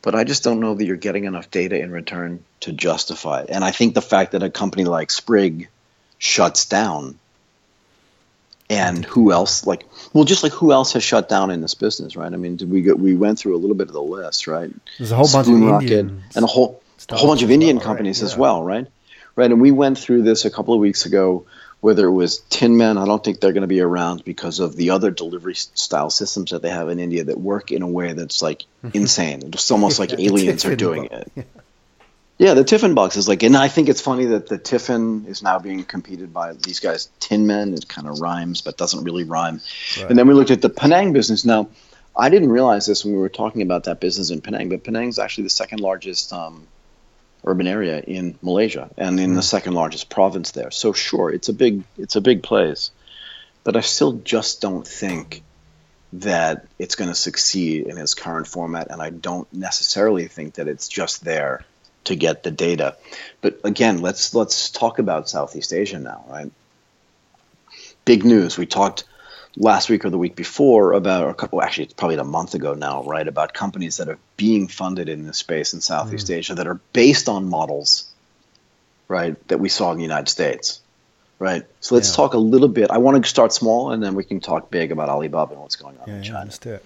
But 0.00 0.14
I 0.14 0.22
just 0.22 0.44
don't 0.44 0.60
know 0.60 0.74
that 0.74 0.84
you're 0.84 0.94
getting 0.94 1.24
enough 1.24 1.50
data 1.50 1.76
in 1.80 1.90
return 1.90 2.44
to 2.60 2.72
justify 2.72 3.40
it. 3.40 3.50
And 3.50 3.64
I 3.64 3.72
think 3.72 3.94
the 3.94 4.00
fact 4.00 4.30
that 4.32 4.44
a 4.44 4.50
company 4.50 4.84
like 4.84 5.10
Sprig 5.10 5.68
shuts 6.18 6.66
down, 6.66 7.18
and 8.72 9.04
who 9.04 9.32
else 9.32 9.66
like 9.66 9.86
well, 10.12 10.24
just 10.24 10.42
like 10.42 10.52
who 10.52 10.72
else 10.72 10.92
has 10.92 11.02
shut 11.02 11.28
down 11.28 11.50
in 11.50 11.60
this 11.60 11.74
business, 11.74 12.16
right? 12.16 12.32
I 12.32 12.36
mean, 12.36 12.56
did 12.56 12.70
we 12.70 12.82
go, 12.82 12.94
we 12.94 13.14
went 13.14 13.38
through 13.38 13.56
a 13.56 13.58
little 13.58 13.76
bit 13.76 13.88
of 13.88 13.94
the 13.94 14.02
list, 14.02 14.46
right? 14.46 14.70
There's 14.98 15.12
a 15.12 15.16
whole 15.16 15.30
bunch 15.30 15.48
of 15.48 15.60
Rocket 15.60 15.90
Indian 15.90 16.22
and 16.34 16.44
a 16.44 16.48
whole 16.48 16.82
a 17.08 17.16
whole 17.16 17.28
bunch 17.28 17.42
of 17.42 17.50
Indian 17.50 17.76
well, 17.76 17.84
right? 17.84 17.86
companies 17.86 18.22
as 18.22 18.32
Yeah. 18.32 18.38
well, 18.38 18.62
right? 18.62 18.86
Right, 19.34 19.50
and 19.50 19.62
we 19.62 19.70
went 19.70 19.98
through 19.98 20.22
this 20.22 20.44
a 20.44 20.50
couple 20.50 20.74
of 20.74 20.80
weeks 20.80 21.06
ago 21.06 21.46
whether 21.82 22.06
it 22.06 22.12
was 22.12 22.38
Tin 22.48 22.76
Men, 22.76 22.96
I 22.96 23.06
don't 23.06 23.24
think 23.24 23.40
they're 23.40 23.52
going 23.52 23.62
to 23.62 23.66
be 23.66 23.80
around 23.80 24.24
because 24.24 24.60
of 24.60 24.76
the 24.76 24.90
other 24.90 25.10
delivery 25.10 25.56
style 25.56 26.10
systems 26.10 26.52
that 26.52 26.62
they 26.62 26.70
have 26.70 26.88
in 26.88 27.00
India 27.00 27.24
that 27.24 27.40
work 27.40 27.72
in 27.72 27.82
a 27.82 27.88
way 27.88 28.12
that's 28.12 28.40
like 28.40 28.66
mm-hmm. 28.84 28.96
insane. 28.96 29.42
It's 29.46 29.68
almost 29.72 29.98
like 29.98 30.12
aliens 30.12 30.64
are 30.64 30.76
doing 30.76 31.08
it. 31.10 31.46
Yeah, 32.42 32.54
the 32.54 32.64
Tiffin 32.64 32.94
box 32.94 33.16
is 33.16 33.28
like, 33.28 33.44
and 33.44 33.56
I 33.56 33.68
think 33.68 33.88
it's 33.88 34.00
funny 34.00 34.24
that 34.24 34.48
the 34.48 34.58
Tiffin 34.58 35.26
is 35.28 35.44
now 35.44 35.60
being 35.60 35.84
competed 35.84 36.34
by 36.34 36.54
these 36.54 36.80
guys, 36.80 37.08
Tin 37.20 37.46
Men. 37.46 37.72
It 37.72 37.86
kind 37.86 38.08
of 38.08 38.18
rhymes, 38.18 38.62
but 38.62 38.76
doesn't 38.76 39.04
really 39.04 39.22
rhyme. 39.22 39.60
Right. 39.96 40.10
And 40.10 40.18
then 40.18 40.26
we 40.26 40.34
looked 40.34 40.50
at 40.50 40.60
the 40.60 40.68
Penang 40.68 41.12
business. 41.12 41.44
Now, 41.44 41.68
I 42.16 42.30
didn't 42.30 42.50
realize 42.50 42.84
this 42.84 43.04
when 43.04 43.14
we 43.14 43.20
were 43.20 43.28
talking 43.28 43.62
about 43.62 43.84
that 43.84 44.00
business 44.00 44.30
in 44.30 44.40
Penang, 44.40 44.70
but 44.70 44.82
Penang 44.82 45.06
is 45.06 45.20
actually 45.20 45.44
the 45.44 45.50
second 45.50 45.78
largest 45.78 46.32
um, 46.32 46.66
urban 47.44 47.68
area 47.68 48.00
in 48.00 48.36
Malaysia 48.42 48.90
and 48.96 49.20
in 49.20 49.34
the 49.34 49.42
second 49.42 49.74
largest 49.74 50.10
province 50.10 50.50
there. 50.50 50.72
So 50.72 50.92
sure, 50.92 51.30
it's 51.30 51.48
a 51.48 51.52
big 51.52 51.84
it's 51.96 52.16
a 52.16 52.20
big 52.20 52.42
place, 52.42 52.90
but 53.62 53.76
I 53.76 53.82
still 53.82 54.14
just 54.14 54.60
don't 54.60 54.84
think 54.84 55.44
that 56.14 56.66
it's 56.76 56.96
going 56.96 57.08
to 57.08 57.14
succeed 57.14 57.86
in 57.86 57.98
its 57.98 58.14
current 58.14 58.48
format, 58.48 58.90
and 58.90 59.00
I 59.00 59.10
don't 59.10 59.46
necessarily 59.52 60.26
think 60.26 60.54
that 60.54 60.66
it's 60.66 60.88
just 60.88 61.24
there 61.24 61.64
to 62.04 62.16
get 62.16 62.42
the 62.42 62.50
data. 62.50 62.96
But 63.40 63.60
again, 63.64 64.00
let's 64.00 64.34
let's 64.34 64.70
talk 64.70 64.98
about 64.98 65.28
Southeast 65.28 65.72
Asia 65.72 65.98
now, 65.98 66.24
right? 66.28 66.50
Big 68.04 68.24
news. 68.24 68.58
We 68.58 68.66
talked 68.66 69.04
last 69.56 69.90
week 69.90 70.04
or 70.04 70.10
the 70.10 70.18
week 70.18 70.34
before 70.34 70.92
about, 70.92 71.28
a 71.28 71.34
couple, 71.34 71.62
actually, 71.62 71.84
it's 71.84 71.94
probably 71.94 72.16
a 72.16 72.24
month 72.24 72.54
ago 72.54 72.74
now, 72.74 73.02
right? 73.04 73.26
About 73.28 73.52
companies 73.52 73.98
that 73.98 74.08
are 74.08 74.18
being 74.36 74.66
funded 74.66 75.08
in 75.08 75.26
this 75.26 75.38
space 75.38 75.74
in 75.74 75.80
Southeast 75.80 76.28
mm. 76.28 76.36
Asia 76.36 76.54
that 76.54 76.66
are 76.66 76.80
based 76.92 77.28
on 77.28 77.48
models, 77.48 78.10
right, 79.08 79.36
that 79.48 79.58
we 79.58 79.68
saw 79.68 79.92
in 79.92 79.98
the 79.98 80.02
United 80.02 80.28
States, 80.28 80.80
right? 81.38 81.64
So 81.80 81.94
let's 81.94 82.08
Yeah. 82.10 82.16
talk 82.16 82.34
a 82.34 82.38
little 82.38 82.68
bit. 82.68 82.90
I 82.90 82.98
want 82.98 83.22
to 83.22 83.28
start 83.28 83.52
small, 83.52 83.92
and 83.92 84.02
then 84.02 84.14
we 84.14 84.24
can 84.24 84.40
talk 84.40 84.70
big 84.70 84.90
about 84.90 85.08
Alibaba 85.08 85.52
and 85.52 85.60
what's 85.60 85.76
going 85.76 85.98
on 85.98 86.08
Yeah, 86.08 86.14
in 86.14 86.22
yeah, 86.22 86.30
China. 86.30 86.44
let's 86.44 86.58
do 86.58 86.70
it. 86.70 86.84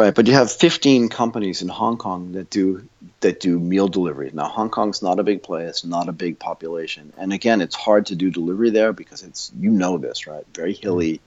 Right, 0.00 0.14
but 0.14 0.26
you 0.26 0.32
have 0.32 0.50
15 0.50 1.10
companies 1.10 1.60
in 1.60 1.68
Hong 1.68 1.98
Kong 1.98 2.32
that 2.32 2.48
do 2.48 2.88
that 3.20 3.38
do 3.38 3.60
meal 3.60 3.86
delivery. 3.86 4.30
Now, 4.32 4.48
Hong 4.48 4.70
Kong's 4.70 5.02
not 5.02 5.18
a 5.20 5.22
big 5.22 5.42
place, 5.42 5.84
not 5.84 6.08
a 6.08 6.12
big 6.12 6.38
population, 6.38 7.12
and 7.18 7.34
again, 7.34 7.60
it's 7.60 7.74
hard 7.74 8.06
to 8.06 8.14
do 8.14 8.30
delivery 8.30 8.70
there 8.70 8.94
because 8.94 9.22
it's 9.22 9.52
you 9.60 9.70
know 9.70 9.98
this, 9.98 10.26
right? 10.26 10.42
Very 10.54 10.72
hilly, 10.72 11.20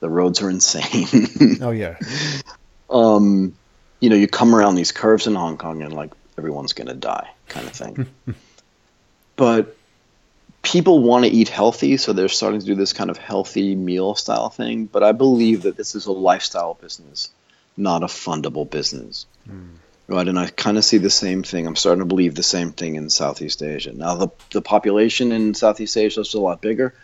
the 0.00 0.10
roads 0.10 0.42
are 0.42 0.50
insane. 0.58 1.62
Oh 1.62 1.70
yeah, 1.70 1.96
um, 2.90 3.56
you 4.00 4.10
know, 4.10 4.16
you 4.16 4.28
come 4.28 4.54
around 4.54 4.74
these 4.74 4.92
curves 4.92 5.26
in 5.26 5.34
Hong 5.34 5.56
Kong 5.56 5.80
and 5.80 5.94
like 5.94 6.12
everyone's 6.36 6.74
gonna 6.74 6.92
die, 6.92 7.30
kind 7.48 7.66
of 7.66 7.72
thing. 7.72 8.06
but 9.36 9.74
people 10.60 11.02
want 11.02 11.24
to 11.24 11.30
eat 11.30 11.48
healthy, 11.48 11.96
so 11.96 12.12
they're 12.12 12.28
starting 12.28 12.60
to 12.60 12.66
do 12.66 12.74
this 12.74 12.92
kind 12.92 13.08
of 13.08 13.16
healthy 13.16 13.74
meal 13.74 14.14
style 14.14 14.50
thing. 14.50 14.84
But 14.84 15.02
I 15.02 15.12
believe 15.12 15.62
that 15.62 15.78
this 15.78 15.94
is 15.94 16.04
a 16.04 16.12
lifestyle 16.12 16.74
business, 16.74 17.30
not 17.76 18.02
a 18.02 18.06
fundable 18.06 18.68
business. 18.68 19.26
Hmm. 19.48 19.76
Right, 20.06 20.28
and 20.28 20.38
I 20.38 20.48
kind 20.48 20.76
of 20.76 20.84
see 20.84 20.98
the 20.98 21.08
same 21.08 21.42
thing. 21.42 21.66
I'm 21.66 21.76
starting 21.76 22.02
to 22.02 22.06
believe 22.06 22.34
the 22.34 22.42
same 22.42 22.72
thing 22.72 22.96
in 22.96 23.08
Southeast 23.08 23.62
Asia. 23.62 23.92
Now, 23.94 24.16
the 24.16 24.28
the 24.52 24.60
population 24.60 25.32
in 25.32 25.54
Southeast 25.54 25.96
Asia 25.96 26.20
is 26.20 26.34
a 26.34 26.40
lot 26.40 26.60
bigger, 26.60 26.94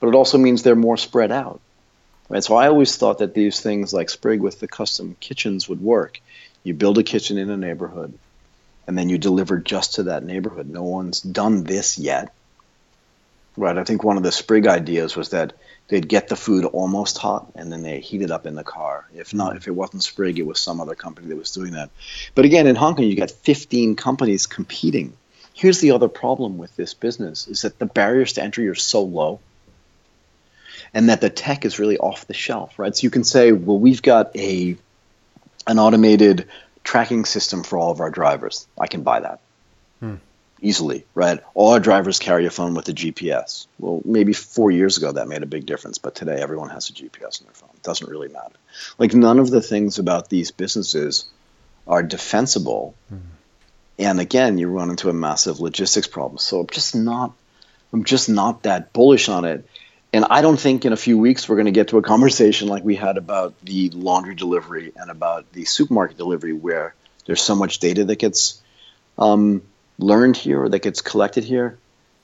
but 0.00 0.08
it 0.08 0.14
also 0.14 0.38
means 0.38 0.62
they're 0.62 0.74
more 0.74 0.96
spread 0.96 1.30
out. 1.30 1.60
Right, 2.30 2.42
so 2.42 2.56
I 2.56 2.68
always 2.68 2.96
thought 2.96 3.18
that 3.18 3.34
these 3.34 3.60
things 3.60 3.92
like 3.92 4.08
Sprig 4.08 4.40
with 4.40 4.60
the 4.60 4.68
custom 4.68 5.16
kitchens 5.20 5.68
would 5.68 5.80
work. 5.80 6.20
You 6.62 6.74
build 6.74 6.98
a 6.98 7.02
kitchen 7.02 7.36
in 7.36 7.50
a 7.50 7.56
neighborhood, 7.56 8.18
and 8.86 8.96
then 8.96 9.10
you 9.10 9.18
deliver 9.18 9.58
just 9.58 9.94
to 9.94 10.04
that 10.04 10.24
neighborhood. 10.24 10.68
No 10.68 10.84
one's 10.84 11.20
done 11.20 11.64
this 11.64 11.98
yet. 11.98 12.32
Right, 13.58 13.76
I 13.76 13.84
think 13.84 14.04
one 14.04 14.16
of 14.16 14.22
the 14.22 14.32
Sprig 14.32 14.66
ideas 14.66 15.16
was 15.16 15.30
that 15.30 15.52
they'd 15.88 16.08
get 16.08 16.28
the 16.28 16.36
food 16.36 16.64
almost 16.66 17.18
hot 17.18 17.50
and 17.54 17.72
then 17.72 17.82
they 17.82 18.00
heat 18.00 18.22
it 18.22 18.30
up 18.30 18.46
in 18.46 18.54
the 18.54 18.64
car. 18.64 19.06
If 19.14 19.34
not, 19.34 19.56
if 19.56 19.66
it 19.66 19.72
wasn't 19.72 20.02
Sprig, 20.02 20.38
it 20.38 20.46
was 20.46 20.60
some 20.60 20.80
other 20.80 20.94
company 20.94 21.28
that 21.28 21.36
was 21.36 21.52
doing 21.52 21.72
that. 21.72 21.90
But 22.34 22.44
again, 22.44 22.66
in 22.66 22.76
Hong 22.76 22.94
Kong, 22.94 23.04
you 23.04 23.16
got 23.16 23.30
15 23.30 23.96
companies 23.96 24.46
competing. 24.46 25.14
Here's 25.54 25.80
the 25.80 25.92
other 25.92 26.08
problem 26.08 26.58
with 26.58 26.74
this 26.76 26.94
business 26.94 27.48
is 27.48 27.62
that 27.62 27.78
the 27.78 27.86
barriers 27.86 28.34
to 28.34 28.42
entry 28.42 28.68
are 28.68 28.74
so 28.74 29.02
low 29.02 29.40
and 30.94 31.08
that 31.08 31.20
the 31.20 31.30
tech 31.30 31.64
is 31.64 31.78
really 31.78 31.98
off 31.98 32.26
the 32.26 32.34
shelf, 32.34 32.78
right? 32.78 32.94
So 32.94 33.04
you 33.04 33.10
can 33.10 33.24
say, 33.24 33.52
well, 33.52 33.78
we've 33.78 34.02
got 34.02 34.36
a 34.36 34.76
an 35.66 35.78
automated 35.78 36.48
tracking 36.82 37.26
system 37.26 37.62
for 37.62 37.78
all 37.78 37.90
of 37.90 38.00
our 38.00 38.10
drivers. 38.10 38.66
I 38.78 38.86
can 38.86 39.02
buy 39.02 39.20
that 39.20 39.40
hmm. 40.00 40.14
Easily, 40.60 41.04
right? 41.14 41.40
All 41.54 41.72
our 41.72 41.80
drivers 41.80 42.18
carry 42.18 42.46
a 42.46 42.50
phone 42.50 42.74
with 42.74 42.88
a 42.88 42.92
GPS. 42.92 43.66
Well, 43.78 44.02
maybe 44.04 44.32
four 44.32 44.70
years 44.70 44.96
ago 44.96 45.12
that 45.12 45.28
made 45.28 45.42
a 45.42 45.46
big 45.46 45.66
difference, 45.66 45.98
but 45.98 46.14
today 46.14 46.40
everyone 46.40 46.70
has 46.70 46.90
a 46.90 46.92
GPS 46.92 47.40
on 47.40 47.46
their 47.46 47.54
phone. 47.54 47.70
It 47.74 47.82
doesn't 47.82 48.08
really 48.08 48.28
matter. 48.28 48.56
Like 48.98 49.14
none 49.14 49.38
of 49.38 49.50
the 49.50 49.60
things 49.60 49.98
about 49.98 50.28
these 50.28 50.50
businesses 50.50 51.26
are 51.86 52.02
defensible. 52.02 52.94
And 53.98 54.20
again, 54.20 54.58
you 54.58 54.68
run 54.68 54.90
into 54.90 55.08
a 55.08 55.12
massive 55.12 55.60
logistics 55.60 56.06
problem. 56.06 56.38
So 56.38 56.60
I'm 56.60 56.66
just 56.68 56.94
not 56.94 57.32
I'm 57.92 58.04
just 58.04 58.28
not 58.28 58.64
that 58.64 58.92
bullish 58.92 59.28
on 59.28 59.44
it. 59.44 59.66
And 60.12 60.24
I 60.30 60.40
don't 60.42 60.58
think 60.58 60.84
in 60.84 60.92
a 60.92 60.96
few 60.96 61.18
weeks 61.18 61.48
we're 61.48 61.56
going 61.56 61.66
to 61.66 61.72
get 61.72 61.88
to 61.88 61.98
a 61.98 62.02
conversation 62.02 62.68
like 62.68 62.84
we 62.84 62.96
had 62.96 63.16
about 63.16 63.54
the 63.62 63.90
laundry 63.90 64.34
delivery 64.34 64.92
and 64.96 65.10
about 65.10 65.50
the 65.52 65.64
supermarket 65.64 66.16
delivery, 66.16 66.52
where 66.52 66.94
there's 67.26 67.42
so 67.42 67.54
much 67.54 67.78
data 67.78 68.04
that 68.04 68.18
gets 68.18 68.62
um, 69.18 69.62
learned 69.98 70.36
here 70.36 70.62
or 70.62 70.68
that 70.68 70.82
gets 70.82 71.00
collected 71.00 71.44
here 71.44 71.78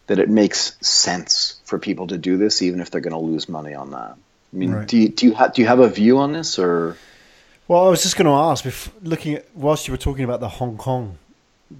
that 0.06 0.18
it 0.18 0.28
makes 0.28 0.76
sense 0.80 1.60
for 1.64 1.78
people 1.78 2.06
to 2.08 2.18
do 2.18 2.36
this, 2.36 2.62
even 2.62 2.80
if 2.80 2.90
they're 2.90 3.00
going 3.00 3.12
to 3.14 3.18
lose 3.18 3.48
money 3.48 3.74
on 3.74 3.90
that. 3.92 4.16
I 4.52 4.56
mean, 4.56 4.72
Right. 4.72 4.86
do 4.88 4.96
you 4.98 5.08
do 5.08 5.26
you, 5.26 5.34
ha- 5.34 5.48
do 5.48 5.62
you 5.62 5.68
have 5.68 5.80
a 5.80 5.88
view 5.88 6.18
on 6.18 6.32
this 6.32 6.58
or? 6.58 6.96
Well, 7.66 7.86
I 7.86 7.88
was 7.88 8.02
just 8.02 8.16
going 8.16 8.26
to 8.26 8.32
ask, 8.32 8.64
bef- 8.64 8.90
looking 9.02 9.34
at 9.36 9.46
whilst 9.56 9.88
you 9.88 9.92
were 9.92 9.98
talking 9.98 10.22
about 10.24 10.40
the 10.40 10.48
Hong 10.50 10.76
Kong 10.76 11.18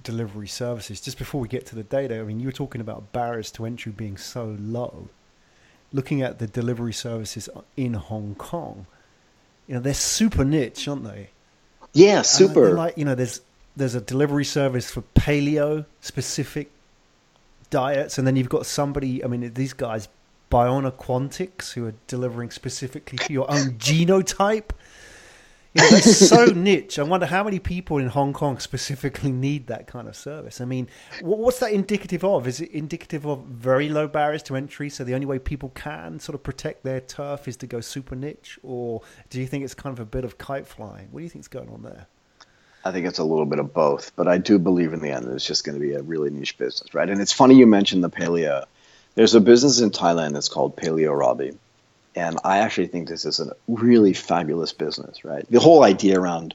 delivery 0.03 0.47
services, 0.47 0.99
just 0.99 1.17
before 1.19 1.39
we 1.39 1.47
get 1.47 1.67
to 1.67 1.75
the 1.75 1.83
data, 1.83 2.19
I 2.19 2.23
mean, 2.23 2.39
you 2.39 2.47
were 2.47 2.51
talking 2.51 2.81
about 2.81 3.11
barriers 3.13 3.51
to 3.51 3.65
entry 3.65 3.91
being 3.91 4.17
so 4.17 4.57
low. 4.59 5.09
Looking 5.93 6.23
at 6.23 6.39
the 6.39 6.47
delivery 6.47 6.91
services 6.91 7.47
in 7.77 7.93
Hong 7.93 8.33
Kong, 8.35 8.87
you 9.67 9.75
know, 9.75 9.79
they're 9.79 9.93
super 9.93 10.43
niche, 10.43 10.87
aren't 10.87 11.03
they? 11.05 11.29
Yeah, 11.93 12.19
uh, 12.19 12.23
super. 12.23 12.65
they're 12.65 12.73
Like 12.73 12.97
you 12.97 13.05
know, 13.05 13.15
there's 13.15 13.39
there's 13.75 13.95
a 13.95 14.01
delivery 14.01 14.45
service 14.45 14.89
for 14.89 15.01
paleo 15.15 15.85
specific 16.01 16.71
diets, 17.69 18.17
and 18.17 18.25
then 18.25 18.35
you've 18.35 18.49
got 18.49 18.65
somebody. 18.65 19.23
I 19.23 19.27
mean, 19.27 19.53
these 19.53 19.73
guys, 19.73 20.07
Biona 20.51 20.91
Quantics, 20.91 21.73
who 21.73 21.85
are 21.87 21.95
delivering 22.07 22.51
specifically 22.51 23.17
for 23.17 23.31
your 23.31 23.49
own 23.51 23.73
genotype. 23.73 24.71
You 25.73 25.81
know, 25.81 25.89
that's 25.89 26.29
so 26.29 26.45
niche. 26.55 26.99
I 26.99 27.03
wonder 27.03 27.25
how 27.25 27.43
many 27.43 27.59
people 27.59 27.97
in 27.97 28.07
Hong 28.07 28.31
Kong 28.31 28.59
specifically 28.59 29.33
need 29.33 29.67
that 29.67 29.87
kind 29.87 30.07
of 30.07 30.15
service. 30.15 30.61
I 30.61 30.65
mean, 30.65 30.87
what's 31.19 31.59
that 31.59 31.73
indicative 31.73 32.23
of? 32.23 32.47
Is 32.47 32.61
it 32.61 32.71
indicative 32.71 33.25
of 33.25 33.43
very 33.43 33.89
low 33.89 34.07
barriers 34.07 34.41
to 34.43 34.55
entry? 34.55 34.89
So 34.89 35.03
the 35.03 35.13
only 35.13 35.25
way 35.25 35.37
people 35.37 35.69
can 35.75 36.21
sort 36.21 36.35
of 36.35 36.43
protect 36.43 36.83
their 36.85 37.01
turf 37.01 37.49
is 37.49 37.57
to 37.57 37.67
go 37.67 37.81
super 37.81 38.15
niche, 38.15 38.57
or 38.63 39.01
do 39.29 39.41
you 39.41 39.47
think 39.47 39.65
it's 39.65 39.73
kind 39.73 39.91
of 39.91 39.99
a 39.99 40.05
bit 40.05 40.23
of 40.23 40.37
kite 40.37 40.65
flying? 40.65 41.09
What 41.11 41.19
do 41.19 41.23
you 41.25 41.29
think's 41.29 41.49
going 41.49 41.67
on 41.67 41.83
there? 41.83 42.07
I 42.85 42.91
think 42.91 43.07
it's 43.07 43.17
a 43.17 43.23
little 43.23 43.47
bit 43.47 43.57
of 43.57 43.73
both, 43.73 44.11
but 44.15 44.27
I 44.27 44.37
do 44.37 44.59
believe 44.59 44.93
in 44.93 45.01
the 45.01 45.09
end 45.09 45.25
it's 45.31 45.45
just 45.45 45.65
going 45.65 45.73
to 45.73 45.81
be 45.81 45.95
a 45.95 46.03
really 46.03 46.29
niche 46.29 46.55
business, 46.59 46.93
right? 46.93 47.09
And 47.09 47.19
it's 47.19 47.31
funny 47.31 47.55
you 47.55 47.65
mentioned 47.65 48.03
the 48.03 48.11
paleo. 48.11 48.65
There's 49.15 49.33
a 49.33 49.41
business 49.41 49.81
in 49.81 49.89
Thailand 49.89 50.33
that's 50.33 50.49
called 50.49 50.77
Paleo 50.77 51.17
Robbie, 51.17 51.57
and 52.15 52.37
I 52.43 52.59
actually 52.59 52.87
think 52.87 53.09
this 53.09 53.25
is 53.25 53.39
a 53.39 53.55
really 53.67 54.13
fabulous 54.13 54.71
business, 54.71 55.25
right? 55.25 55.49
The 55.49 55.59
whole 55.59 55.83
idea 55.83 56.19
around 56.19 56.53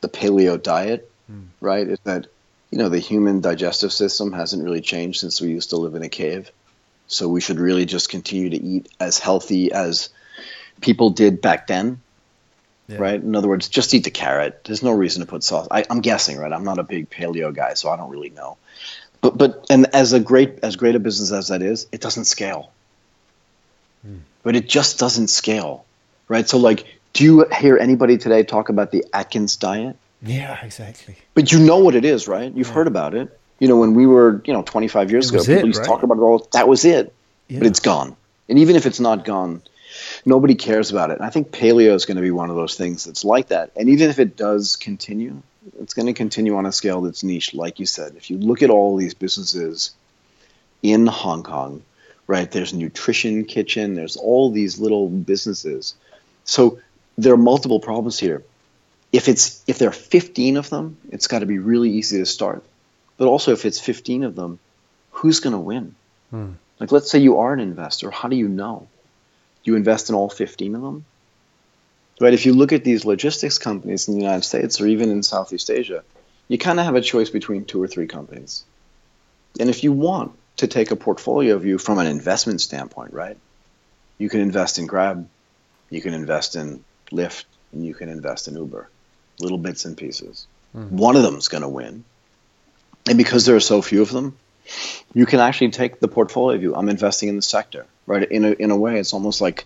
the 0.00 0.08
paleo 0.08 0.60
diet, 0.60 1.10
hmm. 1.26 1.42
right, 1.60 1.86
is 1.86 1.98
that 2.04 2.26
you 2.70 2.78
know 2.78 2.88
the 2.88 2.98
human 2.98 3.42
digestive 3.42 3.92
system 3.92 4.32
hasn't 4.32 4.64
really 4.64 4.80
changed 4.80 5.20
since 5.20 5.42
we 5.42 5.48
used 5.48 5.70
to 5.70 5.76
live 5.76 5.94
in 5.94 6.02
a 6.02 6.08
cave, 6.08 6.50
so 7.06 7.28
we 7.28 7.42
should 7.42 7.58
really 7.58 7.84
just 7.84 8.08
continue 8.08 8.48
to 8.48 8.56
eat 8.56 8.88
as 8.98 9.18
healthy 9.18 9.72
as 9.72 10.08
people 10.80 11.10
did 11.10 11.42
back 11.42 11.66
then 11.66 12.00
Yeah. 12.88 12.98
right? 12.98 13.20
In 13.20 13.34
other 13.34 13.48
words, 13.48 13.68
just 13.68 13.94
eat 13.94 14.04
the 14.04 14.10
carrot. 14.10 14.62
There's 14.64 14.82
no 14.82 14.92
reason 14.92 15.20
to 15.20 15.26
put 15.26 15.42
sauce. 15.42 15.66
I, 15.70 15.84
I'm 15.90 16.00
guessing, 16.00 16.38
right? 16.38 16.52
I'm 16.52 16.64
not 16.64 16.78
a 16.78 16.84
big 16.84 17.10
paleo 17.10 17.52
guy, 17.52 17.74
so 17.74 17.90
I 17.90 17.96
don't 17.96 18.10
really 18.10 18.30
know. 18.30 18.58
But 19.20 19.36
but 19.36 19.66
and 19.70 19.86
as 19.94 20.12
a 20.12 20.20
great 20.20 20.60
as 20.62 20.76
great 20.76 20.94
a 20.94 21.00
business 21.00 21.32
as 21.32 21.48
that 21.48 21.62
is, 21.62 21.86
it 21.90 22.00
doesn't 22.00 22.26
scale. 22.26 22.70
But 24.44 24.54
it 24.54 24.68
just 24.68 25.00
doesn't 25.00 25.26
scale, 25.26 25.84
right? 26.28 26.48
So 26.48 26.58
like, 26.58 26.86
do 27.12 27.24
you 27.24 27.46
hear 27.58 27.76
anybody 27.76 28.16
today 28.18 28.44
talk 28.44 28.68
about 28.68 28.92
the 28.92 29.04
Atkins 29.12 29.56
diet? 29.56 29.96
Yeah, 30.22 30.56
exactly. 30.62 31.16
But 31.34 31.50
you 31.50 31.58
know 31.58 31.78
what 31.78 31.96
it 31.96 32.04
is, 32.04 32.28
right? 32.28 32.52
You've 32.52 32.68
heard 32.68 32.86
about 32.86 33.14
it. 33.14 33.36
You 33.58 33.66
know, 33.66 33.76
when 33.76 33.94
we 33.94 34.06
were, 34.06 34.40
you 34.44 34.52
know, 34.52 34.62
25 34.62 35.10
years 35.10 35.30
ago, 35.30 35.42
people 35.42 35.66
used 35.66 35.82
to 35.82 35.88
talk 35.88 36.04
about 36.04 36.18
it 36.18 36.20
all. 36.20 36.46
That 36.52 36.68
was 36.68 36.84
it. 36.84 37.12
Yeah. 37.48 37.58
But 37.58 37.66
it's 37.66 37.80
gone. 37.80 38.16
And 38.48 38.60
even 38.60 38.76
if 38.76 38.86
it's 38.86 39.00
not 39.00 39.24
gone, 39.24 39.62
nobody 40.26 40.54
cares 40.54 40.90
about 40.90 41.10
it. 41.10 41.18
And 41.18 41.24
I 41.24 41.30
think 41.30 41.50
paleo 41.50 41.94
is 41.94 42.04
going 42.04 42.16
to 42.16 42.22
be 42.22 42.30
one 42.30 42.50
of 42.50 42.56
those 42.56 42.74
things 42.74 43.04
that's 43.04 43.24
like 43.24 43.48
that. 43.48 43.70
And 43.76 43.88
even 43.88 44.10
if 44.10 44.18
it 44.18 44.36
does 44.36 44.76
continue, 44.76 45.40
it's 45.80 45.94
going 45.94 46.06
to 46.06 46.12
continue 46.12 46.56
on 46.56 46.66
a 46.66 46.72
scale 46.72 47.00
that's 47.00 47.22
niche, 47.22 47.54
like 47.54 47.80
you 47.80 47.86
said. 47.86 48.14
If 48.16 48.30
you 48.30 48.36
look 48.36 48.62
at 48.62 48.70
all 48.70 48.96
these 48.96 49.14
businesses 49.14 49.92
in 50.82 51.06
Hong 51.06 51.42
Kong 51.42 51.82
right? 52.26 52.50
There's 52.50 52.74
Nutrition 52.74 53.44
Kitchen. 53.44 53.94
There's 53.94 54.16
all 54.16 54.50
these 54.50 54.78
little 54.78 55.08
businesses. 55.08 55.94
So 56.44 56.80
there 57.16 57.32
are 57.32 57.38
multiple 57.38 57.80
problems 57.80 58.18
here. 58.18 58.42
If 59.12 59.28
it's 59.28 59.62
if 59.66 59.78
there 59.78 59.88
are 59.88 59.92
15 59.92 60.56
of 60.56 60.68
them, 60.68 60.98
it's 61.10 61.28
got 61.28 61.40
to 61.40 61.46
be 61.46 61.58
really 61.58 61.90
easy 61.90 62.18
to 62.18 62.26
start. 62.26 62.64
But 63.16 63.28
also, 63.28 63.52
if 63.52 63.64
it's 63.64 63.80
15 63.80 64.24
of 64.24 64.34
them, 64.34 64.58
who's 65.10 65.40
going 65.40 65.54
to 65.54 65.58
win? 65.58 65.94
Hmm. 66.30 66.52
Like, 66.78 66.92
let's 66.92 67.10
say 67.10 67.20
you 67.20 67.38
are 67.38 67.52
an 67.52 67.60
investor. 67.60 68.10
How 68.10 68.28
do 68.28 68.36
you 68.36 68.48
know? 68.48 68.88
You 69.66 69.74
invest 69.76 70.08
in 70.08 70.14
all 70.14 70.28
15 70.28 70.74
of 70.74 70.82
them? 70.82 71.04
Right? 72.20 72.32
If 72.32 72.46
you 72.46 72.54
look 72.54 72.72
at 72.72 72.84
these 72.84 73.04
logistics 73.04 73.58
companies 73.58 74.08
in 74.08 74.14
the 74.14 74.20
United 74.20 74.44
States 74.44 74.80
or 74.80 74.86
even 74.86 75.10
in 75.10 75.22
Southeast 75.22 75.70
Asia, 75.70 76.02
you 76.48 76.56
kind 76.56 76.78
of 76.78 76.86
have 76.86 76.94
a 76.94 77.00
choice 77.00 77.30
between 77.30 77.64
two 77.64 77.82
or 77.82 77.88
three 77.88 78.06
companies. 78.06 78.64
And 79.58 79.68
if 79.68 79.84
you 79.84 79.92
want 79.92 80.32
to 80.58 80.66
take 80.66 80.90
a 80.90 80.96
portfolio 80.96 81.58
view 81.58 81.78
from 81.78 81.98
an 81.98 82.06
investment 82.06 82.60
standpoint, 82.60 83.12
right? 83.12 83.36
You 84.18 84.28
can 84.28 84.40
invest 84.40 84.78
in 84.78 84.86
Grab, 84.86 85.28
you 85.90 86.00
can 86.00 86.14
invest 86.14 86.56
in 86.56 86.84
Lyft, 87.10 87.44
and 87.72 87.84
you 87.84 87.94
can 87.94 88.08
invest 88.08 88.48
in 88.48 88.56
Uber. 88.56 88.88
Little 89.40 89.58
bits 89.58 89.84
and 89.84 89.96
pieces. 89.96 90.46
Mm-hmm. 90.74 90.96
One 90.96 91.16
of 91.16 91.22
them's 91.22 91.48
going 91.48 91.62
to 91.62 91.68
win. 91.68 92.04
And 93.08 93.18
because 93.18 93.44
there 93.44 93.56
are 93.56 93.60
so 93.60 93.82
few 93.82 94.02
of 94.02 94.10
them, 94.10 94.36
you 95.12 95.26
can 95.26 95.40
actually 95.40 95.70
take 95.70 96.00
the 96.00 96.08
portfolio 96.08 96.58
view. 96.58 96.74
I'm 96.74 96.88
investing 96.88 97.28
in 97.28 97.36
the 97.36 97.42
sector, 97.42 97.86
right? 98.06 98.30
In 98.30 98.44
a, 98.44 98.50
in 98.52 98.70
a 98.70 98.76
way, 98.76 98.98
it's 98.98 99.12
almost 99.12 99.40
like 99.40 99.64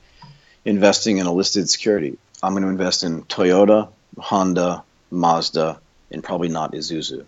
investing 0.64 1.18
in 1.18 1.26
a 1.26 1.32
listed 1.32 1.68
security. 1.68 2.18
I'm 2.43 2.53
going 2.53 2.62
to 2.62 2.68
invest 2.68 3.05
in 3.05 3.22
Toyota, 3.24 3.88
Honda, 4.18 4.82
Mazda, 5.11 5.80
and 6.11 6.24
probably 6.24 6.49
not 6.49 6.72
Isuzu, 6.72 7.24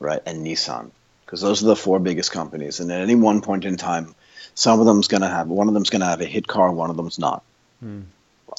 right? 0.00 0.20
And 0.26 0.46
Nissan, 0.46 0.90
because 1.24 1.40
those 1.40 1.62
are 1.62 1.66
the 1.66 1.76
four 1.76 1.98
biggest 1.98 2.32
companies. 2.32 2.80
And 2.80 2.90
at 2.90 3.00
any 3.00 3.14
one 3.14 3.42
point 3.42 3.64
in 3.64 3.76
time, 3.76 4.14
some 4.54 4.80
of 4.80 4.86
them's 4.86 5.08
going 5.08 5.22
to 5.22 5.28
have 5.28 5.48
one 5.48 5.68
of 5.68 5.74
them's 5.74 5.90
going 5.90 6.00
to 6.00 6.06
have 6.06 6.20
a 6.20 6.26
hit 6.26 6.46
car, 6.46 6.70
one 6.72 6.90
of 6.90 6.96
them's 6.96 7.18
not. 7.18 7.42
Hmm. 7.80 8.02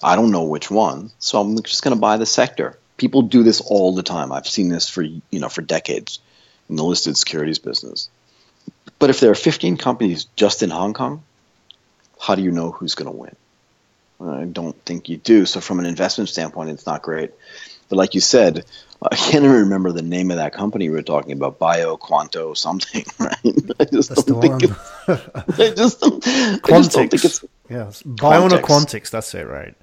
I 0.03 0.15
don't 0.15 0.31
know 0.31 0.43
which 0.43 0.69
one, 0.69 1.11
so 1.19 1.39
I'm 1.39 1.61
just 1.63 1.83
going 1.83 1.95
to 1.95 1.99
buy 2.01 2.17
the 2.17 2.25
sector. 2.25 2.77
People 2.97 3.23
do 3.23 3.43
this 3.43 3.61
all 3.61 3.93
the 3.93 4.03
time. 4.03 4.31
I've 4.31 4.47
seen 4.47 4.69
this 4.69 4.89
for 4.89 5.01
you 5.01 5.21
know 5.31 5.49
for 5.49 5.61
decades 5.61 6.19
in 6.69 6.75
the 6.75 6.83
listed 6.83 7.17
securities 7.17 7.59
business. 7.59 8.09
But 8.99 9.09
if 9.09 9.19
there 9.19 9.31
are 9.31 9.35
15 9.35 9.77
companies 9.77 10.25
just 10.35 10.63
in 10.63 10.69
Hong 10.69 10.93
Kong, 10.93 11.23
how 12.19 12.35
do 12.35 12.41
you 12.41 12.51
know 12.51 12.71
who's 12.71 12.95
going 12.95 13.11
to 13.11 13.17
win? 13.17 13.35
I 14.19 14.45
don't 14.45 14.75
think 14.85 15.09
you 15.09 15.17
do. 15.17 15.45
So 15.45 15.59
from 15.59 15.79
an 15.79 15.85
investment 15.85 16.29
standpoint, 16.29 16.69
it's 16.69 16.85
not 16.85 17.01
great. 17.01 17.31
But 17.89 17.97
like 17.97 18.15
you 18.15 18.21
said, 18.21 18.65
I 19.01 19.15
can't 19.15 19.43
even 19.43 19.51
remember 19.51 19.91
the 19.91 20.01
name 20.01 20.31
of 20.31 20.37
that 20.37 20.53
company 20.53 20.89
we 20.89 20.95
were 20.95 21.03
talking 21.03 21.33
about, 21.33 21.59
Bio 21.59 21.97
Quanto 21.97 22.53
something, 22.53 23.05
right? 23.19 23.35
I 23.79 23.85
just 23.85 24.09
That's 24.09 24.23
don't 24.23 24.41
think 24.41 24.53
one. 24.53 24.63
it, 24.63 25.59
I 25.59 25.73
just 25.75 25.99
don't, 25.99 26.27
I 26.27 26.59
just 26.69 26.91
don't 26.91 27.09
think 27.09 27.25
it's. 27.25 27.43
Yes. 27.69 28.03
Biona. 28.03 28.61
Quantix, 28.61 29.09
that's 29.09 29.33
it, 29.35 29.47
right. 29.47 29.75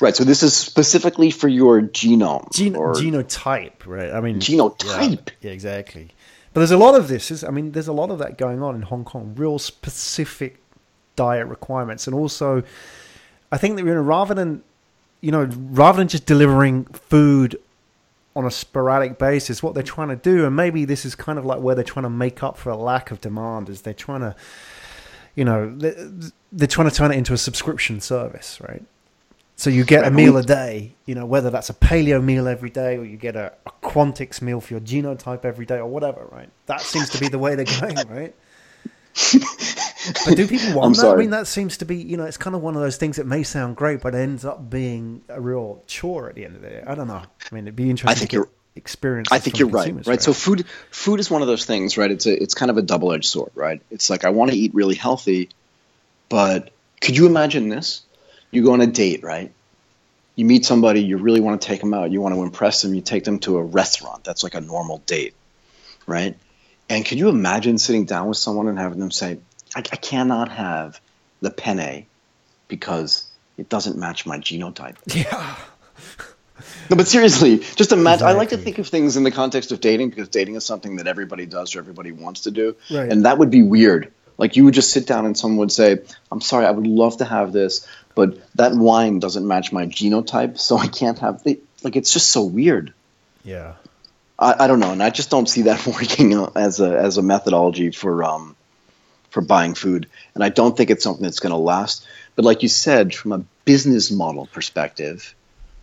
right. 0.00 0.14
So 0.14 0.24
this 0.24 0.42
is 0.42 0.56
specifically 0.56 1.30
for 1.30 1.48
your 1.48 1.82
genome 1.82 2.52
Gen- 2.52 2.76
or 2.76 2.94
genotype, 2.94 3.86
right? 3.86 4.12
I 4.12 4.20
mean, 4.20 4.38
genotype. 4.38 5.28
Yeah, 5.40 5.48
yeah, 5.48 5.50
exactly. 5.50 6.10
But 6.52 6.60
there's 6.60 6.70
a 6.70 6.76
lot 6.76 6.94
of 6.94 7.08
this. 7.08 7.30
Is 7.30 7.42
I 7.42 7.50
mean, 7.50 7.72
there's 7.72 7.88
a 7.88 7.92
lot 7.92 8.10
of 8.10 8.18
that 8.18 8.38
going 8.38 8.62
on 8.62 8.74
in 8.74 8.82
Hong 8.82 9.04
Kong. 9.04 9.34
Real 9.36 9.58
specific 9.58 10.61
diet 11.16 11.46
requirements, 11.46 12.06
and 12.06 12.14
also, 12.14 12.62
I 13.50 13.58
think 13.58 13.76
that 13.76 13.84
you 13.84 13.94
know, 13.94 14.00
rather 14.00 14.34
than 14.34 14.62
you 15.20 15.30
know, 15.30 15.44
rather 15.44 15.98
than 15.98 16.08
just 16.08 16.26
delivering 16.26 16.84
food 16.86 17.58
on 18.34 18.44
a 18.44 18.50
sporadic 18.50 19.18
basis, 19.18 19.62
what 19.62 19.74
they're 19.74 19.82
trying 19.82 20.08
to 20.08 20.16
do, 20.16 20.44
and 20.46 20.56
maybe 20.56 20.84
this 20.84 21.04
is 21.04 21.14
kind 21.14 21.38
of 21.38 21.44
like 21.44 21.60
where 21.60 21.74
they're 21.74 21.84
trying 21.84 22.04
to 22.04 22.10
make 22.10 22.42
up 22.42 22.56
for 22.56 22.70
a 22.70 22.76
lack 22.76 23.10
of 23.10 23.20
demand, 23.20 23.68
is 23.68 23.82
they're 23.82 23.94
trying 23.94 24.20
to, 24.20 24.34
you 25.34 25.44
know, 25.44 25.74
they're, 25.76 26.10
they're 26.50 26.68
trying 26.68 26.88
to 26.88 26.94
turn 26.94 27.12
it 27.12 27.16
into 27.16 27.32
a 27.32 27.38
subscription 27.38 28.00
service, 28.00 28.60
right? 28.60 28.82
So 29.56 29.70
you 29.70 29.84
get 29.84 30.04
a 30.04 30.10
meal 30.10 30.36
a 30.38 30.42
day, 30.42 30.94
you 31.06 31.14
know, 31.14 31.26
whether 31.26 31.50
that's 31.50 31.70
a 31.70 31.74
paleo 31.74 32.24
meal 32.24 32.48
every 32.48 32.70
day 32.70 32.96
or 32.96 33.04
you 33.04 33.16
get 33.16 33.36
a, 33.36 33.52
a 33.66 33.70
Quantix 33.82 34.42
meal 34.42 34.60
for 34.60 34.74
your 34.74 34.80
genotype 34.80 35.44
every 35.44 35.66
day 35.66 35.76
or 35.76 35.86
whatever, 35.86 36.26
right? 36.32 36.48
That 36.66 36.80
seems 36.80 37.10
to 37.10 37.20
be 37.20 37.28
the 37.28 37.38
way 37.38 37.54
they're 37.54 37.64
going, 37.80 37.96
right? 38.08 38.34
but 40.24 40.36
do 40.36 40.46
people 40.46 40.74
want 40.74 40.96
that? 40.96 41.06
I 41.06 41.16
mean, 41.16 41.30
that 41.30 41.46
seems 41.46 41.76
to 41.78 41.84
be, 41.84 41.96
you 41.96 42.16
know, 42.16 42.24
it's 42.24 42.36
kind 42.36 42.56
of 42.56 42.62
one 42.62 42.74
of 42.74 42.82
those 42.82 42.96
things 42.96 43.16
that 43.16 43.26
may 43.26 43.42
sound 43.42 43.76
great, 43.76 44.00
but 44.00 44.14
ends 44.14 44.44
up 44.44 44.68
being 44.70 45.22
a 45.28 45.40
real 45.40 45.82
chore 45.86 46.28
at 46.28 46.34
the 46.34 46.44
end 46.44 46.56
of 46.56 46.62
the 46.62 46.68
day. 46.68 46.82
I 46.86 46.94
don't 46.94 47.08
know. 47.08 47.22
I 47.22 47.54
mean, 47.54 47.64
it'd 47.64 47.76
be 47.76 47.90
interesting 47.90 48.10
I 48.10 48.14
think 48.14 48.30
to 48.30 48.36
you're- 48.36 48.48
experience. 48.74 49.28
I 49.30 49.38
think 49.38 49.58
you're 49.58 49.68
right, 49.68 50.06
right? 50.06 50.22
So 50.22 50.32
food, 50.32 50.64
food 50.90 51.20
is 51.20 51.30
one 51.30 51.42
of 51.42 51.48
those 51.48 51.64
things, 51.66 51.98
right? 51.98 52.10
It's 52.10 52.26
a, 52.26 52.42
it's 52.42 52.54
kind 52.54 52.70
of 52.70 52.78
a 52.78 52.82
double-edged 52.82 53.26
sword, 53.26 53.52
right? 53.54 53.82
It's 53.90 54.08
like 54.08 54.24
I 54.24 54.30
want 54.30 54.50
to 54.50 54.56
eat 54.56 54.74
really 54.74 54.94
healthy, 54.94 55.50
but 56.28 56.70
could 57.00 57.16
you 57.16 57.26
imagine 57.26 57.68
this? 57.68 58.02
You 58.50 58.64
go 58.64 58.72
on 58.72 58.80
a 58.80 58.86
date, 58.86 59.22
right? 59.22 59.52
You 60.36 60.46
meet 60.46 60.64
somebody, 60.64 61.02
you 61.02 61.18
really 61.18 61.40
want 61.40 61.60
to 61.60 61.66
take 61.68 61.80
them 61.80 61.92
out, 61.92 62.10
you 62.10 62.22
want 62.22 62.34
to 62.34 62.42
impress 62.42 62.80
them, 62.80 62.94
you 62.94 63.02
take 63.02 63.24
them 63.24 63.38
to 63.40 63.58
a 63.58 63.62
restaurant. 63.62 64.24
That's 64.24 64.42
like 64.42 64.54
a 64.54 64.60
normal 64.62 64.98
date, 65.04 65.34
right? 66.06 66.36
And 66.88 67.04
could 67.04 67.18
you 67.18 67.28
imagine 67.28 67.76
sitting 67.76 68.06
down 68.06 68.28
with 68.28 68.38
someone 68.38 68.68
and 68.68 68.78
having 68.78 68.98
them 68.98 69.10
say, 69.10 69.38
I, 69.74 69.80
I 69.80 69.96
cannot 69.96 70.50
have 70.50 71.00
the 71.40 71.50
penne 71.50 72.06
because 72.68 73.24
it 73.58 73.68
doesn't 73.68 73.96
match 73.96 74.26
my 74.26 74.38
genotype. 74.38 74.96
yeah, 75.06 75.56
No, 76.90 76.96
but 76.96 77.08
seriously, 77.08 77.58
just 77.76 77.92
imagine. 77.92 78.26
I 78.26 78.32
like 78.32 78.50
to 78.50 78.56
think 78.56 78.78
of 78.78 78.86
things 78.88 79.16
in 79.16 79.24
the 79.24 79.30
context 79.30 79.72
of 79.72 79.80
dating 79.80 80.10
because 80.10 80.28
dating 80.28 80.54
is 80.56 80.64
something 80.64 80.96
that 80.96 81.06
everybody 81.06 81.46
does 81.46 81.74
or 81.74 81.80
everybody 81.80 82.12
wants 82.12 82.42
to 82.42 82.50
do, 82.50 82.76
Right. 82.90 83.10
and 83.10 83.24
that 83.24 83.38
would 83.38 83.50
be 83.50 83.62
weird. 83.62 84.12
Like 84.38 84.56
you 84.56 84.64
would 84.64 84.74
just 84.74 84.90
sit 84.92 85.06
down 85.06 85.26
and 85.26 85.36
someone 85.36 85.58
would 85.58 85.72
say, 85.72 85.98
"I'm 86.30 86.40
sorry, 86.40 86.64
I 86.66 86.70
would 86.70 86.86
love 86.86 87.18
to 87.18 87.24
have 87.24 87.52
this, 87.52 87.86
but 88.14 88.38
that 88.56 88.72
wine 88.74 89.18
doesn't 89.18 89.46
match 89.46 89.72
my 89.72 89.86
genotype, 89.86 90.58
so 90.58 90.76
I 90.78 90.86
can't 90.86 91.18
have 91.18 91.42
the." 91.42 91.60
Like 91.82 91.96
it's 91.96 92.12
just 92.12 92.30
so 92.30 92.44
weird. 92.44 92.92
yeah, 93.44 93.74
I, 94.38 94.64
I 94.64 94.66
don't 94.68 94.80
know, 94.80 94.92
and 94.92 95.02
I 95.02 95.10
just 95.10 95.30
don't 95.30 95.48
see 95.48 95.62
that 95.62 95.86
working 95.94 96.32
as 96.56 96.80
a 96.80 96.96
as 96.98 97.18
a 97.18 97.22
methodology 97.22 97.90
for 97.90 98.24
um 98.24 98.56
for 99.32 99.40
buying 99.40 99.72
food, 99.72 100.08
and 100.34 100.44
I 100.44 100.50
don't 100.50 100.76
think 100.76 100.90
it's 100.90 101.02
something 101.02 101.24
that's 101.24 101.40
going 101.40 101.52
to 101.52 101.56
last. 101.56 102.06
But 102.36 102.44
like 102.44 102.62
you 102.62 102.68
said, 102.68 103.14
from 103.14 103.32
a 103.32 103.44
business 103.64 104.10
model 104.10 104.46
perspective, 104.46 105.34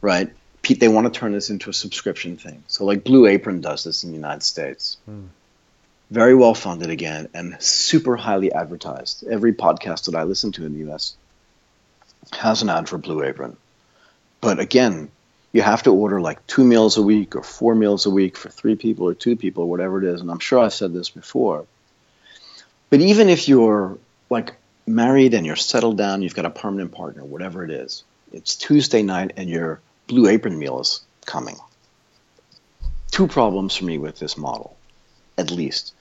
right? 0.02 0.30
Pete, 0.62 0.80
they 0.80 0.88
want 0.88 1.12
to 1.12 1.20
turn 1.20 1.32
this 1.32 1.50
into 1.50 1.70
a 1.70 1.74
subscription 1.74 2.38
thing. 2.38 2.64
So 2.68 2.86
like 2.86 3.04
Blue 3.04 3.26
Apron 3.26 3.60
does 3.60 3.84
this 3.84 4.04
in 4.04 4.12
the 4.12 4.16
United 4.16 4.44
States. 4.44 4.98
Hmm. 5.06 5.26
Very 6.12 6.36
well 6.36 6.54
funded 6.54 6.92
again 6.92 7.30
and 7.34 7.62
super 7.62 8.16
highly 8.16 8.52
advertised. 8.52 9.24
Every 9.28 9.54
podcast 9.54 10.06
that 10.06 10.16
I 10.16 10.24
listen 10.24 10.52
to 10.54 10.66
in 10.66 10.74
the 10.74 10.92
US 10.92 11.16
has 12.32 12.62
an 12.62 12.70
ad 12.70 12.88
for 12.88 13.00
Blue 13.00 13.24
Apron. 13.24 13.58
But 14.42 14.60
again, 14.60 15.10
you 15.54 15.64
have 15.64 15.84
to 15.84 15.92
order 15.92 16.22
like 16.22 16.46
two 16.46 16.64
meals 16.64 16.98
a 16.98 17.02
week 17.02 17.36
or 17.36 17.42
four 17.42 17.74
meals 17.74 18.06
a 18.06 18.12
week 18.12 18.38
for 18.38 18.50
three 18.50 18.76
people 18.76 19.08
or 19.08 19.16
two 19.16 19.36
people, 19.36 19.64
or 19.64 19.70
whatever 19.70 19.98
it 19.98 20.14
is. 20.14 20.22
And 20.22 20.30
I'm 20.30 20.40
sure 20.40 20.60
I've 20.60 20.74
said 20.74 20.94
this 20.94 21.10
before. 21.10 21.66
But 22.90 23.02
even 23.02 23.30
if 23.30 23.48
you're 23.48 23.98
like 24.30 24.56
married 24.88 25.34
and 25.34 25.46
you're 25.46 25.56
settled 25.56 25.98
down, 25.98 26.22
you've 26.22 26.36
got 26.36 26.46
a 26.46 26.50
permanent 26.50 26.92
partner, 26.92 27.24
whatever 27.24 27.64
it 27.64 27.72
is, 27.72 28.04
it's 28.32 28.56
Tuesday 28.56 29.04
night 29.04 29.34
and 29.38 29.50
your 29.50 29.80
Blue 30.08 30.28
Apron 30.28 30.58
meal 30.58 30.80
is 30.80 31.02
coming. 31.26 31.58
Two 33.12 33.28
problems 33.28 33.76
for 33.76 33.86
me 33.86 33.98
with 33.98 34.20
this 34.20 34.38
model, 34.38 34.76
at 35.38 35.52
least. 35.52 35.94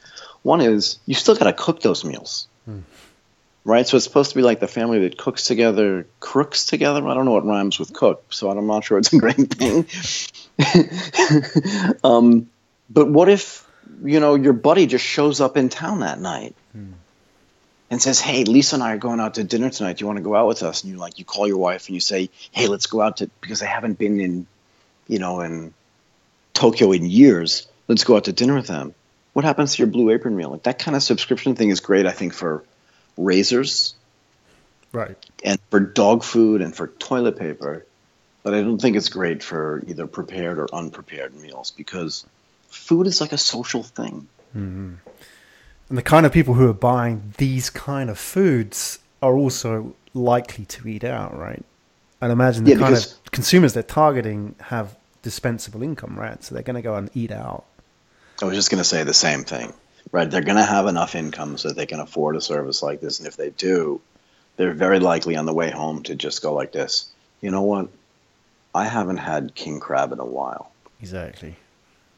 One 0.43 0.61
is 0.61 0.99
you 1.07 1.15
still 1.15 1.35
got 1.35 1.45
to 1.45 1.53
cook 1.53 1.81
those 1.81 2.05
meals 2.05 2.47
right? 3.69 3.87
So 3.87 3.99
it's 3.99 4.05
supposed 4.05 4.31
to 4.31 4.37
be 4.37 4.43
like 4.43 4.61
the 4.61 4.67
family 4.67 5.01
that 5.01 5.19
cooks 5.19 5.45
together, 5.45 6.07
crooks 6.21 6.65
together. 6.65 7.07
I 7.07 7.13
don't 7.13 7.27
know 7.27 7.33
what 7.33 7.45
rhymes 7.45 7.79
with 7.79 7.93
cook, 7.93 8.33
so 8.33 8.51
I'm 8.51 8.67
not 8.67 8.83
sure 8.83 8.97
it's 8.97 9.13
a 9.13 9.19
great 9.19 9.37
thing. 9.37 9.87
um, 12.03 12.49
but 12.89 13.09
what 13.11 13.29
if 13.29 13.68
you 14.03 14.21
know 14.21 14.35
your 14.35 14.53
buddy 14.53 14.87
just 14.87 15.05
shows 15.05 15.41
up 15.41 15.57
in 15.57 15.69
town 15.69 16.01
that 16.01 16.21
night 16.21 16.55
hmm. 16.73 16.93
and 17.91 18.01
says, 18.01 18.21
"Hey, 18.21 18.45
Lisa 18.45 18.77
and 18.77 18.83
I 18.83 18.95
are 18.95 18.99
going 18.99 19.21
out 19.21 19.35
to 19.35 19.45
dinner 19.45 19.71
tonight. 19.71 19.99
Do 19.99 20.03
you 20.03 20.07
want 20.07 20.19
to 20.19 20.23
go 20.23 20.35
out 20.35 20.47
with 20.47 20.63
us?" 20.63 20.83
And 20.83 20.93
you 20.93 20.99
like 20.99 21.19
you 21.19 21.25
call 21.25 21.47
your 21.47 21.59
wife 21.59 21.87
and 21.87 21.95
you 21.95 22.01
say, 22.01 22.31
"Hey, 22.51 22.67
let's 22.67 22.87
go 22.87 23.01
out 23.01 23.19
to 23.19 23.31
because 23.41 23.63
I 23.63 23.67
haven't 23.67 23.99
been 23.99 24.21
in, 24.21 24.47
you 25.07 25.19
know, 25.19 25.41
in 25.41 25.75
Tokyo 26.55 26.93
in 26.93 27.07
years. 27.07 27.67
Let's 27.87 28.05
go 28.05 28.17
out 28.17 28.25
to 28.25 28.33
dinner 28.33 28.55
with 28.55 28.67
them." 28.67 28.95
What 29.33 29.45
happens 29.45 29.77
to 29.77 29.83
your 29.83 29.91
Blue 29.91 30.11
Apron 30.11 30.37
meal? 30.37 30.51
Like 30.51 30.65
that 30.65 30.79
kind 30.79 30.97
of 30.97 31.03
subscription 31.03 31.55
thing 31.55 31.71
is 31.71 31.81
great, 31.81 32.07
I 32.07 32.11
think, 32.11 32.35
for 32.35 32.65
razors 33.17 33.95
right. 34.93 35.17
and 35.45 35.59
for 35.71 35.81
dog 35.81 36.23
food 36.23 36.63
and 36.63 36.75
for 36.75 36.87
toilet 36.87 37.39
paper, 37.39 37.85
but 38.43 38.55
I 38.55 38.63
don't 38.63 38.81
think 38.81 38.97
it's 38.97 39.09
great 39.09 39.43
for 39.43 39.83
either 39.87 40.07
prepared 40.07 40.59
or 40.59 40.69
unprepared 40.73 41.35
meals 41.35 41.71
because 41.71 42.25
food 42.69 43.07
is 43.07 43.21
like 43.21 43.33
a 43.33 43.39
social 43.39 43.83
thing. 43.83 44.29
Mm-hmm. 44.57 44.95
And 45.89 45.99
the 45.99 46.03
kind 46.03 46.27
of 46.27 46.33
people 46.33 46.55
who 46.55 46.69
are 46.69 46.75
buying 46.75 47.35
these 47.39 47.71
kind 47.71 48.11
of 48.11 48.19
foods 48.19 48.99
are 49.23 49.35
also 49.35 49.95
likely 50.15 50.65
to 50.67 50.89
eat 50.89 51.05
out, 51.05 51.37
right? 51.37 51.65
And 52.21 52.33
imagine 52.33 52.65
the 52.65 52.73
Yeah, 52.73 52.79
kind 52.79 52.95
of 52.95 53.07
consumers 53.31 53.73
they're 53.73 53.83
targeting 53.83 54.55
have 54.61 54.97
dispensable 55.23 55.83
income, 55.83 56.19
right? 56.19 56.43
So 56.43 56.55
they're 56.55 56.65
going 56.65 56.77
to 56.77 56.83
go 56.83 56.97
and 56.97 57.11
eat 57.15 57.31
out. 57.31 57.65
I 58.43 58.45
was 58.45 58.55
just 58.55 58.71
going 58.71 58.79
to 58.79 58.85
say 58.85 59.03
the 59.05 59.15
same 59.15 59.45
thing 59.45 59.73
right? 60.13 60.31
They're 60.31 60.43
going 60.43 60.57
to 60.57 60.65
have 60.65 60.87
enough 60.87 61.15
income 61.15 61.57
so 61.59 61.69
that 61.69 61.77
they 61.77 61.87
can 61.87 62.01
afford 62.01 62.37
a 62.37 62.41
service 62.41 62.83
like 62.83 63.01
this. 63.01 63.19
And 63.19 63.29
if 63.29 63.37
they 63.37 63.51
do, 63.51 64.01
they're 64.57 64.73
very 64.73 64.99
likely 65.01 65.37
on 65.37 65.47
the 65.47 65.55
way 65.55 65.71
home 65.71 66.03
to 66.05 66.15
just 66.15 66.43
go 66.43 66.55
like 66.55 66.73
this. 66.73 67.09
You 67.41 67.51
know 67.51 67.63
what? 67.63 67.89
I 68.75 68.85
haven't 68.85 69.19
had 69.19 69.55
king 69.55 69.81
crab 69.81 70.13
in 70.13 70.19
a 70.19 70.25
while. 70.25 70.71
Exactly. 71.01 71.57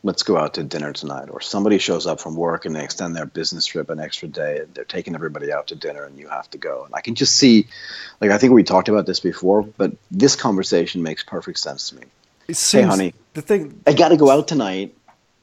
Let's 0.03 0.23
go 0.23 0.39
out 0.39 0.55
to 0.55 0.63
dinner 0.63 0.93
tonight. 0.93 1.29
Or 1.31 1.41
somebody 1.41 1.79
shows 1.79 2.07
up 2.07 2.21
from 2.21 2.35
work 2.35 2.65
and 2.65 2.75
they 2.75 2.83
extend 2.83 3.15
their 3.15 3.27
business 3.27 3.67
trip 3.67 3.91
an 3.91 4.01
extra 4.01 4.29
day. 4.29 4.61
And 4.61 4.75
they're 4.75 4.85
taking 4.85 5.15
everybody 5.15 5.53
out 5.53 5.67
to 5.69 5.75
dinner 5.75 6.05
and 6.05 6.19
you 6.19 6.29
have 6.29 6.51
to 6.53 6.59
go. 6.59 6.85
And 6.85 6.95
I 6.95 7.01
can 7.03 7.15
just 7.15 7.37
see, 7.37 7.67
like, 8.21 8.31
I 8.31 8.39
think 8.39 8.53
we 8.53 8.63
talked 8.63 8.89
about 8.89 9.05
this 9.07 9.21
before, 9.21 9.63
but 9.63 9.93
this 10.11 10.37
conversation 10.37 11.03
makes 11.03 11.23
perfect 11.23 11.59
sense 11.59 11.91
to 11.91 11.97
me. 11.97 12.03
Hey, 12.49 12.83
honey, 12.83 13.15
the 13.35 13.43
thing. 13.43 13.81
I 13.87 13.93
got 13.93 14.09
to 14.09 14.17
go 14.17 14.31
out 14.31 14.49
tonight. 14.49 14.95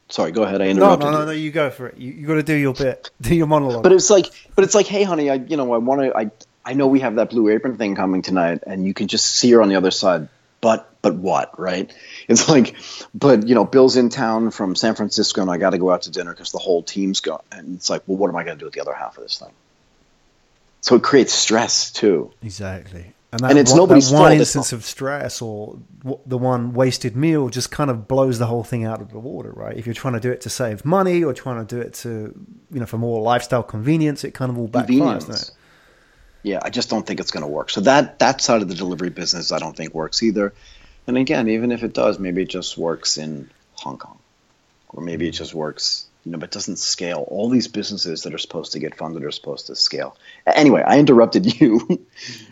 Sorry, 0.09 0.31
go 0.31 0.43
ahead. 0.43 0.61
I 0.61 0.65
No, 0.65 0.71
interrupted 0.71 1.05
no, 1.05 1.11
no, 1.11 1.19
you. 1.19 1.25
no. 1.25 1.31
You 1.33 1.51
go 1.51 1.69
for 1.69 1.87
it. 1.87 1.97
You, 1.97 2.11
you 2.13 2.27
got 2.27 2.35
to 2.35 2.43
do 2.43 2.55
your 2.55 2.73
bit. 2.73 3.11
Do 3.21 3.35
your 3.35 3.47
monologue. 3.47 3.83
But 3.83 3.91
it's 3.91 4.09
like, 4.09 4.27
but 4.55 4.63
it's 4.63 4.73
like, 4.73 4.87
hey, 4.87 5.03
honey, 5.03 5.29
I, 5.29 5.35
you 5.35 5.57
know, 5.57 5.73
I 5.73 5.77
want 5.77 6.01
to, 6.01 6.17
I, 6.17 6.31
I 6.65 6.73
know 6.73 6.87
we 6.87 7.01
have 7.01 7.15
that 7.15 7.29
blue 7.29 7.49
apron 7.49 7.77
thing 7.77 7.95
coming 7.95 8.21
tonight, 8.21 8.63
and 8.65 8.85
you 8.85 8.93
can 8.93 9.07
just 9.07 9.25
see 9.25 9.51
her 9.51 9.61
on 9.61 9.69
the 9.69 9.75
other 9.75 9.91
side. 9.91 10.29
But, 10.67 11.01
but 11.01 11.15
what, 11.15 11.57
right? 11.57 11.93
It's 12.27 12.49
like, 12.49 12.75
but 13.13 13.47
you 13.47 13.55
know, 13.55 13.63
Bill's 13.63 13.95
in 13.95 14.09
town 14.09 14.51
from 14.51 14.75
San 14.75 14.95
Francisco, 14.95 15.41
and 15.41 15.49
I 15.49 15.55
got 15.55 15.69
to 15.69 15.77
go 15.77 15.89
out 15.91 16.01
to 16.01 16.11
dinner 16.11 16.33
because 16.33 16.51
the 16.51 16.57
whole 16.57 16.83
team's 16.83 17.21
going. 17.21 17.39
And 17.53 17.75
it's 17.75 17.89
like, 17.89 18.03
well, 18.05 18.17
what 18.17 18.27
am 18.29 18.35
I 18.35 18.43
going 18.43 18.57
to 18.57 18.59
do 18.59 18.65
with 18.65 18.73
the 18.73 18.81
other 18.81 18.93
half 18.93 19.15
of 19.15 19.23
this 19.23 19.37
thing? 19.39 19.53
So 20.81 20.95
it 20.97 21.03
creates 21.03 21.31
stress 21.31 21.89
too. 21.89 22.33
Exactly. 22.43 23.13
And 23.31 23.57
it's 23.57 23.71
one, 23.71 23.77
nobody's 23.79 24.09
that 24.09 24.19
one 24.19 24.33
instance 24.33 24.73
of 24.73 24.83
stress 24.83 25.41
or 25.41 25.77
the 26.25 26.37
one 26.37 26.73
wasted 26.73 27.15
meal 27.15 27.47
just 27.47 27.71
kind 27.71 27.89
of 27.89 28.07
blows 28.09 28.39
the 28.39 28.45
whole 28.47 28.63
thing 28.63 28.83
out 28.83 29.01
of 29.01 29.11
the 29.11 29.19
water, 29.19 29.51
right? 29.51 29.77
If 29.77 29.85
you're 29.85 29.95
trying 29.95 30.15
to 30.15 30.19
do 30.19 30.31
it 30.31 30.41
to 30.41 30.49
save 30.49 30.83
money 30.83 31.23
or 31.23 31.33
trying 31.33 31.65
to 31.65 31.75
do 31.75 31.81
it 31.81 31.93
to, 31.95 32.37
you 32.71 32.79
know, 32.79 32.85
for 32.85 32.97
more 32.97 33.21
lifestyle 33.21 33.63
convenience, 33.63 34.23
it 34.25 34.33
kind 34.33 34.49
of 34.49 34.57
all 34.57 34.67
backfires, 34.67 34.71
doesn't 34.71 34.87
Convenience. 34.87 35.49
it? 35.49 35.51
Yeah, 36.43 36.59
I 36.61 36.69
just 36.69 36.89
don't 36.89 37.05
think 37.05 37.19
it's 37.19 37.31
going 37.31 37.41
to 37.41 37.47
work. 37.47 37.69
So 37.69 37.81
that 37.81 38.19
that 38.19 38.41
side 38.41 38.61
of 38.61 38.69
the 38.69 38.75
delivery 38.75 39.09
business, 39.09 39.51
I 39.51 39.59
don't 39.59 39.75
think 39.75 39.93
works 39.93 40.23
either. 40.23 40.53
And 41.05 41.17
again, 41.17 41.49
even 41.49 41.71
if 41.71 41.83
it 41.83 41.93
does, 41.93 42.19
maybe 42.19 42.41
it 42.41 42.49
just 42.49 42.77
works 42.77 43.17
in 43.17 43.49
Hong 43.73 43.97
Kong, 43.97 44.17
or 44.89 45.03
maybe 45.03 45.27
it 45.27 45.31
just 45.31 45.53
works, 45.53 46.06
you 46.27 46.33
know, 46.33 46.37
but 46.39 46.51
doesn't 46.51 46.77
scale. 46.77 47.25
All 47.29 47.49
these 47.49 47.69
businesses 47.69 48.23
that 48.23 48.33
are 48.33 48.37
supposed 48.37 48.73
to 48.73 48.79
get 48.79 48.93
funded 48.93 49.23
are 49.23 49.31
supposed 49.31 49.67
to 49.67 49.77
scale. 49.77 50.17
Anyway, 50.45 50.83
I 50.85 50.99
interrupted 50.99 51.45
you. 51.61 51.79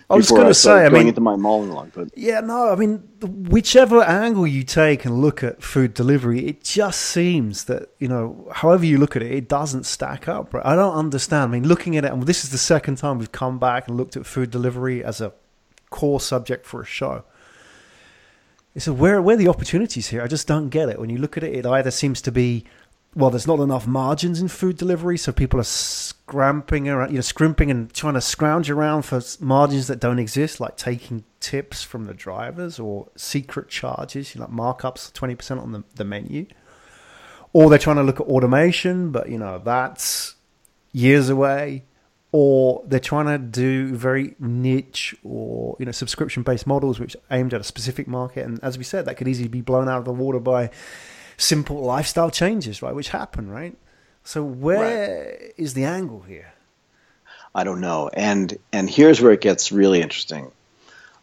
I 0.10 0.16
was 0.16 0.32
gonna 0.32 0.54
started 0.54 0.54
say, 0.54 0.86
I 0.86 0.90
mean- 0.90 1.10
into 1.10 1.20
my 1.20 1.36
monologue, 1.36 1.92
but 1.94 2.08
Yeah, 2.18 2.40
no, 2.40 2.70
I 2.70 2.76
mean, 2.76 3.00
whichever 3.22 4.02
angle 4.02 4.48
you 4.48 4.64
take 4.64 5.04
and 5.04 5.20
look 5.22 5.44
at 5.44 5.62
food 5.62 5.94
delivery, 5.94 6.48
it 6.48 6.64
just 6.64 7.02
seems 7.02 7.66
that, 7.66 7.90
you 8.00 8.08
know, 8.08 8.48
however 8.54 8.86
you 8.86 8.98
look 8.98 9.18
at 9.18 9.22
it, 9.22 9.32
it 9.34 9.50
doesn't 9.50 9.86
stack 9.86 10.30
up. 10.30 10.54
Right? 10.54 10.66
I 10.66 10.76
don't 10.76 10.96
understand. 10.96 11.44
I 11.44 11.48
mean, 11.48 11.68
looking 11.68 11.98
at 11.98 12.06
it, 12.06 12.14
and 12.14 12.24
this 12.24 12.46
is 12.46 12.52
the 12.52 12.58
second 12.58 12.96
time 12.96 13.20
we've 13.20 13.34
come 13.34 13.60
back 13.60 13.90
and 13.90 13.98
looked 13.98 14.16
at 14.16 14.26
food 14.26 14.52
delivery 14.52 15.04
as 15.04 15.20
a 15.20 15.34
core 15.90 16.22
subject 16.22 16.66
for 16.66 16.80
a 16.82 16.86
show. 16.86 17.26
So 18.78 18.92
where 18.92 19.22
where 19.22 19.36
are 19.36 19.38
the 19.38 19.48
opportunities 19.48 20.10
here? 20.10 20.22
I 20.22 20.28
just 20.28 20.48
don't 20.48 20.70
get 20.70 20.90
it. 20.90 21.00
When 21.00 21.10
you 21.10 21.18
look 21.18 21.38
at 21.38 21.44
it, 21.44 21.54
it 21.56 21.66
either 21.66 21.92
seems 21.92 22.22
to 22.24 22.32
be 22.32 22.66
well, 23.16 23.30
there's 23.30 23.48
not 23.48 23.62
enough 23.62 23.88
margins 23.88 24.42
in 24.42 24.50
food 24.50 24.78
delivery, 24.78 25.18
so 25.18 25.32
people 25.32 25.58
are 25.60 25.64
scramping 25.64 26.90
around, 26.90 27.12
you 27.12 27.16
know, 27.16 27.22
scrimping 27.22 27.72
and 27.72 27.94
trying 27.94 28.16
to 28.16 28.22
scrounge 28.22 28.70
around 28.70 29.04
for 29.04 29.22
margins 29.40 29.88
that 29.88 30.02
don't 30.02 30.20
exist, 30.20 30.60
like 30.60 30.76
taking 30.76 31.24
tips 31.40 31.82
from 31.82 32.06
the 32.06 32.14
drivers 32.14 32.78
or 32.78 33.08
secret 33.16 33.70
charges, 33.70 34.36
you 34.36 34.42
know, 34.42 34.48
like 34.48 34.54
markups 34.54 35.14
twenty 35.14 35.34
percent 35.34 35.62
on 35.62 35.72
the, 35.72 35.84
the 35.96 36.04
menu. 36.04 36.46
Or 37.54 37.70
they're 37.70 37.80
trying 37.80 37.96
to 37.96 38.04
look 38.04 38.20
at 38.20 38.28
automation, 38.28 39.12
but 39.12 39.30
you 39.30 39.38
know 39.38 39.62
that's 39.64 40.36
years 40.92 41.30
away. 41.30 41.86
Or 42.34 42.84
they're 42.86 43.00
trying 43.00 43.28
to 43.28 43.38
do 43.38 43.96
very 43.96 44.36
niche 44.40 45.16
or 45.24 45.78
you 45.80 45.86
know 45.86 45.94
subscription 45.94 46.44
based 46.44 46.68
models 46.68 47.00
which 47.00 47.16
aimed 47.32 47.54
at 47.54 47.62
a 47.62 47.64
specific 47.64 48.10
market, 48.10 48.46
and 48.46 48.60
as 48.62 48.78
we 48.78 48.84
said, 48.84 49.06
that 49.06 49.16
could 49.16 49.30
easily 49.30 49.48
be 49.48 49.62
blown 49.62 49.88
out 49.88 50.00
of 50.00 50.06
the 50.06 50.12
water 50.12 50.42
by 50.42 50.70
simple 51.38 51.82
lifestyle 51.84 52.30
changes, 52.32 52.82
right? 52.82 52.94
Which 52.96 53.10
happen, 53.10 53.50
right? 53.50 53.76
So 54.24 54.44
where 54.44 55.52
is 55.58 55.74
the 55.74 55.84
angle 55.86 56.22
here? 56.22 56.54
I 57.54 57.64
don't 57.64 57.80
know. 57.82 58.10
And 58.12 58.58
and 58.74 58.90
here's 58.90 59.22
where 59.22 59.32
it 59.32 59.42
gets 59.42 59.72
really 59.72 60.02
interesting. 60.02 60.52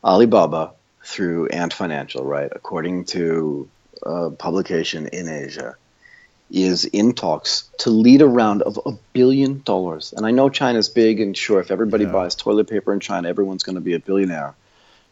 Alibaba 0.05 0.73
through 1.05 1.49
Ant 1.49 1.73
Financial, 1.73 2.25
right, 2.25 2.51
according 2.51 3.05
to 3.07 3.69
a 4.05 4.31
publication 4.31 5.09
in 5.09 5.29
Asia, 5.29 5.75
is 6.51 6.85
in 6.85 7.13
talks 7.15 7.69
to 7.79 7.91
lead 7.91 8.23
a 8.23 8.27
round 8.27 8.63
of 8.63 8.79
a 8.87 8.93
billion 9.13 9.63
dollars. 9.63 10.13
And 10.17 10.25
I 10.25 10.31
know 10.31 10.49
China's 10.49 10.89
big, 10.89 11.21
and 11.21 11.37
sure, 11.37 11.61
if 11.61 11.71
everybody 11.71 12.05
Yeah. 12.05 12.13
buys 12.13 12.35
toilet 12.35 12.69
paper 12.69 12.93
in 12.93 13.01
China, 13.01 13.29
everyone's 13.29 13.63
going 13.65 13.75
to 13.75 13.81
be 13.81 13.95
a 13.95 13.99
billionaire. 13.99 14.55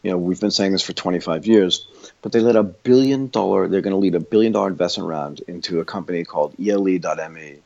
You 0.03 0.11
know, 0.11 0.17
we've 0.17 0.39
been 0.39 0.51
saying 0.51 0.71
this 0.71 0.81
for 0.81 0.93
25 0.93 1.45
years, 1.45 1.87
but 2.21 2.31
they 2.31 2.39
led 2.39 2.55
a 2.55 2.63
billion 2.63 3.27
dollar, 3.27 3.67
they're 3.67 3.81
going 3.81 3.93
to 3.93 3.97
lead 3.97 4.15
a 4.15 4.19
billion 4.19 4.51
dollar 4.51 4.69
investment 4.69 5.07
round 5.09 5.41
into 5.41 5.79
a 5.79 5.85
company 5.85 6.23
called 6.23 6.55
ELE.me. 6.59 7.59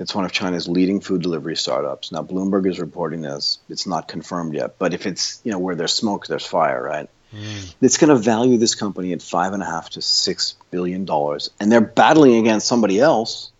It's 0.00 0.14
one 0.14 0.24
of 0.24 0.32
China's 0.32 0.68
leading 0.68 1.00
food 1.00 1.22
delivery 1.22 1.56
startups. 1.56 2.12
Now, 2.12 2.22
Bloomberg 2.22 2.68
is 2.68 2.78
reporting 2.78 3.22
this. 3.22 3.58
It's 3.68 3.86
not 3.86 4.06
confirmed 4.06 4.54
yet, 4.54 4.78
but 4.78 4.94
if 4.94 5.06
it's, 5.06 5.40
you 5.44 5.50
know, 5.50 5.58
where 5.58 5.74
there's 5.74 5.92
smoke, 5.92 6.26
there's 6.26 6.46
fire, 6.46 6.82
right? 6.82 7.08
Hmm. 7.32 7.64
It's 7.80 7.96
going 7.96 8.08
to 8.08 8.16
value 8.16 8.58
this 8.58 8.74
company 8.74 9.12
at 9.12 9.22
five 9.22 9.52
and 9.52 9.62
a 9.62 9.66
half 9.66 9.90
to 9.90 10.02
six 10.02 10.54
billion 10.70 11.04
dollars, 11.04 11.50
and 11.60 11.70
they're 11.70 11.80
battling 11.80 12.36
against 12.36 12.66
somebody 12.66 13.00
else, 13.00 13.50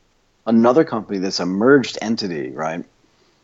another 0.47 0.85
company 0.85 1.19
that's 1.19 1.41
a 1.41 1.47
merged 1.47 1.99
entity, 2.01 2.51
right? 2.51 2.85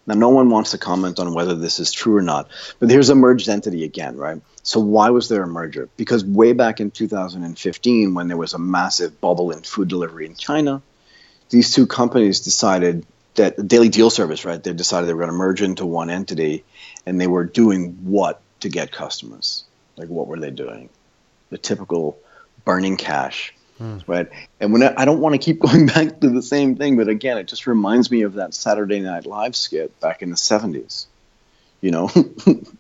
Now, 0.07 0.15
no 0.15 0.29
one 0.29 0.51
wants 0.51 0.73
to 0.73 0.79
comment 0.79 1.19
on 1.19 1.33
whether 1.33 1.55
this 1.55 1.81
is 1.81 1.91
true 1.91 2.17
or 2.17 2.23
not, 2.23 2.49
but 2.79 2.91
here's 2.91 3.09
a 3.09 3.15
merged 3.15 3.49
entity 3.49 3.85
again, 3.85 4.17
right? 4.17 4.41
So, 4.63 4.81
why 4.81 5.11
was 5.11 5.29
there 5.29 5.43
a 5.43 5.47
merger? 5.47 5.89
Because 5.97 6.25
way 6.25 6.53
back 6.53 6.81
in 6.81 6.91
2015, 6.91 8.15
when 8.15 8.29
there 8.29 8.37
was 8.37 8.55
a 8.55 8.59
massive 8.59 9.21
bubble 9.21 9.51
in 9.51 9.63
food 9.63 9.89
delivery 9.89 10.27
in 10.27 10.35
China, 10.35 10.83
these 11.51 11.73
two 11.73 11.87
companies 11.87 12.41
decided 12.41 13.07
that 13.35 13.57
the 13.57 13.63
daily 13.63 13.89
deal 13.89 14.11
service, 14.11 14.45
right? 14.45 14.63
They 14.63 14.73
decided 14.73 15.09
they 15.09 15.15
were 15.15 15.21
going 15.21 15.33
to 15.33 15.37
merge 15.37 15.63
into 15.63 15.87
one 15.87 16.11
entity, 16.11 16.65
and 17.07 17.21
they 17.21 17.27
were 17.27 17.45
doing 17.45 17.99
what 18.05 18.41
to 18.65 18.69
get 18.69 18.91
customers? 18.91 19.65
Like, 19.97 20.09
what 20.09 20.27
were 20.27 20.41
they 20.41 20.51
doing? 20.51 20.89
The 21.51 21.59
typical 21.59 22.19
burning 22.65 22.97
cash, 22.97 23.55
Mm. 23.85 24.03
right? 24.07 24.29
And 24.61 24.73
when 24.73 24.83
I, 24.83 24.95
I 24.97 25.05
don't 25.05 25.21
want 25.21 25.35
to 25.35 25.39
keep 25.39 25.61
going 25.67 25.87
back 25.87 26.21
to 26.21 26.31
the 26.31 26.43
same 26.43 26.77
thing, 26.77 26.97
but 26.97 27.09
again, 27.09 27.39
it 27.39 27.47
just 27.47 27.67
reminds 27.67 28.11
me 28.11 28.23
of 28.23 28.35
that 28.35 28.55
Saturday 28.55 29.01
Night 29.01 29.27
Live 29.27 29.55
skit 29.55 29.99
back 30.01 30.23
in 30.23 30.31
the 30.31 30.37
70s. 30.37 31.07
You 31.81 31.91
know, 31.91 32.11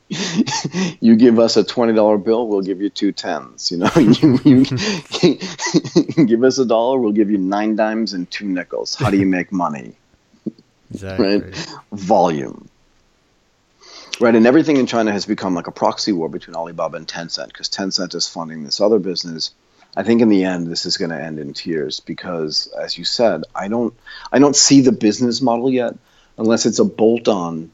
you 1.00 1.16
give 1.16 1.38
us 1.38 1.58
a 1.58 1.64
twenty 1.64 1.92
dollar 1.92 2.16
bill, 2.16 2.48
we'll 2.48 2.62
give 2.62 2.80
you 2.80 2.88
two 2.88 3.12
tens. 3.12 3.70
You 3.70 3.76
know, 3.76 3.90
you, 3.96 4.38
you 4.42 6.24
give 6.24 6.42
us 6.42 6.56
a 6.56 6.64
dollar, 6.64 6.98
we'll 6.98 7.12
give 7.12 7.30
you 7.30 7.36
nine 7.36 7.76
dimes 7.76 8.14
and 8.14 8.30
two 8.30 8.46
nickels. 8.46 8.94
How 8.94 9.10
do 9.10 9.18
you 9.18 9.26
make 9.26 9.52
money? 9.52 9.92
Exactly. 10.90 11.40
right? 11.40 11.68
Volume. 11.92 12.70
Right, 14.20 14.34
and 14.34 14.46
everything 14.46 14.78
in 14.78 14.86
China 14.86 15.12
has 15.12 15.26
become 15.26 15.54
like 15.54 15.66
a 15.66 15.72
proxy 15.72 16.12
war 16.12 16.30
between 16.30 16.56
Alibaba 16.56 16.96
and 16.96 17.06
Tencent 17.06 17.48
because 17.48 17.68
Tencent 17.68 18.14
is 18.14 18.26
funding 18.26 18.64
this 18.64 18.80
other 18.80 18.98
business. 18.98 19.50
I 19.96 20.02
think 20.02 20.22
in 20.22 20.28
the 20.28 20.44
end, 20.44 20.66
this 20.66 20.86
is 20.86 20.96
going 20.96 21.10
to 21.10 21.20
end 21.20 21.38
in 21.38 21.54
tears 21.54 22.00
because, 22.00 22.66
as 22.66 22.98
you 22.98 23.04
said, 23.04 23.44
I 23.54 23.68
don't, 23.68 23.94
I 24.32 24.38
don't 24.38 24.56
see 24.56 24.80
the 24.80 24.92
business 24.92 25.40
model 25.40 25.70
yet, 25.70 25.94
unless 26.36 26.66
it's 26.66 26.80
a 26.80 26.84
bolt-on 26.84 27.70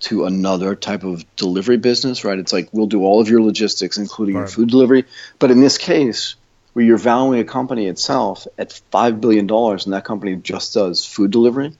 to 0.00 0.24
another 0.24 0.74
type 0.74 1.04
of 1.04 1.24
delivery 1.36 1.76
business. 1.76 2.24
Right, 2.24 2.38
it's 2.38 2.52
like 2.52 2.68
we'll 2.72 2.86
do 2.86 3.02
all 3.02 3.20
of 3.20 3.28
your 3.28 3.42
logistics, 3.42 3.98
including 3.98 4.36
your 4.36 4.46
food 4.46 4.70
delivery, 4.70 5.04
but 5.38 5.50
in 5.50 5.60
this 5.60 5.76
case, 5.76 6.36
where 6.72 6.84
you're 6.84 6.96
valuing 6.98 7.40
a 7.40 7.44
company 7.44 7.86
itself 7.86 8.46
at 8.56 8.72
five 8.90 9.20
billion 9.20 9.46
dollars, 9.46 9.84
and 9.84 9.94
that 9.94 10.04
company 10.04 10.36
just 10.36 10.74
does 10.74 11.04
food 11.04 11.30
delivery, 11.30 11.72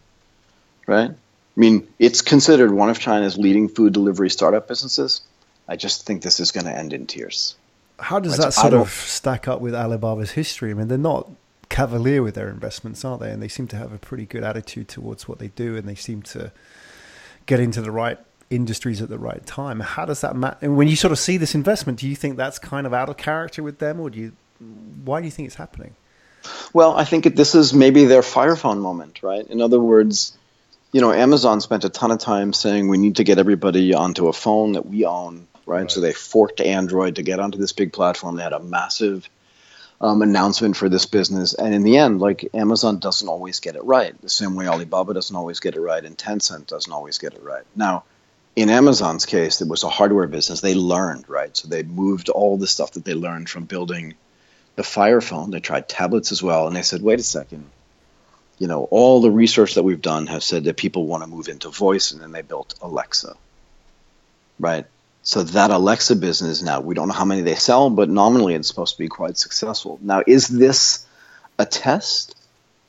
right? 0.86 1.11
I 1.11 1.61
mean, 1.61 1.89
it's 1.99 2.20
considered 2.20 2.72
one 2.72 2.91
of 2.91 2.99
China's 2.99 3.39
leading 3.39 3.68
food 3.68 3.93
delivery 3.93 4.30
startup 4.30 4.68
businesses. 4.68 5.22
I 5.66 5.76
just 5.76 6.07
think 6.07 6.22
this 6.22 6.41
is 6.41 6.53
going 6.53 6.66
to 6.66 6.76
end 6.76 6.93
in 6.93 7.07
tears. 7.07 7.57
How 7.99 8.20
does 8.20 8.36
that 8.36 8.53
sort 8.53 8.74
of 8.74 8.90
stack 8.90 9.49
up 9.49 9.61
with 9.61 9.74
Alibaba's 9.74 10.32
history? 10.32 10.70
I 10.70 10.74
mean, 10.74 10.88
they're 10.88 10.99
not 10.99 11.28
cavalier 11.68 12.22
with 12.22 12.34
their 12.34 12.49
investments, 12.49 13.05
aren't 13.05 13.20
they? 13.20 13.30
And 13.30 13.42
they 13.42 13.49
seem 13.49 13.66
to 13.68 13.76
have 13.76 13.92
a 13.92 13.99
pretty 13.99 14.24
good 14.24 14.44
attitude 14.44 14.88
towards 14.88 15.28
what 15.28 15.38
they 15.38 15.49
do, 15.49 15.76
and 15.76 15.88
they 15.88 15.94
seem 15.94 16.22
to 16.22 16.53
get 17.46 17.61
into 17.61 17.80
the 17.80 17.90
right 17.90 18.18
industries 18.51 19.03
at 19.03 19.09
the 19.09 19.18
right 19.18 19.44
time. 19.44 19.80
How 19.80 20.05
does 20.05 20.20
that 20.20 20.36
matter? 20.36 20.59
And 20.62 20.76
when 20.76 20.88
you 20.88 20.96
sort 20.96 21.12
of 21.12 21.18
see 21.18 21.36
this 21.36 21.55
investment, 21.55 21.99
do 21.99 22.09
you 22.09 22.16
think 22.16 22.36
that's 22.36 22.59
kind 22.59 22.86
of 22.86 22.94
out 22.94 23.09
of 23.09 23.16
character 23.16 23.62
with 23.62 23.78
them, 23.78 24.01
or 24.01 24.11
do 24.11 24.18
you? 24.18 24.32
Why 25.05 25.20
do 25.20 25.26
you 25.26 25.30
think 25.30 25.46
it's 25.46 25.57
happening? 25.57 25.94
Well, 26.72 26.96
I 26.96 27.05
think 27.05 27.36
this 27.36 27.55
is 27.55 27.74
maybe 27.74 28.05
their 28.05 28.22
fire 28.22 28.57
phone 28.57 28.80
moment, 28.80 29.22
right? 29.22 29.46
In 29.46 29.61
other 29.61 29.78
words, 29.80 30.36
you 30.92 31.01
know, 31.01 31.12
Amazon 31.12 31.61
spent 31.61 31.84
a 31.84 31.88
ton 31.88 32.11
of 32.11 32.18
time 32.18 32.53
saying 32.53 32.88
we 32.88 32.99
need 32.99 33.16
to 33.16 33.24
get 33.24 33.38
everybody 33.38 33.94
onto 33.94 34.28
a 34.28 34.32
phone 34.32 34.72
that 34.72 34.86
we 34.86 35.05
own, 35.05 35.46
right? 35.69 35.91
So 35.91 36.01
they 36.01 36.12
forked 36.12 36.61
Android 36.61 37.16
to 37.16 37.23
get 37.23 37.39
onto 37.39 37.59
this 37.59 37.73
big 37.73 37.93
platform. 37.93 38.37
They 38.37 38.43
had 38.43 38.53
a 38.53 38.61
massive 38.61 39.29
um, 40.01 40.23
announcement 40.23 40.77
for 40.77 40.89
this 40.89 41.07
business. 41.07 41.55
And 41.55 41.75
in 41.75 41.83
the 41.83 41.99
end, 41.99 42.21
like 42.21 42.49
Amazon 42.55 42.99
doesn't 42.99 43.29
always 43.29 43.61
get 43.61 43.77
it 43.77 43.85
right, 43.85 44.21
the 44.21 44.29
same 44.29 44.55
way 44.55 44.66
Alibaba 44.66 45.14
doesn't 45.14 45.37
always 45.37 45.61
get 45.61 45.77
it 45.77 45.81
right, 45.81 46.05
and 46.05 46.16
Tencent 46.16 46.66
doesn't 46.66 46.93
always 46.93 47.19
get 47.19 47.35
it 47.35 47.43
right. 47.43 47.64
Now, 47.77 48.05
in 48.57 48.71
Amazon's 48.71 49.27
case, 49.27 49.61
it 49.61 49.69
was 49.69 49.85
a 49.85 49.89
hardware 49.89 50.27
business. 50.27 50.61
They 50.61 50.75
learned, 50.75 51.29
right? 51.29 51.57
So 51.57 51.69
they 51.69 51.83
moved 51.83 52.29
all 52.29 52.57
the 52.57 52.66
stuff 52.66 52.93
that 52.93 53.05
they 53.05 53.14
learned 53.14 53.49
from 53.49 53.64
building 53.64 54.14
the 54.75 54.83
Fire 54.83 55.21
phone. 55.21 55.51
They 55.51 55.61
tried 55.61 55.89
tablets 55.89 56.33
as 56.33 56.43
well, 56.43 56.66
and 56.66 56.75
they 56.75 56.83
said, 56.83 57.03
wait 57.03 57.21
a 57.21 57.25
second. 57.25 57.71
You 58.59 58.66
know, 58.66 58.85
all 58.91 59.21
the 59.21 59.31
research 59.31 59.75
that 59.75 59.85
we've 59.85 60.03
done 60.03 60.27
has 60.27 60.45
said 60.45 60.64
that 60.64 60.77
people 60.77 61.07
want 61.07 61.23
to 61.23 61.29
move 61.29 61.49
into 61.49 61.69
voice, 61.69 62.11
and 62.11 62.21
then 62.21 62.33
they 62.33 62.43
built 62.43 62.75
Alexa, 62.83 63.37
right? 64.59 64.87
So 65.29 65.43
that 65.43 65.70
Alexa 65.70 66.16
business 66.16 66.62
now, 66.62 66.81
we 66.81 66.95
don't 66.95 67.09
know 67.09 67.12
how 67.12 67.26
many 67.26 67.43
they 67.43 67.55
sell, 67.55 67.91
but 67.91 68.09
nominally 68.09 68.55
it's 68.55 68.66
supposed 68.66 68.95
to 68.95 68.99
be 68.99 69.09
quite 69.09 69.37
successful. 69.37 69.99
Now, 70.01 70.22
is 70.26 70.49
this 70.49 71.05
a 71.59 71.66
test 71.66 72.35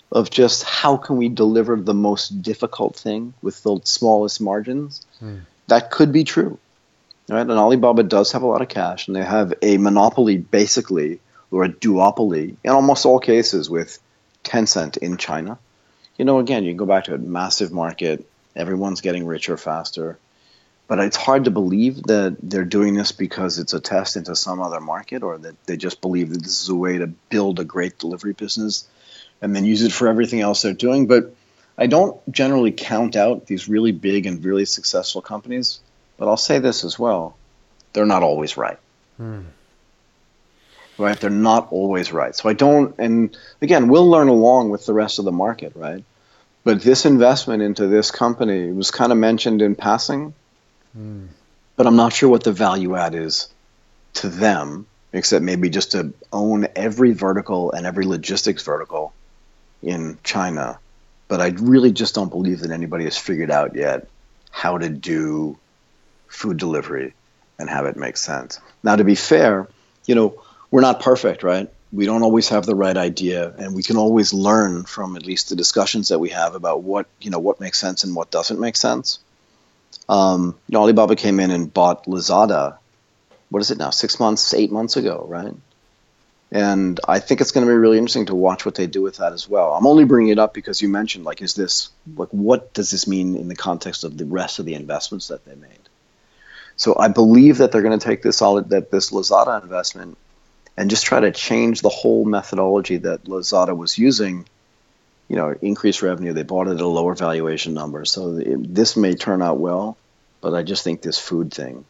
of 0.10 0.30
just 0.30 0.64
how 0.64 0.96
can 0.96 1.18
we 1.18 1.28
deliver 1.28 1.76
the 1.76 1.94
most 1.94 2.42
difficult 2.42 2.96
thing 2.96 3.34
with 3.42 3.62
the 3.64 3.82
smallest 3.84 4.40
margins? 4.40 5.06
Hmm. 5.20 5.40
That 5.68 5.92
could 5.92 6.14
be 6.14 6.24
true. 6.24 6.58
Right? 7.28 7.42
And 7.42 7.52
Alibaba 7.52 8.04
does 8.04 8.32
have 8.32 8.44
a 8.44 8.48
lot 8.48 8.62
of 8.62 8.70
cash, 8.70 9.08
and 9.08 9.18
they 9.18 9.26
have 9.26 9.54
a 9.62 9.78
monopoly 9.78 10.38
basically, 10.38 11.20
or 11.52 11.66
a 11.66 11.70
duopoly 11.70 12.56
in 12.64 12.72
almost 12.72 13.06
all 13.06 13.20
cases 13.20 13.70
with 13.70 14.00
Tencent 14.46 14.96
in 14.96 15.18
China. 15.18 15.60
You 16.18 16.24
know, 16.24 16.40
again, 16.40 16.64
you 16.64 16.74
go 16.74 16.86
back 16.86 17.04
to 17.04 17.16
a 17.16 17.18
massive 17.18 17.74
market, 17.74 18.26
everyone's 18.56 19.02
getting 19.02 19.26
richer 19.26 19.58
faster 19.58 20.18
but 20.90 20.98
it's 20.98 21.16
hard 21.16 21.46
to 21.46 21.52
believe 21.52 22.02
that 22.04 22.36
they're 22.42 22.66
doing 22.66 22.96
this 22.96 23.12
because 23.12 23.60
it's 23.60 23.74
a 23.74 23.80
test 23.80 24.18
into 24.18 24.36
some 24.36 24.60
other 24.60 24.82
market 24.82 25.22
or 25.22 25.38
that 25.38 25.64
they 25.68 25.78
just 25.78 26.02
believe 26.02 26.32
that 26.32 26.42
this 26.42 26.64
is 26.64 26.70
a 26.70 26.76
way 26.76 26.98
to 26.98 27.06
build 27.06 27.60
a 27.60 27.64
great 27.64 28.00
delivery 28.00 28.34
business 28.34 28.88
and 29.40 29.56
then 29.56 29.66
use 29.66 29.84
it 29.84 29.92
for 29.92 30.08
everything 30.08 30.42
else 30.42 30.64
they're 30.64 30.74
doing. 30.74 31.06
But 31.06 31.36
I 31.78 31.86
don't 31.86 32.20
generally 32.32 32.72
count 32.72 33.16
out 33.16 33.46
these 33.46 33.70
really 33.70 33.92
big 33.92 34.26
and 34.26 34.44
really 34.44 34.66
successful 34.66 35.22
companies. 35.22 35.80
But 36.18 36.28
I'll 36.28 36.38
say 36.38 36.58
this 36.58 36.84
as 36.84 36.98
well 36.98 37.38
they're 37.94 38.06
not 38.06 38.24
always 38.24 38.58
right. 38.58 38.78
Hmm. 39.18 39.42
Right? 40.98 41.20
They're 41.20 41.30
not 41.30 41.72
always 41.72 42.12
right. 42.12 42.36
So 42.36 42.50
I 42.50 42.54
don't, 42.54 42.96
and 42.98 43.38
again, 43.62 43.90
we'll 43.90 44.10
learn 44.10 44.28
along 44.28 44.70
with 44.70 44.86
the 44.88 44.94
rest 44.94 45.20
of 45.20 45.26
the 45.26 45.32
market, 45.32 45.74
right? 45.76 46.04
But 46.64 46.82
this 46.82 47.06
investment 47.06 47.64
into 47.64 47.88
this 47.88 48.12
company 48.12 48.72
was 48.72 48.92
kind 48.92 49.12
of 49.12 49.18
mentioned 49.18 49.62
in 49.62 49.76
passing 49.76 50.34
But 50.94 51.88
I'm 51.88 51.96
not 51.96 52.14
sure 52.14 52.30
what 52.30 52.44
the 52.44 52.52
value 52.52 52.96
add 52.96 53.16
is 53.16 53.48
to 54.16 54.30
them, 54.30 54.86
except 55.14 55.44
maybe 55.44 55.70
just 55.70 55.92
to 55.92 56.14
own 56.34 56.68
every 56.76 57.14
vertical 57.14 57.72
and 57.72 57.86
every 57.86 58.06
logistics 58.06 58.64
vertical 58.64 59.14
in 59.82 60.18
China. 60.24 60.80
But 61.28 61.42
I 61.42 61.50
really 61.50 61.92
just 61.92 62.16
don't 62.16 62.30
believe 62.30 62.62
that 62.62 62.72
anybody 62.72 63.06
has 63.06 63.18
figured 63.18 63.52
out 63.52 63.76
yet 63.76 64.08
how 64.52 64.78
to 64.78 64.90
do 64.90 65.58
food 66.28 66.58
delivery 66.58 67.14
and 67.58 67.70
have 67.70 67.86
it 67.86 67.98
make 67.98 68.18
sense. 68.18 68.60
Now, 68.84 68.96
to 68.96 69.04
be 69.04 69.16
fair, 69.16 69.68
you 70.06 70.16
know, 70.16 70.42
we're 70.72 70.82
not 70.82 71.02
perfect, 71.02 71.44
right? 71.44 71.70
We 71.92 72.06
don't 72.06 72.24
always 72.24 72.50
have 72.50 72.66
the 72.66 72.76
right 72.76 72.96
idea, 72.96 73.54
and 73.58 73.76
we 73.76 73.84
can 73.84 73.98
always 73.98 74.34
learn 74.34 74.84
from 74.84 75.16
at 75.16 75.26
least 75.26 75.50
the 75.50 75.56
discussions 75.56 76.10
that 76.10 76.20
we 76.20 76.30
have 76.30 76.56
about 76.56 76.84
what 76.84 77.08
you 77.20 77.32
know 77.32 77.40
what 77.40 77.60
makes 77.60 77.80
sense 77.80 78.04
and 78.04 78.16
what 78.16 78.30
doesn't 78.30 78.60
make 78.60 78.76
sense. 78.76 79.20
Um, 80.10 80.56
you 80.68 80.74
know, 80.74 80.82
Alibaba 80.82 81.16
came 81.16 81.40
in 81.40 81.52
and 81.52 81.72
bought 81.72 82.06
Lazada. 82.06 82.78
What 83.50 83.62
is 83.62 83.72
it 83.72 83.78
now? 83.78 83.92
Six 83.92 84.20
months, 84.20 84.54
eight 84.54 84.72
months 84.72 84.98
ago, 84.98 85.26
right? 85.28 85.54
And 86.52 87.00
I 87.08 87.20
think 87.20 87.42
it's 87.42 87.52
going 87.52 87.66
to 87.66 87.72
be 87.72 87.78
really 87.78 88.00
interesting 88.00 88.26
to 88.26 88.36
watch 88.36 88.66
what 88.66 88.74
they 88.74 88.88
do 88.88 89.04
with 89.04 89.18
that 89.18 89.34
as 89.34 89.48
well. 89.48 89.74
I'm 89.74 89.86
only 89.86 90.06
bringing 90.06 90.32
it 90.32 90.40
up 90.40 90.56
because 90.56 90.82
you 90.82 90.90
mentioned, 90.90 91.26
like, 91.26 91.44
is 91.44 91.54
this 91.54 91.90
like 92.18 92.30
what 92.30 92.74
does 92.74 92.90
this 92.90 93.08
mean 93.08 93.36
in 93.36 93.48
the 93.48 93.56
context 93.56 94.04
of 94.04 94.18
the 94.18 94.26
rest 94.26 94.58
of 94.58 94.66
the 94.66 94.74
investments 94.74 95.28
that 95.28 95.46
they 95.46 95.54
made? 95.54 95.70
So 96.76 96.98
I 96.98 97.10
believe 97.10 97.60
that 97.60 97.72
they're 97.72 97.84
going 97.84 98.00
to 98.00 98.04
take 98.04 98.24
this 98.24 98.38
solid 98.38 98.70
that 98.70 98.90
this 98.90 99.12
Lazada 99.12 99.62
investment 99.62 100.18
and 100.76 100.90
just 100.90 101.06
try 101.06 101.20
to 101.20 101.32
change 101.32 101.82
the 101.82 101.90
whole 101.90 102.26
methodology 102.26 102.98
that 102.98 103.26
Lazada 103.26 103.78
was 103.78 103.98
using 103.98 104.48
you 105.30 105.36
know, 105.36 105.56
increased 105.62 106.02
revenue. 106.02 106.34
They 106.34 106.44
bought 106.44 106.68
it 106.68 106.72
at 106.72 106.82
a 106.82 106.88
lower 106.88 107.14
valuation 107.14 107.74
number. 107.74 108.04
So 108.04 108.38
it, 108.38 108.74
this 108.74 108.98
may 108.98 109.14
turn 109.14 109.42
out 109.42 109.60
well, 109.60 109.96
but 110.42 110.56
I 110.56 110.64
just 110.64 110.84
think 110.84 111.02
this 111.02 111.20
food 111.20 111.54
thing, 111.54 111.86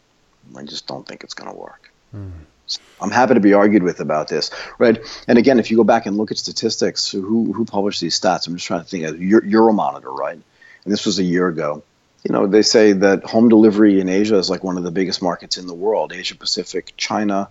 I 0.56 0.64
just 0.64 0.86
don't 0.86 1.08
think 1.08 1.24
it's 1.24 1.34
going 1.34 1.50
to 1.50 1.58
work. 1.58 1.92
Mm. 2.14 2.32
So 2.68 2.82
I'm 3.02 3.10
happy 3.10 3.34
to 3.34 3.40
be 3.40 3.54
argued 3.54 3.82
with 3.82 4.02
about 4.02 4.28
this, 4.28 4.52
right? 4.78 5.00
And 5.28 5.40
again, 5.40 5.58
if 5.58 5.72
you 5.72 5.78
go 5.78 5.84
back 5.84 6.06
and 6.06 6.18
look 6.18 6.32
at 6.32 6.38
statistics, 6.38 7.10
who 7.10 7.52
who 7.52 7.66
published 7.66 8.02
these 8.02 8.20
stats? 8.20 8.46
I'm 8.46 8.56
just 8.56 8.68
trying 8.68 8.82
to 8.82 8.86
think 8.86 9.06
of 9.06 9.16
Euromonitor, 9.16 10.16
right? 10.16 10.36
And 10.84 10.94
this 10.94 11.06
was 11.06 11.18
a 11.18 11.24
year 11.24 11.48
ago. 11.48 11.82
You 12.24 12.34
know, 12.34 12.46
they 12.46 12.62
say 12.62 12.92
that 12.92 13.24
home 13.24 13.50
delivery 13.50 14.02
in 14.02 14.10
Asia 14.10 14.36
is 14.36 14.50
like 14.50 14.64
one 14.64 14.78
of 14.78 14.84
the 14.84 14.92
biggest 14.92 15.22
markets 15.22 15.58
in 15.58 15.66
the 15.66 15.74
world. 15.74 16.12
Asia 16.14 16.36
Pacific, 16.36 16.94
China, 16.98 17.50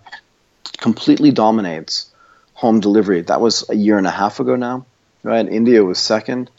completely 0.77 1.31
dominates 1.31 2.09
home 2.53 2.79
delivery. 2.79 3.21
That 3.21 3.41
was 3.41 3.67
a 3.69 3.75
year 3.75 3.97
and 3.97 4.07
a 4.07 4.11
half 4.11 4.39
ago 4.39 4.55
now 4.55 4.85
right? 5.23 5.47
India 5.47 5.83
was 5.83 5.99
second, 5.99 6.49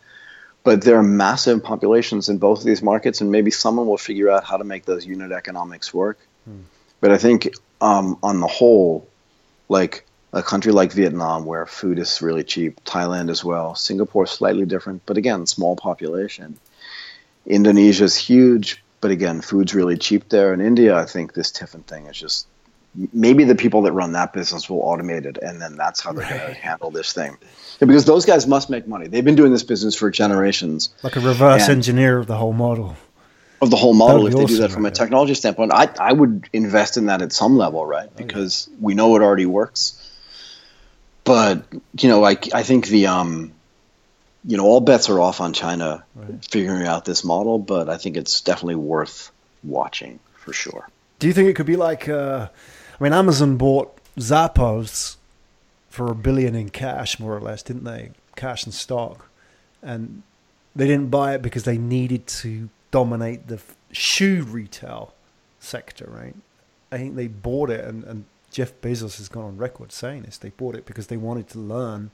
but 0.63 0.83
there 0.83 0.97
are 0.97 1.03
massive 1.03 1.63
populations 1.63 2.29
in 2.29 2.39
both 2.39 2.61
of 2.61 2.65
these 2.65 2.83
markets, 2.83 3.21
and 3.21 3.31
maybe 3.31 3.51
someone 3.51 3.87
will 3.87 3.99
figure 3.99 4.31
out 4.31 4.45
how 4.45 4.57
to 4.57 4.65
make 4.65 4.85
those 4.85 5.07
unit 5.07 5.33
economics 5.33 5.93
work. 5.95 6.19
Hmm. 6.45 6.63
But 7.01 7.13
I 7.13 7.19
think 7.19 7.55
um, 7.81 8.19
on 8.23 8.41
the 8.41 8.47
whole, 8.47 9.09
like 9.69 10.07
a 10.33 10.43
country 10.43 10.73
like 10.73 10.93
Vietnam, 10.93 11.45
where 11.45 11.67
food 11.67 11.99
is 11.99 12.23
really 12.23 12.45
cheap, 12.45 12.85
Thailand 12.85 13.31
as 13.31 13.45
well, 13.45 13.75
Singapore 13.75 14.27
slightly 14.27 14.67
different, 14.67 15.03
but 15.07 15.17
again, 15.17 15.47
small 15.47 15.77
population. 15.77 16.59
Indonesia 17.47 18.05
is 18.05 18.17
huge, 18.17 18.85
but 19.01 19.11
again, 19.11 19.41
food's 19.41 19.75
really 19.75 19.97
cheap 19.97 20.29
there. 20.29 20.53
In 20.53 20.61
India, 20.61 20.95
I 20.97 21.07
think 21.07 21.33
this 21.33 21.51
tiffin 21.51 21.83
thing 21.83 22.07
is 22.07 22.19
just 22.19 22.47
maybe 23.13 23.45
the 23.45 23.55
people 23.55 23.83
that 23.83 23.93
run 23.93 24.13
that 24.13 24.33
business 24.33 24.69
will 24.69 24.83
automate 24.83 25.25
it, 25.25 25.39
and 25.39 25.61
then 25.61 25.77
that's 25.77 26.01
how 26.01 26.13
they're 26.13 26.25
right. 26.25 26.41
going 26.41 26.55
to 26.55 26.61
handle 26.61 26.91
this 26.91 27.13
thing. 27.13 27.37
Because 27.81 28.05
those 28.05 28.27
guys 28.27 28.47
must 28.47 28.69
make 28.69 28.87
money. 28.87 29.09
They've 29.09 29.25
been 29.25 29.37
doing 29.37 29.53
this 29.53 29.63
business 29.63 29.95
for 29.95 30.11
generations. 30.11 30.91
Like 31.03 31.17
a 31.17 31.21
reverse 31.21 31.69
engineer 31.69 32.19
of 32.19 32.27
the 32.27 32.37
whole 32.37 32.53
model. 32.53 32.97
Of 33.63 33.71
the 33.71 33.77
whole 33.77 33.95
model, 33.95 34.27
if 34.27 34.35
they 34.35 34.43
awesome, 34.43 34.57
do 34.57 34.63
that 34.63 34.71
from 34.71 34.85
right? 34.85 34.93
a 34.93 34.95
technology 34.95 35.35
standpoint, 35.35 35.73
I, 35.73 35.89
I 35.99 36.13
would 36.13 36.49
invest 36.53 36.97
in 36.97 37.07
that 37.07 37.21
at 37.21 37.33
some 37.33 37.59
level, 37.59 37.85
right? 37.85 38.15
Because 38.17 38.69
oh, 38.69 38.73
yeah. 38.73 38.79
we 38.81 38.95
know 38.95 39.17
it 39.17 39.23
already 39.23 39.47
works. 39.47 39.97
But 41.25 41.65
you 41.99 42.09
know, 42.09 42.25
I 42.25 42.37
I 42.55 42.63
think 42.63 42.87
the 42.87 43.09
um, 43.09 43.53
you 44.45 44.57
know, 44.57 44.65
all 44.65 44.81
bets 44.81 45.11
are 45.11 45.21
off 45.21 45.41
on 45.41 45.53
China 45.53 46.05
right. 46.15 46.45
figuring 46.45 46.87
out 46.87 47.05
this 47.05 47.25
model, 47.25 47.59
but 47.59 47.89
I 47.89 47.99
think 47.99 48.17
it's 48.17 48.41
definitely 48.41 48.77
worth 48.77 49.31
watching 49.63 50.21
for 50.37 50.53
sure. 50.53 50.89
Do 51.19 51.27
you 51.27 51.35
think 51.35 51.49
it 51.49 51.57
could 51.57 51.67
be 51.67 51.77
like? 51.77 52.09
Uh, 52.09 52.49
I 52.99 53.05
mean, 53.05 53.13
Amazon 53.13 53.57
bought 53.57 53.95
Zappos 54.19 55.17
for 55.91 56.11
a 56.11 56.15
billion 56.15 56.55
in 56.55 56.71
cash, 56.71 57.19
more 57.21 57.37
or 57.37 57.41
less, 57.41 57.63
didn't 57.63 57.85
they? 57.85 58.13
Cash 58.37 58.65
and 58.65 58.73
stock, 58.73 59.29
and 59.83 60.23
they 60.75 60.87
didn't 60.87 61.11
buy 61.11 61.35
it 61.35 61.43
because 61.43 61.65
they 61.65 61.77
needed 61.77 62.27
to 62.27 62.71
dominate 62.91 63.49
the 63.49 63.61
shoe 63.93 64.43
retail 64.43 65.13
sector, 65.59 66.09
right? 66.09 66.35
I 66.93 66.99
think 66.99 67.17
they 67.17 67.27
bought 67.27 67.71
it, 67.71 67.85
and, 67.85 68.05
and 68.05 68.25
Jeff 68.51 68.73
Bezos 68.81 69.19
has 69.19 69.29
gone 69.29 69.45
on 69.45 69.57
record 69.57 69.93
saying 69.93 70.23
this. 70.23 70.39
They 70.39 70.51
bought 70.51 70.75
it 70.75 70.87
because 70.87 71.09
they 71.09 71.17
wanted 71.17 71.49
to 71.51 71.59
learn 71.59 72.11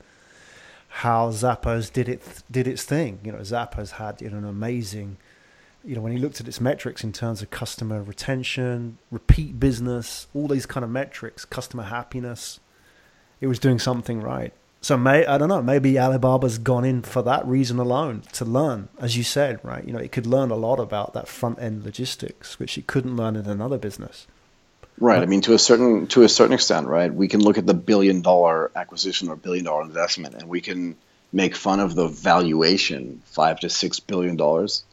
how 0.88 1.30
Zappos 1.30 1.92
did 1.92 2.08
it 2.08 2.42
did 2.50 2.66
its 2.66 2.82
thing. 2.82 3.20
You 3.22 3.32
know, 3.32 3.38
Zappos 3.38 3.92
had 3.92 4.20
you 4.22 4.30
know, 4.30 4.38
an 4.38 4.44
amazing 4.44 5.18
you 5.86 5.94
know, 5.94 6.00
when 6.00 6.12
he 6.12 6.18
looked 6.18 6.40
at 6.40 6.48
its 6.48 6.60
metrics 6.60 7.04
in 7.04 7.12
terms 7.12 7.40
of 7.42 7.50
customer 7.50 8.02
retention, 8.02 8.98
repeat 9.12 9.60
business, 9.60 10.26
all 10.34 10.48
these 10.48 10.66
kind 10.66 10.82
of 10.82 10.90
metrics, 10.90 11.44
customer 11.44 11.84
happiness, 11.84 12.58
it 13.40 13.46
was 13.46 13.58
doing 13.58 13.78
something 13.78 14.20
right. 14.20 14.52
So 14.80 14.96
may 14.96 15.26
I 15.26 15.36
don't 15.38 15.48
know, 15.48 15.62
maybe 15.62 15.98
Alibaba's 15.98 16.58
gone 16.58 16.84
in 16.84 17.02
for 17.02 17.22
that 17.22 17.44
reason 17.46 17.78
alone 17.78 18.22
to 18.34 18.44
learn, 18.44 18.88
as 19.00 19.16
you 19.16 19.24
said, 19.24 19.58
right? 19.64 19.84
You 19.84 19.92
know, 19.92 19.98
it 19.98 20.12
could 20.12 20.26
learn 20.26 20.50
a 20.50 20.56
lot 20.56 20.78
about 20.78 21.12
that 21.14 21.26
front 21.26 21.58
end 21.60 21.84
logistics, 21.84 22.58
which 22.58 22.78
it 22.78 22.86
couldn't 22.86 23.16
learn 23.16 23.34
in 23.36 23.46
another 23.46 23.78
business. 23.78 24.26
Right. 24.98 25.22
I 25.22 25.26
mean, 25.26 25.42
to 25.42 25.54
a 25.54 25.58
certain 25.58 26.06
to 26.08 26.22
a 26.22 26.28
certain 26.28 26.54
extent, 26.54 26.86
right? 26.86 27.12
We 27.12 27.28
can 27.28 27.40
look 27.40 27.58
at 27.58 27.66
the 27.66 27.74
billion 27.74 28.22
dollar 28.22 28.70
acquisition 28.74 29.28
or 29.28 29.36
billion 29.36 29.64
dollar 29.64 29.82
investment, 29.82 30.36
and 30.36 30.48
we 30.48 30.60
can 30.60 30.96
make 31.32 31.54
fun 31.54 31.80
of 31.80 31.94
the 31.94 32.08
valuation, 32.08 33.22
five 33.26 33.60
to 33.60 33.68
six 33.68 34.00
billion 34.00 34.36
dollars. 34.36 34.84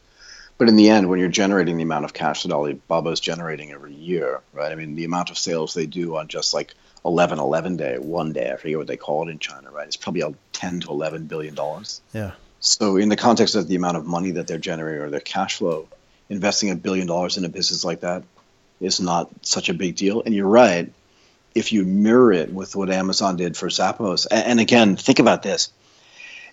But 0.58 0.68
in 0.68 0.76
the 0.76 0.90
end, 0.90 1.08
when 1.08 1.18
you're 1.18 1.28
generating 1.28 1.76
the 1.76 1.82
amount 1.82 2.04
of 2.04 2.12
cash 2.12 2.42
that 2.42 2.52
Alibaba 2.52 3.10
is 3.10 3.20
generating 3.20 3.72
every 3.72 3.94
year, 3.94 4.40
right? 4.52 4.70
I 4.70 4.74
mean, 4.74 4.94
the 4.94 5.04
amount 5.04 5.30
of 5.30 5.38
sales 5.38 5.74
they 5.74 5.86
do 5.86 6.16
on 6.16 6.28
just 6.28 6.52
like 6.52 6.74
11 7.04 7.38
11 7.38 7.76
day, 7.76 7.98
one 7.98 8.32
day, 8.32 8.50
I 8.50 8.56
forget 8.56 8.78
what 8.78 8.86
they 8.86 8.96
call 8.96 9.28
it 9.28 9.30
in 9.30 9.38
China, 9.38 9.70
right? 9.70 9.86
It's 9.86 9.96
probably 9.96 10.22
10 10.52 10.80
to 10.80 10.88
11 10.90 11.26
billion 11.26 11.54
dollars. 11.54 12.00
Yeah. 12.12 12.32
So 12.60 12.96
in 12.96 13.10
the 13.10 13.16
context 13.16 13.56
of 13.56 13.68
the 13.68 13.76
amount 13.76 13.98
of 13.98 14.06
money 14.06 14.32
that 14.32 14.46
they're 14.46 14.58
generating 14.58 15.02
or 15.02 15.10
their 15.10 15.20
cash 15.20 15.56
flow, 15.56 15.86
investing 16.30 16.70
a 16.70 16.76
billion 16.76 17.06
dollars 17.06 17.36
in 17.36 17.44
a 17.44 17.50
business 17.50 17.84
like 17.84 18.00
that 18.00 18.22
is 18.80 19.00
not 19.00 19.30
such 19.42 19.68
a 19.68 19.74
big 19.74 19.96
deal. 19.96 20.22
And 20.22 20.34
you're 20.34 20.48
right. 20.48 20.90
if 21.54 21.72
you 21.72 21.84
mirror 21.84 22.32
it 22.32 22.52
with 22.52 22.74
what 22.74 22.90
Amazon 22.90 23.36
did 23.36 23.56
for 23.56 23.68
Zappos, 23.68 24.26
and, 24.30 24.46
and 24.46 24.60
again, 24.60 24.96
think 24.96 25.18
about 25.18 25.42
this: 25.42 25.72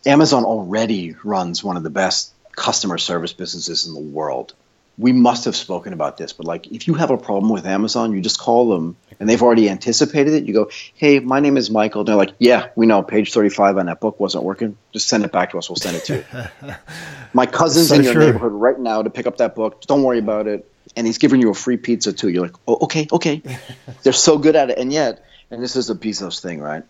Amazon 0.06 0.43
already 0.43 1.16
runs 1.24 1.64
one 1.64 1.78
of 1.78 1.84
the 1.84 1.89
best 1.89 2.34
customer 2.56 2.97
service 2.97 3.34
businesses 3.34 3.88
in 3.88 3.93
the 3.93 3.99
world. 3.99 4.54
We 5.02 5.12
must 5.12 5.45
have 5.45 5.56
spoken 5.56 5.93
about 5.93 6.18
this, 6.18 6.32
but 6.32 6.45
like 6.45 6.68
if 6.68 6.88
you 6.88 6.93
have 6.93 7.10
a 7.10 7.18
problem 7.18 7.52
with 7.52 7.66
Amazon, 7.66 8.14
you 8.14 8.22
just 8.22 8.39
call 8.39 8.70
them 8.70 8.95
and 9.20 9.28
they've 9.28 9.41
already 9.41 9.70
anticipated 9.70 10.34
it. 10.34 10.45
You 10.45 10.54
go, 10.54 10.70
"Hey, 10.93 11.20
my 11.20 11.39
name 11.39 11.58
is 11.58 11.70
Michael." 11.70 12.02
And 12.02 12.08
they're 12.08 12.16
like, 12.16 12.34
"Yeah, 12.39 12.70
we 12.76 12.86
know. 12.86 13.02
Page 13.02 13.34
thirty-five 13.34 13.78
on 13.78 13.88
that 13.88 13.99
book 13.99 14.20
wasn't 14.20 14.43
working. 14.43 14.78
Just 14.93 15.08
send 15.08 15.24
it 15.24 15.32
back 15.32 15.52
to 15.52 15.58
us. 15.58 15.70
We'll 15.70 15.78
send 15.78 15.97
it 15.97 16.06
to 16.06 16.16
you." 16.18 16.74
my 17.34 17.45
cousin's 17.45 17.89
So 17.89 17.95
in 17.95 18.04
your 18.04 18.14
true. 18.14 18.26
neighborhood 18.28 18.54
right 18.54 18.80
now 18.80 19.02
to 19.02 19.10
pick 19.10 19.28
up 19.28 19.38
that 19.38 19.56
book. 19.56 19.82
Don't 19.82 20.04
worry 20.04 20.20
about 20.20 20.47
it. 20.47 20.68
And 20.95 21.08
he's 21.08 21.18
giving 21.18 21.41
you 21.41 21.49
a 21.49 21.54
free 21.56 21.78
pizza 21.78 22.14
too. 22.14 22.30
You're 22.30 22.43
like, 22.43 22.56
"Oh, 22.68 22.78
okay, 22.84 23.08
okay." 23.12 23.41
They're 24.04 24.14
so 24.14 24.38
good 24.38 24.56
at 24.56 24.70
it, 24.70 24.78
and 24.78 24.91
yet, 24.93 25.24
and 25.49 25.64
this 25.64 25.76
is 25.76 25.89
a 25.89 25.95
Bezos 25.95 26.41
thing, 26.41 26.60
right? 26.60 26.84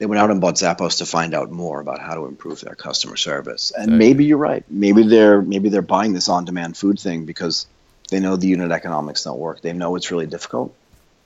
They 0.00 0.06
went 0.06 0.18
out 0.18 0.30
and 0.30 0.40
bought 0.40 0.54
Zappos 0.54 0.96
to 0.98 1.06
find 1.06 1.34
out 1.34 1.50
more 1.50 1.78
about 1.78 2.00
how 2.00 2.14
to 2.14 2.24
improve 2.24 2.62
their 2.62 2.74
customer 2.74 3.16
service. 3.16 3.70
And 3.76 3.98
maybe 3.98 4.24
you're 4.24 4.38
right. 4.38 4.64
Maybe 4.70 5.02
they're 5.06 5.42
maybe 5.42 5.68
they're 5.68 5.82
buying 5.82 6.14
this 6.14 6.26
on-demand 6.26 6.74
food 6.78 6.98
thing 6.98 7.26
because 7.26 7.66
they 8.10 8.18
know 8.18 8.36
the 8.36 8.46
unit 8.48 8.70
economics 8.72 9.24
don't 9.24 9.38
work. 9.38 9.60
They 9.60 9.74
know 9.74 9.96
it's 9.96 10.10
really 10.10 10.26
difficult, 10.26 10.74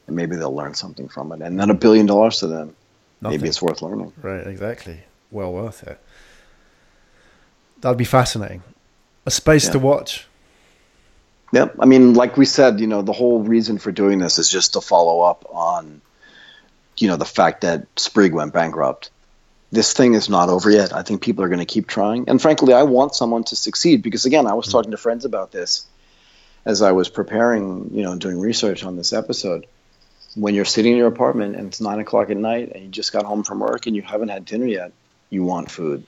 and 0.09 0.16
maybe 0.16 0.35
they'll 0.35 0.55
learn 0.55 0.75
something 0.75 1.09
from 1.09 1.31
it. 1.31 1.41
And 1.41 1.59
then 1.59 1.70
a 1.70 1.75
billion 1.75 2.07
dollars 2.07 2.39
to 2.41 2.49
them, 2.49 2.75
Nothing. 3.22 3.39
maybe 3.39 3.49
it's 3.49 3.62
worth 3.62 3.81
learning. 3.81 4.12
Right, 4.20 4.45
exactly. 4.45 4.99
Well 5.31 5.53
worth 5.53 5.85
it. 5.85 6.01
That'd 7.81 7.97
be 7.97 8.05
fascinating. 8.05 8.64
A 9.25 9.31
space 9.31 9.66
Yeah. 9.66 9.72
to 9.72 9.79
watch. 9.79 10.27
Yep. 11.53 11.77
I 11.79 11.87
mean, 11.87 12.14
like 12.14 12.37
we 12.37 12.45
said, 12.45 12.81
you 12.81 12.89
know, 12.89 13.03
the 13.03 13.12
whole 13.12 13.41
reason 13.41 13.79
for 13.79 13.93
doing 13.93 14.18
this 14.18 14.39
is 14.41 14.51
just 14.51 14.72
to 14.72 14.81
follow 14.81 15.20
up 15.20 15.45
on, 15.49 16.01
you 16.99 17.09
know, 17.09 17.17
the 17.17 17.25
fact 17.25 17.63
that 17.63 17.87
Sprig 17.97 18.33
went 18.33 18.53
bankrupt. 18.53 19.11
This 19.73 19.93
thing 19.93 20.15
is 20.15 20.29
not 20.29 20.49
over 20.49 20.71
yet. 20.71 20.93
I 20.93 21.03
think 21.03 21.23
people 21.23 21.45
are 21.45 21.49
going 21.49 21.59
to 21.59 21.65
keep 21.65 21.89
trying. 21.89 22.29
And 22.29 22.41
frankly, 22.41 22.73
I 22.73 22.85
want 22.85 23.15
someone 23.15 23.45
to 23.45 23.57
succeed 23.57 24.03
because, 24.03 24.25
again, 24.25 24.47
I 24.47 24.55
was 24.55 24.67
hmm. 24.67 24.73
talking 24.73 24.91
to 24.93 24.97
friends 24.97 25.25
about 25.25 25.51
this 25.51 25.87
as 26.65 26.81
I 26.81 26.93
was 26.93 27.09
preparing, 27.09 27.91
you 27.93 28.03
know, 28.03 28.17
doing 28.17 28.39
research 28.39 28.85
on 28.85 28.97
this 28.97 29.13
episode. 29.13 29.67
When 30.35 30.55
you're 30.55 30.65
sitting 30.65 30.93
in 30.93 30.99
your 30.99 31.09
apartment 31.09 31.57
and 31.57 31.69
it's 31.69 31.81
nine 31.81 32.01
o'clock 32.01 32.31
at 32.31 32.37
night 32.37 32.73
and 32.75 32.85
you 32.85 32.89
just 32.89 33.13
got 33.13 33.25
home 33.25 33.45
from 33.45 33.61
work 33.61 33.87
and 33.87 33.95
you 33.95 34.03
haven't 34.03 34.29
had 34.29 34.45
dinner 34.45 34.67
yet, 34.67 34.93
you 35.31 35.45
want 35.45 35.71
food. 35.71 36.05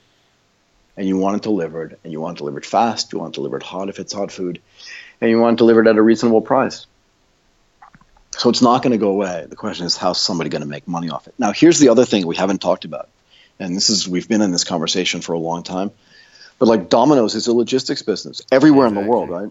And 0.97 1.07
you 1.07 1.19
want 1.19 1.37
it 1.37 1.43
delivered, 1.43 1.99
and 2.03 2.11
you 2.11 2.23
want 2.23 2.37
it 2.37 2.39
delivered 2.39 2.65
fast. 2.65 3.13
You 3.13 3.19
want 3.19 3.35
it 3.35 3.39
delivered 3.39 3.63
hot 3.63 3.91
if 3.91 3.99
it's 3.99 4.15
hot 4.15 4.33
food 4.33 4.63
and 5.21 5.31
you 5.31 5.41
want 5.41 5.55
it 5.55 5.59
delivered 5.59 5.89
at 5.89 5.97
a 5.97 6.03
reasonable 6.03 6.41
price. 6.41 6.87
So 8.39 8.51
it's 8.51 8.63
not 8.63 8.83
going 8.83 8.93
to 8.93 8.99
go 8.99 9.11
away. 9.11 9.47
The 9.49 9.57
question 9.57 9.87
is, 9.87 9.97
how's 9.97 10.21
somebody 10.21 10.51
going 10.51 10.63
to 10.63 10.69
make 10.69 10.87
money 10.87 11.09
off 11.09 11.27
it? 11.27 11.35
Now, 11.39 11.53
here's 11.53 11.79
the 11.79 11.89
other 11.89 12.05
thing 12.05 12.27
we 12.27 12.37
haven't 12.37 12.61
talked 12.61 12.85
about, 12.85 13.09
and 13.59 13.75
this 13.75 13.89
is 13.89 14.07
we've 14.07 14.29
been 14.29 14.43
in 14.43 14.53
this 14.53 14.65
conversation 14.65 15.23
for 15.23 15.33
a 15.33 15.39
long 15.39 15.63
time, 15.63 15.91
but 16.59 16.69
like 16.69 16.91
Domino's 16.91 17.35
is 17.35 17.47
a 17.47 17.53
logistics 17.55 18.03
business 18.03 18.43
everywhere 18.53 18.87
in 18.87 18.95
the 18.95 19.01
world, 19.01 19.31
right? 19.31 19.51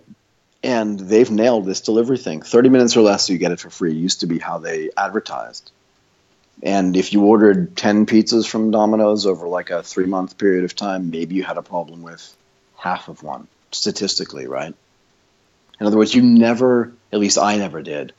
And 0.64 1.00
they've 1.00 1.30
nailed 1.30 1.66
this 1.66 1.82
delivery 1.82 2.18
thing. 2.18 2.42
Thirty 2.42 2.70
minutes 2.70 2.96
or 2.96 3.02
less, 3.02 3.30
you 3.30 3.38
get 3.38 3.52
it 3.52 3.60
for 3.60 3.70
free. 3.70 3.92
It 3.92 3.98
used 3.98 4.22
to 4.22 4.28
be 4.28 4.40
how 4.40 4.60
they 4.60 4.90
advertised. 4.96 5.72
And 6.64 6.96
if 6.96 7.12
you 7.12 7.24
ordered 7.24 7.76
ten 7.76 8.06
pizzas 8.06 8.48
from 8.48 8.72
Domino's 8.72 9.26
over 9.26 9.48
like 9.48 9.72
a 9.72 9.84
three 9.84 10.06
month 10.06 10.38
period 10.38 10.64
of 10.64 10.76
time, 10.76 11.10
maybe 11.10 11.36
you 11.36 11.44
had 11.44 11.58
a 11.58 11.64
problem 11.64 12.02
with 12.02 12.36
half 12.78 13.08
of 13.08 13.24
one 13.24 13.48
statistically, 13.72 14.48
right? 14.48 14.74
In 15.80 15.88
other 15.88 15.98
words, 15.98 16.14
you 16.14 16.22
never, 16.22 16.94
at 17.12 17.20
least 17.20 17.38
I 17.38 17.58
never 17.58 17.82
did, 17.82 18.14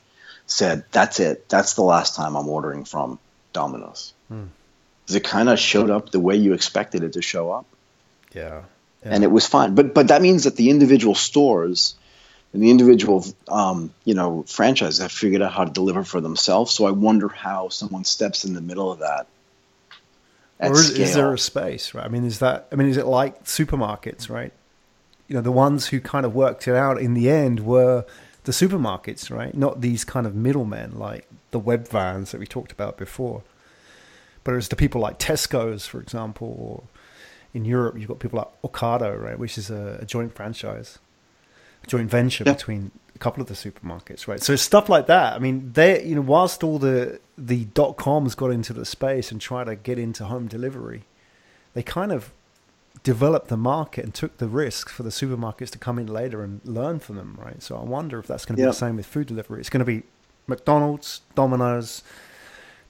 said, 0.47 0.85
that's 0.91 1.19
it. 1.19 1.47
That's 1.49 1.75
the 1.75 1.83
last 1.83 2.15
time 2.15 2.35
I'm 2.35 2.47
ordering 2.49 2.85
from 2.85 3.19
Domino's. 3.53 4.13
Because 5.07 5.15
it 5.15 5.23
kind 5.23 5.49
of 5.49 5.59
showed 5.59 5.89
up 5.89 6.09
the 6.09 6.19
way 6.19 6.35
you 6.35 6.53
expected 6.53 7.03
it 7.03 7.13
to 7.13 7.21
show 7.21 7.51
up. 7.51 7.65
Yeah. 8.33 8.63
And 9.03 9.23
it 9.23 9.31
was 9.31 9.45
fine. 9.47 9.73
But 9.73 9.93
but 9.93 10.09
that 10.09 10.21
means 10.21 10.43
that 10.43 10.57
the 10.57 10.69
individual 10.69 11.15
stores 11.15 11.95
and 12.51 12.61
the 12.61 12.69
individual 12.69 13.25
um, 13.47 13.93
you 14.03 14.13
know 14.13 14.43
franchises 14.47 14.99
have 14.99 15.11
figured 15.11 15.41
out 15.41 15.53
how 15.53 15.63
to 15.63 15.71
deliver 15.71 16.03
for 16.03 16.19
themselves. 16.19 16.73
So 16.73 16.85
I 16.85 16.91
wonder 16.91 17.29
how 17.29 17.69
someone 17.69 18.03
steps 18.03 18.43
in 18.43 18.53
the 18.53 18.59
middle 18.59 18.91
of 18.91 18.99
that. 18.99 19.27
At 20.59 20.71
or 20.71 20.73
is, 20.73 20.89
is 20.89 21.13
there 21.13 21.31
a 21.33 21.37
space, 21.37 21.93
right? 21.93 22.03
I 22.03 22.09
mean, 22.09 22.25
is 22.25 22.39
that? 22.39 22.67
I 22.71 22.75
mean, 22.75 22.89
is 22.89 22.97
it 22.97 23.05
like 23.05 23.45
supermarkets, 23.45 24.29
right? 24.29 24.51
You 25.27 25.35
know, 25.35 25.41
the 25.41 25.51
ones 25.51 25.87
who 25.87 26.01
kind 26.01 26.25
of 26.25 26.35
worked 26.35 26.67
it 26.67 26.75
out 26.75 26.99
in 26.99 27.13
the 27.13 27.29
end 27.29 27.61
were 27.61 28.05
the 28.47 28.51
supermarkets, 28.53 29.29
right? 29.29 29.53
Not 29.55 29.81
these 29.81 30.03
kind 30.03 30.25
of 30.25 30.33
middlemen 30.33 30.97
like 30.97 31.27
the 31.51 31.59
web 31.59 31.87
vans 31.87 32.31
that 32.31 32.39
we 32.39 32.47
talked 32.47 32.71
about 32.71 32.97
before. 32.97 33.43
But 34.43 34.55
it's 34.55 34.69
the 34.69 34.75
people 34.75 35.01
like 35.01 35.19
Tesco's, 35.19 35.85
for 35.85 35.99
example, 35.99 36.47
or 36.59 36.83
in 37.53 37.65
Europe, 37.65 37.97
you've 37.99 38.07
got 38.07 38.19
people 38.19 38.37
like 38.39 38.61
Ocado, 38.71 39.21
right, 39.21 39.37
which 39.37 39.57
is 39.57 39.69
a, 39.69 39.99
a 40.01 40.05
joint 40.05 40.33
franchise, 40.33 40.99
a 41.83 41.87
joint 41.87 42.09
venture 42.09 42.43
Yeah. 42.45 42.53
between 42.53 42.91
a 43.13 43.19
couple 43.19 43.41
of 43.41 43.47
the 43.47 43.53
supermarkets, 43.55 44.27
right? 44.27 44.41
So 44.41 44.53
it's 44.53 44.61
stuff 44.61 44.87
like 44.89 45.07
that. 45.07 45.33
I 45.33 45.39
mean, 45.39 45.71
they, 45.73 46.03
you 46.05 46.15
know, 46.15 46.21
whilst 46.21 46.63
all 46.63 46.79
the 46.79 47.19
the 47.37 47.65
dot 47.65 47.97
coms 47.97 48.33
got 48.35 48.51
into 48.51 48.73
the 48.73 48.85
space 48.85 49.31
and 49.31 49.39
tried 49.41 49.65
to 49.65 49.75
get 49.75 49.99
into 49.99 50.25
home 50.25 50.47
delivery, 50.47 51.03
they 51.73 51.83
kind 51.83 52.11
of 52.11 52.31
developed 53.03 53.47
the 53.47 53.57
market 53.57 54.03
and 54.03 54.13
took 54.13 54.37
the 54.37 54.47
risk 54.47 54.89
for 54.89 55.03
the 55.03 55.09
supermarkets 55.09 55.69
to 55.71 55.77
come 55.77 55.99
in 55.99 56.07
later 56.07 56.43
and 56.43 56.61
learn 56.63 56.99
from 56.99 57.15
them, 57.15 57.37
right? 57.41 57.61
So 57.61 57.77
I 57.77 57.83
wonder 57.83 58.19
if 58.19 58.27
that's 58.27 58.45
going 58.45 58.57
to 58.57 58.61
be 58.61 58.65
the 58.65 58.73
same 58.73 58.97
with 58.97 59.05
food 59.05 59.27
delivery. 59.27 59.59
It's 59.59 59.69
going 59.69 59.79
to 59.79 59.85
be 59.85 60.03
McDonald's, 60.47 61.21
Domino's, 61.35 62.03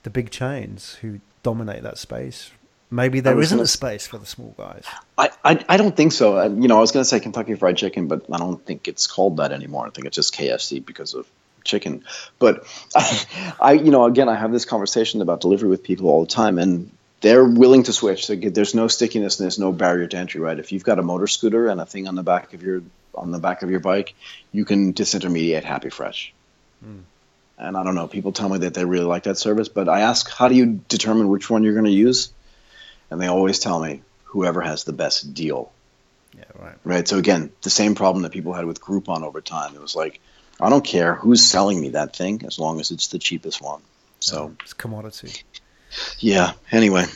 the 0.02 0.10
big 0.10 0.30
chains 0.30 0.94
who 0.96 1.20
dominate 1.42 1.82
that 1.82 1.98
space. 1.98 2.50
Maybe 2.90 3.20
there 3.20 3.36
was 3.36 3.48
isn't 3.48 3.60
a 3.60 3.66
space 3.66 4.06
for 4.06 4.16
the 4.16 4.24
small 4.24 4.54
guys. 4.56 4.84
I, 5.18 5.30
I, 5.44 5.64
I 5.68 5.76
don't 5.76 5.94
think 5.94 6.12
so. 6.12 6.38
Uh, 6.38 6.48
you 6.48 6.68
know, 6.68 6.78
I 6.78 6.80
was 6.80 6.90
going 6.90 7.02
to 7.02 7.08
say 7.08 7.20
Kentucky 7.20 7.54
Fried 7.54 7.76
Chicken, 7.76 8.08
but 8.08 8.24
I 8.32 8.38
don't 8.38 8.64
think 8.64 8.88
it's 8.88 9.06
called 9.06 9.36
that 9.36 9.52
anymore. 9.52 9.86
I 9.86 9.90
think 9.90 10.06
it's 10.06 10.14
just 10.14 10.34
KFC 10.34 10.84
because 10.84 11.12
of 11.12 11.28
chicken. 11.64 12.04
But 12.38 12.66
I, 12.94 13.54
I, 13.60 13.72
you 13.72 13.90
know, 13.90 14.06
again, 14.06 14.28
I 14.28 14.36
have 14.36 14.52
this 14.52 14.64
conversation 14.64 15.20
about 15.20 15.40
delivery 15.42 15.68
with 15.68 15.82
people 15.82 16.08
all 16.08 16.24
the 16.24 16.30
time, 16.30 16.58
and 16.58 16.90
they're 17.20 17.44
willing 17.44 17.82
to 17.84 17.92
switch. 17.92 18.26
There's 18.28 18.74
no 18.74 18.88
stickiness 18.88 19.38
and 19.38 19.44
there's 19.44 19.58
no 19.58 19.72
barrier 19.72 20.06
to 20.06 20.16
entry, 20.16 20.40
right? 20.40 20.58
If 20.58 20.72
you've 20.72 20.84
got 20.84 20.98
a 20.98 21.02
motor 21.02 21.26
scooter 21.26 21.68
and 21.68 21.80
a 21.80 21.86
thing 21.86 22.08
on 22.08 22.14
the 22.14 22.22
back 22.22 22.54
of 22.54 22.62
your 22.62 22.82
on 23.14 23.32
the 23.32 23.38
back 23.38 23.62
of 23.62 23.70
your 23.70 23.80
bike, 23.80 24.14
you 24.52 24.64
can 24.64 24.94
disintermediate 24.94 25.64
Happy 25.64 25.90
Fresh. 25.90 26.32
Hmm. 26.82 27.00
And 27.58 27.76
I 27.76 27.82
don't 27.82 27.96
know. 27.96 28.06
People 28.06 28.30
tell 28.30 28.48
me 28.48 28.58
that 28.58 28.74
they 28.74 28.84
really 28.84 29.04
like 29.04 29.24
that 29.24 29.36
service, 29.36 29.68
but 29.68 29.88
I 29.88 30.00
ask, 30.02 30.30
how 30.30 30.46
do 30.46 30.54
you 30.54 30.80
determine 30.88 31.28
which 31.28 31.50
one 31.50 31.64
you're 31.64 31.72
going 31.72 31.86
to 31.86 31.90
use? 31.90 32.30
And 33.10 33.20
they 33.20 33.26
always 33.26 33.58
tell 33.58 33.80
me 33.80 34.02
whoever 34.24 34.60
has 34.60 34.84
the 34.84 34.92
best 34.92 35.34
deal 35.34 35.72
Yeah, 36.36 36.44
right. 36.54 36.76
right? 36.84 37.08
So 37.08 37.18
again, 37.18 37.50
the 37.62 37.70
same 37.70 37.96
problem 37.96 38.22
that 38.22 38.30
people 38.30 38.52
had 38.52 38.66
with 38.66 38.80
Groupon 38.80 39.22
over 39.22 39.40
time. 39.40 39.74
It 39.74 39.80
was 39.80 39.96
like, 39.96 40.20
I 40.60 40.68
don't 40.68 40.84
care 40.84 41.16
who's 41.16 41.44
selling 41.44 41.80
me 41.80 41.90
that 41.90 42.14
thing 42.14 42.44
as 42.46 42.60
long 42.60 42.78
as 42.78 42.92
it's 42.92 43.08
the 43.08 43.18
cheapest 43.18 43.60
one. 43.60 43.82
So 44.20 44.54
It's 44.62 44.74
commodity. 44.74 45.32
Yeah. 46.18 46.52
Anyway, 46.70 47.06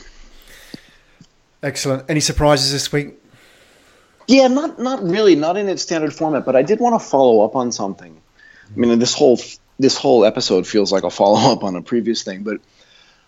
Excellent. 1.63 2.09
Any 2.09 2.19
surprises 2.19 2.73
this 2.73 2.91
week? 2.91 3.15
yeah, 4.27 4.47
not 4.47 4.79
not 4.79 5.01
really, 5.01 5.35
not 5.35 5.55
in 5.55 5.69
its 5.69 5.81
standard 5.81 6.13
format. 6.13 6.45
But 6.45 6.57
I 6.57 6.61
did 6.61 6.79
want 6.79 7.01
to 7.01 7.07
follow 7.07 7.41
up 7.45 7.55
on 7.55 7.71
something. 7.71 8.21
I 8.69 8.77
mean, 8.77 8.99
this 8.99 9.13
whole 9.13 9.39
this 9.79 9.97
whole 9.97 10.25
episode 10.25 10.67
feels 10.67 10.91
like 10.91 11.03
a 11.03 11.09
follow 11.09 11.51
up 11.51 11.63
on 11.63 11.75
a 11.75 11.81
previous 11.81 12.23
thing. 12.23 12.43
But 12.43 12.59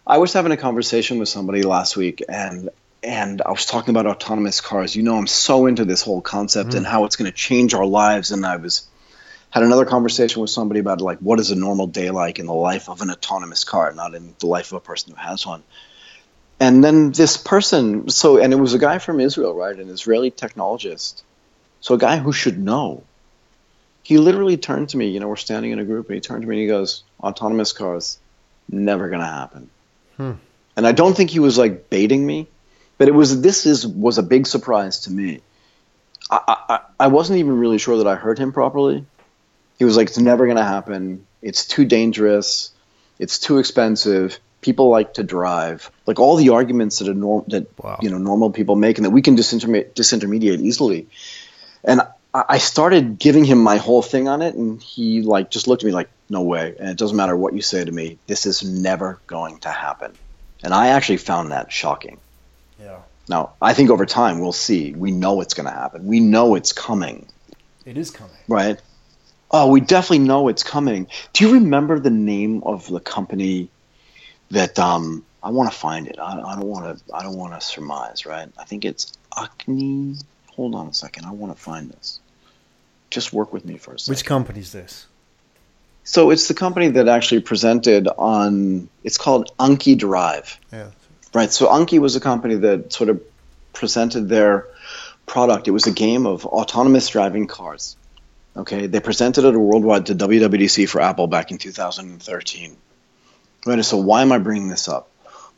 I 0.05 0.17
was 0.17 0.33
having 0.33 0.51
a 0.51 0.57
conversation 0.57 1.17
with 1.17 1.29
somebody 1.29 1.63
last 1.63 1.95
week, 1.95 2.23
and 2.27 2.69
and 3.01 3.41
I 3.41 3.51
was 3.51 3.65
talking 3.65 3.91
about 3.91 4.05
autonomous 4.05 4.59
cars. 4.59 4.95
You 4.95 5.03
know, 5.03 5.17
I'm 5.17 5.27
so 5.27 5.65
into 5.65 5.85
this 5.85 6.01
whole 6.01 6.21
concept 6.21 6.69
mm-hmm. 6.69 6.79
and 6.79 6.85
how 6.85 7.05
it's 7.05 7.15
going 7.15 7.31
to 7.31 7.37
change 7.37 7.73
our 7.73 7.85
lives. 7.85 8.31
And 8.31 8.45
I 8.45 8.57
was 8.57 8.85
had 9.49 9.63
another 9.63 9.85
conversation 9.85 10.41
with 10.41 10.49
somebody 10.49 10.79
about 10.79 11.01
like 11.01 11.19
what 11.19 11.39
is 11.39 11.51
a 11.51 11.55
normal 11.55 11.87
day 11.87 12.11
like 12.11 12.39
in 12.39 12.45
the 12.45 12.53
life 12.53 12.89
of 12.89 13.01
an 13.01 13.09
autonomous 13.09 13.63
car, 13.63 13.93
not 13.93 14.13
in 14.13 14.35
the 14.39 14.47
life 14.47 14.71
of 14.71 14.77
a 14.77 14.81
person 14.81 15.13
who 15.13 15.17
has 15.17 15.45
one. 15.45 15.63
And 16.59 16.83
then 16.83 17.11
this 17.11 17.37
person, 17.37 18.09
so 18.09 18.37
and 18.37 18.53
it 18.53 18.57
was 18.57 18.73
a 18.73 18.79
guy 18.79 18.99
from 18.99 19.19
Israel, 19.19 19.53
right, 19.53 19.77
an 19.77 19.89
Israeli 19.89 20.31
technologist, 20.31 21.23
so 21.81 21.95
a 21.95 21.97
guy 21.97 22.17
who 22.17 22.31
should 22.31 22.57
know. 22.57 23.03
He 24.03 24.17
literally 24.17 24.57
turned 24.57 24.89
to 24.89 24.97
me. 24.97 25.09
You 25.09 25.19
know, 25.19 25.27
we're 25.27 25.35
standing 25.35 25.71
in 25.71 25.79
a 25.79 25.85
group, 25.85 26.07
and 26.07 26.15
he 26.15 26.21
turned 26.21 26.43
to 26.43 26.47
me 26.47 26.55
and 26.55 26.61
he 26.61 26.67
goes, 26.67 27.03
"Autonomous 27.21 27.73
cars, 27.73 28.19
never 28.69 29.09
gonna 29.09 29.25
happen." 29.25 29.69
Hmm. 30.17 30.33
And 30.77 30.87
I 30.87 30.91
don't 30.91 31.15
think 31.15 31.29
he 31.29 31.39
was 31.39 31.57
like 31.57 31.89
baiting 31.89 32.25
me, 32.25 32.47
but 32.97 33.07
it 33.07 33.13
was 33.13 33.41
this 33.41 33.65
is 33.65 33.85
was 33.85 34.17
a 34.17 34.23
big 34.23 34.47
surprise 34.47 35.01
to 35.01 35.11
me. 35.11 35.41
I, 36.29 36.39
I 36.69 36.79
I 37.01 37.07
wasn't 37.07 37.39
even 37.39 37.57
really 37.57 37.77
sure 37.77 37.97
that 37.97 38.07
I 38.07 38.15
heard 38.15 38.39
him 38.39 38.53
properly. 38.53 39.05
He 39.77 39.85
was 39.85 39.97
like, 39.97 40.07
"It's 40.07 40.17
never 40.17 40.45
going 40.45 40.57
to 40.57 40.63
happen. 40.63 41.25
It's 41.41 41.65
too 41.65 41.85
dangerous. 41.85 42.71
It's 43.19 43.39
too 43.39 43.57
expensive. 43.59 44.39
People 44.61 44.89
like 44.89 45.13
to 45.15 45.23
drive. 45.23 45.91
Like 46.07 46.19
all 46.19 46.35
the 46.37 46.49
arguments 46.49 46.99
that 46.99 47.07
a 47.07 47.13
norm 47.13 47.45
that 47.49 47.67
Wow. 47.81 47.99
you 48.01 48.09
know 48.09 48.17
normal 48.17 48.49
people 48.51 48.75
make, 48.75 48.97
and 48.97 49.05
that 49.05 49.11
we 49.11 49.21
can 49.21 49.35
disintermediate, 49.35 49.93
disintermediate 49.93 50.59
easily." 50.61 51.07
And 51.83 52.01
I, 52.33 52.43
I 52.49 52.57
started 52.57 53.19
giving 53.19 53.45
him 53.45 53.59
my 53.59 53.77
whole 53.77 54.01
thing 54.01 54.27
on 54.27 54.41
it, 54.41 54.55
and 54.55 54.81
he 54.81 55.21
like 55.21 55.49
just 55.51 55.67
looked 55.67 55.83
at 55.83 55.85
me 55.87 55.91
like, 55.93 56.09
no 56.29 56.41
way. 56.41 56.73
And 56.79 56.89
it 56.89 56.97
doesn't 56.97 57.15
matter 57.15 57.35
what 57.37 57.53
you 57.53 57.61
say 57.61 57.85
to 57.85 57.91
me. 57.91 58.17
This 58.25 58.47
is 58.47 58.63
never 58.63 59.19
going 59.27 59.59
to 59.59 59.69
happen. 59.69 60.11
And 60.63 60.73
I 60.73 60.87
actually 60.87 61.17
found 61.17 61.51
that 61.51 61.71
shocking. 61.71 62.17
Yeah. 62.81 62.97
Now, 63.29 63.51
I 63.61 63.75
think 63.75 63.91
over 63.91 64.07
time 64.07 64.39
we'll 64.39 64.51
see. 64.51 64.91
We 64.93 65.11
know 65.11 65.41
it's 65.41 65.53
going 65.53 65.67
to 65.67 65.71
happen. 65.71 66.07
We 66.07 66.19
know 66.19 66.55
it's 66.55 66.73
coming, 66.73 67.27
It 67.85 67.95
is 67.97 68.09
coming. 68.09 68.35
right? 68.47 68.79
Oh, 69.51 69.69
we 69.71 69.79
definitely 69.81 70.19
know 70.25 70.47
it's 70.47 70.63
coming. 70.63 71.07
Do 71.33 71.45
you 71.47 71.53
remember 71.55 71.99
the 71.99 72.09
name 72.09 72.63
of 72.63 72.87
the 72.87 72.99
company 72.99 73.69
that 74.51 74.77
um 74.79 75.23
I 75.43 75.49
want 75.49 75.71
to 75.71 75.77
find 75.77 76.07
it. 76.07 76.17
I, 76.19 76.39
I 76.41 76.55
don't 76.55 76.65
want 76.65 76.97
to 76.97 77.15
I 77.15 77.21
don't 77.23 77.37
want 77.37 77.53
to 77.53 77.61
surmise, 77.61 78.25
right? 78.25 78.49
I 78.57 78.63
think 78.65 78.83
it's 78.85 79.13
Acne. 79.37 80.15
Hold 80.55 80.73
on 80.75 80.87
a 80.87 80.93
second. 80.93 81.25
I 81.25 81.31
want 81.31 81.55
to 81.55 81.61
find 81.61 81.89
this. 81.91 82.19
Just 83.11 83.31
work 83.31 83.53
with 83.53 83.65
me 83.65 83.77
for 83.77 83.93
a 83.93 83.99
second. 83.99 84.11
Which 84.13 84.25
company's 84.25 84.71
this? 84.71 85.05
So 86.03 86.31
it's 86.31 86.47
the 86.47 86.53
company 86.53 86.89
that 86.89 87.07
actually 87.07 87.41
presented 87.41 88.07
on. 88.07 88.89
It's 89.03 89.17
called 89.17 89.51
Anki 89.57 89.97
Drive, 89.97 90.59
Yeah. 90.71 90.91
right? 91.33 91.51
So 91.51 91.67
Anki 91.67 91.99
was 91.99 92.15
a 92.15 92.19
company 92.19 92.55
that 92.55 92.93
sort 92.93 93.09
of 93.09 93.21
presented 93.73 94.29
their 94.29 94.67
product. 95.25 95.67
It 95.67 95.71
was 95.71 95.87
a 95.87 95.91
game 95.91 96.25
of 96.25 96.45
autonomous 96.45 97.07
driving 97.09 97.47
cars. 97.47 97.97
Okay, 98.57 98.87
they 98.87 98.99
presented 98.99 99.43
it 99.43 99.57
worldwide 99.57 100.05
to 100.07 100.15
WWDC 100.15 100.87
for 100.87 101.01
Apple 101.01 101.27
back 101.27 101.51
in 101.51 101.57
2013. 101.57 102.77
Right. 103.65 103.83
So 103.83 103.97
why 103.97 104.21
am 104.21 104.31
I 104.31 104.37
bringing 104.37 104.69
this 104.69 104.87
up? 104.87 105.09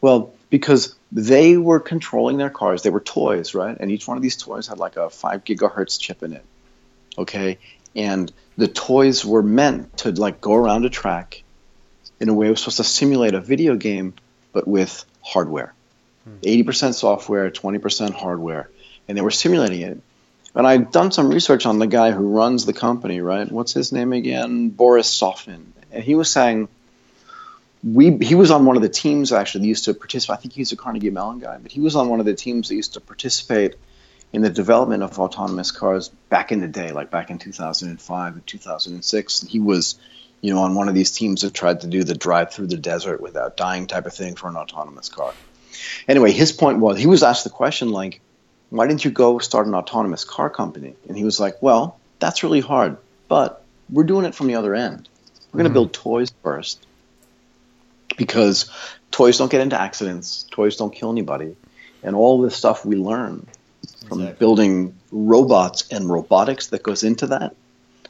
Well, 0.01 0.33
because 0.49 0.95
they 1.11 1.57
were 1.57 1.79
controlling 1.79 2.37
their 2.37 2.49
cars. 2.49 2.81
They 2.81 2.89
were 2.89 3.01
toys, 3.01 3.53
right? 3.53 3.75
And 3.79 3.91
each 3.91 4.07
one 4.07 4.17
of 4.17 4.23
these 4.23 4.37
toys 4.37 4.67
had 4.67 4.79
like 4.79 4.95
a 4.95 5.09
five 5.09 5.43
gigahertz 5.43 5.99
chip 5.99 6.23
in 6.23 6.33
it. 6.33 6.45
Okay, 7.17 7.59
and 7.95 8.31
the 8.57 8.67
toys 8.67 9.25
were 9.25 9.43
meant 9.43 9.97
to 9.97 10.11
like 10.11 10.41
go 10.41 10.55
around 10.55 10.85
a 10.85 10.89
track 10.89 11.43
in 12.19 12.29
a 12.29 12.33
way 12.33 12.47
it 12.47 12.51
was 12.51 12.59
supposed 12.59 12.77
to 12.77 12.83
simulate 12.83 13.33
a 13.33 13.41
video 13.41 13.75
game, 13.75 14.13
but 14.53 14.67
with 14.67 15.05
hardware. 15.21 15.73
Hmm. 16.23 16.37
80% 16.41 16.93
software, 16.93 17.51
20% 17.51 18.11
hardware. 18.13 18.69
And 19.07 19.17
they 19.17 19.21
were 19.21 19.31
simulating 19.31 19.81
it. 19.81 20.01
And 20.57 20.65
I'd 20.65 20.91
done 20.91 21.11
some 21.11 21.29
research 21.29 21.67
on 21.67 21.77
the 21.77 21.85
guy 21.85 22.11
who 22.11 22.27
runs 22.27 22.65
the 22.65 22.73
company, 22.73 23.21
right? 23.21 23.49
What's 23.49 23.73
his 23.73 23.91
name 23.91 24.11
again? 24.11 24.69
Boris 24.69 25.07
Sofman. 25.07 25.67
And 25.91 26.03
he 26.03 26.15
was 26.15 26.31
saying, 26.31 26.67
we 27.83 28.17
he 28.17 28.33
was 28.33 28.49
on 28.49 28.65
one 28.65 28.75
of 28.75 28.81
the 28.81 28.89
teams 28.89 29.31
actually 29.31 29.61
that 29.61 29.67
used 29.67 29.85
to 29.85 29.93
participate. 29.93 30.33
I 30.33 30.41
think 30.41 30.55
he's 30.55 30.71
a 30.71 30.75
Carnegie 30.75 31.11
Mellon 31.11 31.37
guy, 31.37 31.59
but 31.59 31.71
he 31.71 31.79
was 31.79 31.95
on 31.95 32.09
one 32.09 32.19
of 32.19 32.25
the 32.25 32.33
teams 32.33 32.69
that 32.69 32.75
used 32.75 32.95
to 32.95 33.01
participate 33.01 33.75
in 34.33 34.41
the 34.41 34.49
development 34.49 35.03
of 35.03 35.19
autonomous 35.19 35.69
cars 35.69 36.09
back 36.09 36.51
in 36.51 36.59
the 36.59 36.67
day, 36.67 36.91
like 36.91 37.11
back 37.11 37.29
in 37.29 37.37
2005 37.37 38.33
and 38.33 38.47
2006. 38.47 39.41
And 39.41 39.51
he 39.51 39.59
was, 39.59 39.99
you 40.41 40.55
know, 40.55 40.61
on 40.61 40.73
one 40.73 40.89
of 40.89 40.95
these 40.95 41.11
teams 41.11 41.43
that 41.43 41.53
tried 41.53 41.81
to 41.81 41.87
do 41.87 42.03
the 42.03 42.15
drive 42.15 42.51
through 42.51 42.67
the 42.67 42.77
desert 42.77 43.21
without 43.21 43.57
dying 43.57 43.85
type 43.85 44.07
of 44.07 44.13
thing 44.13 44.33
for 44.33 44.47
an 44.47 44.55
autonomous 44.55 45.07
car. 45.09 45.35
Anyway, 46.07 46.31
his 46.31 46.51
point 46.51 46.79
was 46.79 46.97
he 46.97 47.05
was 47.05 47.21
asked 47.21 47.43
the 47.43 47.51
question 47.51 47.89
like, 47.91 48.21
why 48.69 48.87
didn't 48.87 49.05
you 49.05 49.11
go 49.11 49.39
start 49.39 49.67
an 49.67 49.75
autonomous 49.75 50.25
car 50.25 50.49
company? 50.49 50.95
And 51.07 51.17
he 51.17 51.23
was 51.23 51.39
like, 51.39 51.61
well, 51.61 51.99
that's 52.19 52.43
really 52.43 52.61
hard, 52.61 52.97
but 53.27 53.63
we're 53.89 54.03
doing 54.03 54.25
it 54.25 54.35
from 54.35 54.47
the 54.47 54.55
other 54.55 54.75
end. 54.75 55.07
We're 55.51 55.59
going 55.59 55.63
to 55.63 55.69
mm-hmm. 55.69 55.73
build 55.73 55.93
toys 55.93 56.31
first 56.43 56.85
because 58.17 58.69
toys 59.11 59.37
don't 59.37 59.51
get 59.51 59.61
into 59.61 59.79
accidents, 59.79 60.45
toys 60.51 60.75
don't 60.75 60.93
kill 60.93 61.11
anybody, 61.11 61.55
and 62.03 62.15
all 62.15 62.41
this 62.41 62.55
stuff 62.55 62.85
we 62.85 62.95
learn 62.95 63.47
from 64.07 64.19
Exactly. 64.19 64.39
building 64.39 64.95
robots 65.11 65.87
and 65.91 66.09
robotics 66.09 66.67
that 66.67 66.83
goes 66.83 67.03
into 67.03 67.27
that 67.27 67.55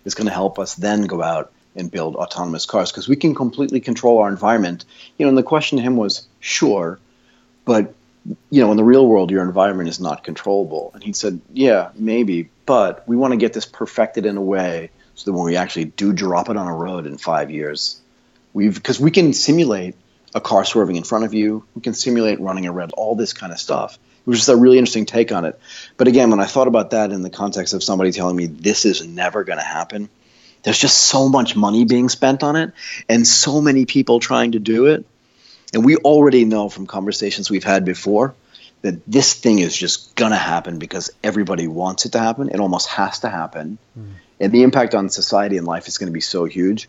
is 0.06 0.16
going 0.16 0.28
to 0.28 0.34
help 0.34 0.60
us 0.60 0.76
then 0.76 1.04
go 1.04 1.22
out 1.22 1.52
and 1.76 1.92
build 1.92 2.16
autonomous 2.16 2.66
cars 2.66 2.92
because 2.92 3.08
we 3.08 3.16
can 3.16 3.36
completely 3.36 3.80
control 3.80 4.20
our 4.20 4.30
environment. 4.30 4.86
You 5.18 5.26
know, 5.26 5.30
and 5.30 5.38
the 5.38 5.44
question 5.44 5.78
to 5.78 5.84
him 5.84 5.96
was, 5.96 6.28
sure, 6.40 7.00
but 7.66 7.94
you 8.50 8.62
know, 8.62 8.72
in 8.72 8.78
the 8.78 8.84
real 8.84 9.06
world, 9.06 9.32
your 9.32 9.44
environment 9.44 9.90
is 9.90 10.00
not 10.00 10.24
controllable. 10.24 10.92
And 10.94 11.04
he 11.04 11.14
said, 11.14 11.40
yeah, 11.54 11.92
maybe, 11.96 12.50
but 12.66 13.08
we 13.08 13.16
want 13.16 13.32
to 13.32 13.38
get 13.38 13.54
this 13.54 13.66
perfected 13.66 14.26
in 14.26 14.38
a 14.38 14.42
way 14.42 14.90
so 15.16 15.32
that 15.32 15.38
when 15.38 15.46
we 15.46 15.56
actually 15.56 15.86
do 15.86 16.14
drop 16.14 16.50
it 16.50 16.58
on 16.58 16.68
a 16.68 16.74
road 16.74 17.06
in 17.06 17.18
five 17.18 17.50
years, 17.52 18.02
we've 18.54 18.76
because 18.76 19.00
we 19.00 19.12
can 19.12 19.34
simulate 19.34 19.96
a 20.36 20.42
car 20.42 20.66
swerving 20.66 20.96
in 20.96 21.04
front 21.04 21.26
of 21.26 21.34
you, 21.34 21.64
we 21.74 21.82
can 21.82 21.94
simulate 21.94 22.40
running 22.40 22.66
a 22.66 22.72
red, 22.72 22.92
all 22.94 23.16
this 23.16 23.34
kind 23.34 23.52
of 23.52 23.60
stuff. 23.60 23.96
It 23.96 24.30
was 24.30 24.40
just 24.40 24.50
a 24.50 24.56
really 24.56 24.78
interesting 24.78 25.06
take 25.06 25.32
on 25.32 25.46
it. 25.46 25.58
But 25.96 26.08
again, 26.08 26.30
when 26.30 26.42
I 26.42 26.46
thought 26.46 26.68
about 26.68 26.92
that 26.92 27.12
in 27.12 27.22
the 27.22 27.30
context 27.30 27.74
of 27.74 27.82
somebody 27.82 28.12
telling 28.12 28.36
me 28.36 28.46
this 28.46 28.84
is 28.84 29.06
never 29.06 29.46
going 29.46 29.58
to 29.58 29.64
happen, 29.64 30.10
there's 30.64 30.78
just 30.78 30.98
so 30.98 31.30
much 31.30 31.56
money 31.56 31.86
being 31.86 32.10
spent 32.10 32.44
on 32.44 32.58
it 32.58 32.74
and 33.08 33.26
so 33.26 33.62
many 33.62 33.86
people 33.86 34.20
trying 34.20 34.52
to 34.52 34.60
do 34.60 34.88
it. 34.88 35.06
And 35.74 35.84
we 35.84 35.98
already 35.98 36.46
know 36.46 36.70
from 36.70 36.88
conversations 36.88 37.50
we've 37.50 37.64
had 37.64 37.84
before 37.86 38.36
that 38.82 39.06
this 39.06 39.34
thing 39.34 39.60
is 39.60 39.76
just 39.76 40.16
going 40.16 40.32
to 40.32 40.38
happen 40.38 40.80
because 40.80 41.10
everybody 41.24 41.68
wants 41.68 42.06
it 42.06 42.14
to 42.14 42.20
happen. 42.20 42.50
It 42.50 42.60
almost 42.60 42.88
has 42.90 43.20
to 43.20 43.30
happen. 43.30 43.78
Hmm. 43.94 44.12
And 44.40 44.52
the 44.52 44.64
impact 44.64 44.94
on 44.96 45.10
society 45.10 45.58
and 45.58 45.66
life 45.66 45.88
is 45.88 45.98
going 45.98 46.08
to 46.08 46.14
be 46.14 46.22
so 46.22 46.46
huge 46.46 46.88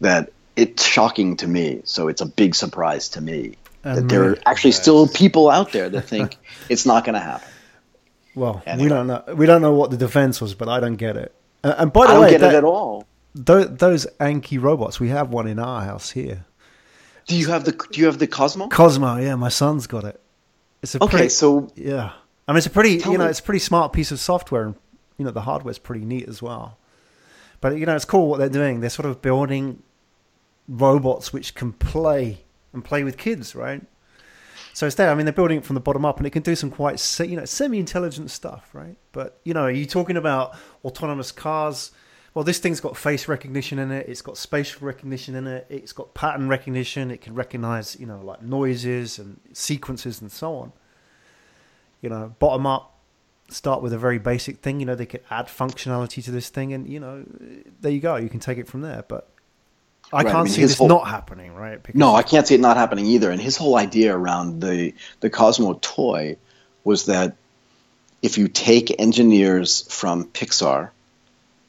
that 0.00 0.32
it's 0.56 0.84
shocking 0.84 1.36
to 1.36 1.46
me. 1.46 1.82
So 1.84 2.08
it's 2.08 2.20
a 2.20 2.26
big 2.26 2.54
surprise 2.54 3.10
to 3.10 3.20
me 3.20 3.56
that 3.82 4.08
there 4.08 4.30
are 4.30 4.38
actually 4.46 4.72
still 4.72 5.06
people 5.06 5.50
out 5.50 5.72
there 5.72 5.88
that 5.90 6.02
think 6.08 6.36
it's 6.68 6.86
not 6.86 7.04
going 7.04 7.14
to 7.14 7.20
happen. 7.20 7.48
Well, 8.34 8.62
we 8.78 8.88
don't 8.88 9.06
know. 9.06 9.22
We 9.36 9.46
don't 9.46 9.62
know 9.62 9.74
what 9.74 9.90
the 9.90 9.96
defense 9.96 10.40
was, 10.40 10.54
but 10.54 10.68
I 10.68 10.80
don't 10.80 10.96
get 10.96 11.16
it. 11.16 11.34
And 11.62 11.92
by 11.92 12.06
the 12.06 12.06
way, 12.06 12.10
I 12.10 12.14
don't 12.14 12.22
way, 12.22 12.30
get 12.30 12.40
that- 12.40 12.54
it 12.54 12.58
at 12.58 12.64
all. 12.64 13.06
tho- 13.34 13.64
those 13.64 14.06
Anki 14.18 14.60
robots, 14.60 14.98
we 14.98 15.10
have 15.10 15.30
one 15.30 15.46
in 15.46 15.58
our 15.58 15.82
house 15.82 16.10
here. 16.10 16.44
Do 17.26 17.36
you 17.36 17.48
have 17.48 17.64
the 17.64 17.72
Do 17.72 18.00
you 18.00 18.06
have 18.06 18.18
the 18.18 18.26
Cosmo? 18.26 18.68
Cosmo, 18.68 19.16
yeah, 19.16 19.34
my 19.36 19.48
son's 19.48 19.86
got 19.86 20.04
it. 20.04 20.20
It's 20.82 20.94
a 20.94 21.02
Okay, 21.02 21.10
pretty, 21.16 21.28
so 21.30 21.70
yeah. 21.74 22.12
I 22.46 22.52
mean, 22.52 22.58
it's 22.58 22.66
a 22.66 22.70
pretty, 22.70 22.96
you 22.96 23.16
know, 23.16 23.24
me- 23.24 23.30
it's 23.30 23.40
a 23.40 23.42
pretty 23.42 23.58
smart 23.60 23.92
piece 23.92 24.10
of 24.12 24.20
software, 24.20 24.64
and 24.64 24.74
you 25.16 25.24
know, 25.24 25.30
the 25.30 25.40
hardware's 25.42 25.78
pretty 25.78 26.04
neat 26.04 26.28
as 26.28 26.42
well. 26.42 26.76
But 27.60 27.78
you 27.78 27.86
know, 27.86 27.96
it's 27.96 28.04
cool 28.04 28.28
what 28.28 28.38
they're 28.38 28.48
doing. 28.50 28.80
They're 28.80 28.90
sort 28.90 29.06
of 29.06 29.22
building 29.22 29.82
robots 30.68 31.32
which 31.32 31.54
can 31.54 31.72
play 31.72 32.40
and 32.72 32.84
play 32.84 33.04
with 33.04 33.16
kids, 33.16 33.54
right? 33.54 33.82
So 34.72 34.86
it's 34.86 34.96
there. 34.96 35.10
I 35.10 35.14
mean, 35.14 35.24
they're 35.24 35.32
building 35.32 35.58
it 35.58 35.64
from 35.64 35.74
the 35.74 35.80
bottom 35.80 36.04
up, 36.04 36.18
and 36.18 36.26
it 36.26 36.30
can 36.30 36.42
do 36.42 36.56
some 36.56 36.70
quite, 36.70 37.00
you 37.20 37.36
know, 37.36 37.44
semi-intelligent 37.44 38.30
stuff, 38.30 38.68
right? 38.72 38.96
But 39.12 39.38
you 39.44 39.54
know, 39.54 39.62
are 39.62 39.70
you 39.70 39.86
talking 39.86 40.16
about 40.16 40.54
autonomous 40.84 41.32
cars? 41.32 41.92
Well, 42.34 42.44
this 42.44 42.58
thing's 42.58 42.80
got 42.80 42.96
face 42.96 43.28
recognition 43.28 43.78
in 43.78 43.92
it. 43.92 44.08
It's 44.08 44.20
got 44.22 44.36
spatial 44.36 44.84
recognition 44.86 45.36
in 45.36 45.46
it. 45.46 45.66
It's 45.70 45.92
got 45.92 46.14
pattern 46.14 46.48
recognition. 46.48 47.12
It 47.12 47.20
can 47.20 47.34
recognize, 47.34 47.96
you 47.98 48.06
know, 48.06 48.20
like 48.20 48.42
noises 48.42 49.20
and 49.20 49.38
sequences 49.52 50.20
and 50.20 50.32
so 50.32 50.56
on. 50.56 50.72
You 52.02 52.10
know, 52.10 52.34
bottom 52.40 52.66
up, 52.66 52.98
start 53.48 53.82
with 53.82 53.92
a 53.92 53.98
very 53.98 54.18
basic 54.18 54.58
thing. 54.58 54.80
You 54.80 54.86
know, 54.86 54.96
they 54.96 55.06
could 55.06 55.22
add 55.30 55.46
functionality 55.46 56.24
to 56.24 56.32
this 56.32 56.48
thing, 56.48 56.72
and 56.72 56.88
you 56.88 56.98
know, 56.98 57.24
there 57.80 57.92
you 57.92 58.00
go. 58.00 58.16
You 58.16 58.28
can 58.28 58.40
take 58.40 58.58
it 58.58 58.66
from 58.66 58.80
there. 58.80 59.04
But 59.06 59.28
I 60.12 60.22
Right, 60.22 60.32
can't 60.32 60.44
mean, 60.46 60.52
see 60.54 60.60
his 60.62 60.72
this 60.72 60.78
whole- 60.78 60.88
not 60.88 61.06
happening, 61.06 61.54
right? 61.54 61.80
Because 61.80 61.98
No, 61.98 62.16
I 62.16 62.24
can't 62.24 62.46
see 62.48 62.56
it 62.56 62.60
not 62.60 62.76
happening 62.76 63.06
either. 63.06 63.30
And 63.30 63.40
his 63.40 63.56
whole 63.56 63.76
idea 63.76 64.14
around 64.14 64.60
the 64.60 64.92
the 65.20 65.30
Cosmo 65.30 65.78
toy 65.80 66.36
was 66.82 67.06
that 67.06 67.36
if 68.22 68.38
you 68.38 68.48
take 68.48 69.00
engineers 69.00 69.86
from 69.88 70.24
Pixar 70.24 70.90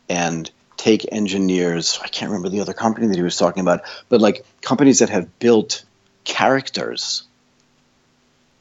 and 0.09 0.49
take 0.77 1.11
engineers, 1.11 1.99
I 2.03 2.07
can't 2.07 2.31
remember 2.31 2.49
the 2.49 2.61
other 2.61 2.73
company 2.73 3.07
that 3.07 3.15
he 3.15 3.21
was 3.21 3.37
talking 3.37 3.61
about, 3.61 3.81
but 4.09 4.21
like 4.21 4.45
companies 4.61 4.99
that 4.99 5.09
have 5.09 5.39
built 5.39 5.83
characters, 6.23 7.23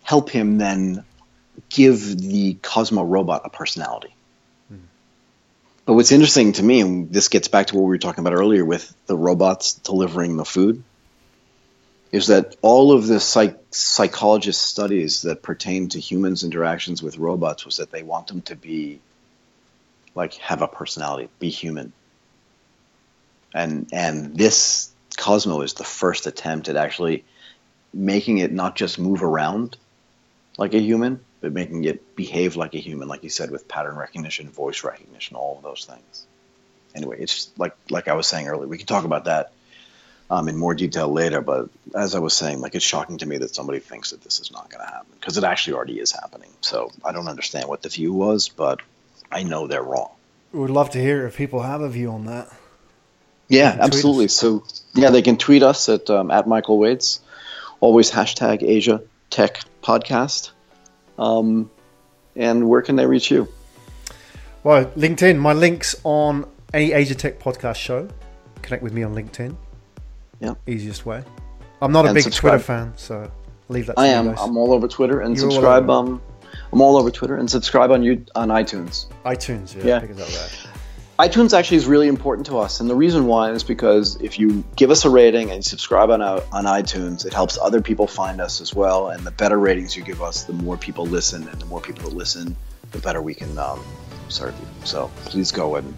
help 0.03 0.31
him 0.31 0.59
then 0.59 1.05
give 1.69 2.19
the 2.19 2.55
Cosmo 2.63 3.03
robot 3.03 3.43
a 3.45 3.51
personality. 3.51 4.15
Hmm. 4.69 4.77
But 5.87 5.95
what's 5.95 6.13
interesting 6.13 6.53
to 6.53 6.63
me, 6.63 6.81
and 6.81 7.13
this 7.13 7.29
gets 7.29 7.49
back 7.49 7.69
to 7.69 7.77
what 7.77 7.83
we 7.83 7.89
were 7.89 7.99
talking 7.99 8.25
about 8.25 8.39
earlier 8.39 8.65
with 8.65 8.95
the 9.07 9.17
robots 9.17 9.75
delivering 9.75 10.37
the 10.37 10.45
food, 10.45 10.83
is 12.13 12.29
that 12.29 12.55
all 12.63 12.93
of 12.93 13.09
the 13.09 13.19
psych- 13.19 13.59
psychologist 13.73 14.63
studies 14.63 15.23
that 15.23 15.43
pertain 15.43 15.89
to 15.89 15.99
humans' 15.99 16.45
interactions 16.45 17.03
with 17.03 17.19
robots 17.19 17.67
was 17.67 17.79
that 17.79 17.91
they 17.91 18.05
want 18.05 18.29
them 18.29 18.41
to 18.43 18.55
be 18.55 19.01
like 20.15 20.35
have 20.35 20.63
a 20.63 20.69
personality, 20.69 21.29
be 21.39 21.51
human. 21.51 21.93
And 23.55 23.89
and 23.93 24.37
this 24.37 24.93
Cosmo 25.17 25.63
is 25.63 25.75
the 25.75 25.85
first 25.85 26.27
attempt 26.27 26.69
at 26.69 26.77
actually 26.77 27.25
making 27.93 28.39
it 28.39 28.53
not 28.53 28.75
just 28.75 28.99
move 28.99 29.23
around 29.23 29.77
like 30.59 30.75
a 30.75 30.81
human, 30.81 31.21
but 31.41 31.53
making 31.53 31.85
it 31.85 32.17
behave 32.17 32.57
like 32.57 32.75
a 32.75 32.79
human, 32.79 33.09
like 33.09 33.23
you 33.23 33.31
said, 33.31 33.51
with 33.51 33.69
pattern 33.69 33.97
recognition, 33.97 34.51
voice 34.51 34.83
recognition, 34.83 35.37
all 35.37 35.57
of 35.57 35.63
those 35.63 35.85
things. 35.85 36.27
Anyway, 36.95 37.17
it's 37.21 37.51
like 37.57 37.77
like 37.91 38.09
I 38.09 38.15
was 38.15 38.27
saying 38.27 38.49
earlier. 38.49 38.67
We 38.67 38.79
can 38.79 38.87
talk 38.87 39.05
about 39.05 39.27
that 39.27 39.53
um, 40.31 40.49
in 40.49 40.57
more 40.57 40.75
detail 40.75 41.09
later. 41.09 41.41
But 41.41 41.71
as 41.95 42.15
I 42.15 42.19
was 42.19 42.35
saying, 42.35 42.61
like 42.61 42.75
it's 42.75 42.85
shocking 42.85 43.19
to 43.19 43.27
me 43.27 43.39
that 43.39 43.55
somebody 43.55 43.79
thinks 43.79 44.11
that 44.11 44.23
this 44.23 44.41
is 44.41 44.51
not 44.51 44.71
going 44.71 44.85
to 44.85 44.91
happen 44.93 45.13
because 45.19 45.39
it 45.39 45.45
actually 45.45 45.75
already 45.75 45.99
is 45.99 46.13
happening. 46.13 46.51
So 46.61 46.91
I 47.05 47.13
don't 47.13 47.29
understand 47.29 47.69
what 47.69 47.83
the 47.83 47.89
view 47.89 48.13
was, 48.13 48.49
but 48.49 48.81
I 49.31 49.43
know 49.43 49.67
they're 49.67 49.83
wrong. 49.83 50.11
We'd 50.53 50.71
love 50.71 50.91
to 50.91 51.01
hear 51.01 51.27
if 51.27 51.37
people 51.37 51.63
have 51.63 51.81
a 51.81 51.89
view 51.89 52.11
on 52.11 52.27
that. 52.27 52.49
Yeah, 53.49 53.77
absolutely. 53.81 54.29
So 54.29 54.65
yeah, 54.95 55.11
they 55.11 55.23
can 55.23 55.37
tweet 55.37 55.63
us 55.63 55.89
at 55.89 56.09
um, 56.11 56.31
at 56.31 56.47
Michael 56.49 56.79
Waitze. 56.79 57.21
Always 57.81 58.11
hashtag 58.11 58.63
Asia 58.63 59.03
Tech 59.31 59.61
Podcast. 59.83 60.51
Um, 61.19 61.71
and 62.35 62.69
where 62.69 62.83
can 62.83 62.97
they 62.97 63.07
reach 63.07 63.31
you? 63.31 63.49
Well, 64.63 64.87
LinkedIn. 64.97 65.39
My 65.39 65.53
links 65.53 65.95
on 66.05 66.47
any 66.73 66.93
Asia 66.93 67.15
Tech 67.15 67.39
podcast 67.39 67.77
show. 67.77 68.09
Connect 68.63 68.83
with 68.83 68.93
me 68.95 69.03
on 69.03 69.15
LinkedIn. 69.15 69.55
Yeah. 70.41 70.55
Easiest 70.67 71.05
way. 71.05 71.23
I'm 71.83 71.93
not 71.93 72.07
a 72.07 72.09
And 72.09 72.15
big 72.15 72.25
subscribe. 72.25 72.53
Twitter 72.53 72.65
fan, 72.65 72.93
so 72.97 73.31
leave 73.69 73.87
that 73.87 73.97
to 73.97 74.01
I 74.01 74.07
you 74.07 74.13
am. 74.31 74.39
I'm 74.39 74.57
all 74.57 74.73
over 74.73 74.89
Twitter 74.89 75.21
and 75.21 75.37
You're 75.37 75.51
subscribe. 75.51 75.91
Um, 75.91 76.23
I'm 76.73 76.81
all 76.81 76.97
over 76.97 77.11
Twitter 77.11 77.37
and 77.37 77.49
subscribe 77.51 77.91
on 77.91 78.03
you 78.03 78.25
on 78.35 78.49
iTunes. 78.49 79.07
iTunes, 79.25 79.75
yeah, 79.77 80.01
Yeah. 80.03 80.71
iTunes 81.19 81.57
actually 81.57 81.77
is 81.77 81.87
really 81.87 82.09
important 82.09 82.47
to 82.47 82.59
us, 82.59 82.81
and 82.81 82.91
the 82.91 82.97
reason 82.97 83.27
why 83.27 83.53
is 83.53 83.63
because 83.63 84.21
if 84.21 84.37
you 84.39 84.65
give 84.75 84.91
us 84.91 85.05
a 85.05 85.11
rating 85.11 85.53
and 85.53 85.65
subscribe 85.65 86.11
on 86.11 86.21
uh, 86.21 86.41
on 86.51 86.65
iTunes, 86.65 87.25
it 87.25 87.33
helps 87.33 87.57
other 87.57 87.81
people 87.81 88.09
find 88.09 88.41
us 88.41 88.61
as 88.61 88.75
well. 88.75 89.11
And 89.11 89.25
the 89.25 89.31
better 89.31 89.57
ratings 89.57 89.97
you 89.97 90.03
give 90.03 90.21
us, 90.21 90.43
the 90.43 90.55
more 90.55 90.77
people 90.77 91.07
listen, 91.07 91.47
and 91.47 91.61
the 91.61 91.67
more 91.67 91.81
people 91.81 92.11
that 92.11 92.17
listen, 92.17 92.57
the 92.91 92.99
better 92.99 93.23
we 93.23 93.35
can 93.35 93.57
um, 93.59 93.81
serve 94.29 94.59
you. 94.59 94.67
So 94.85 95.09
please 95.27 95.53
go 95.53 95.77
and 95.77 95.95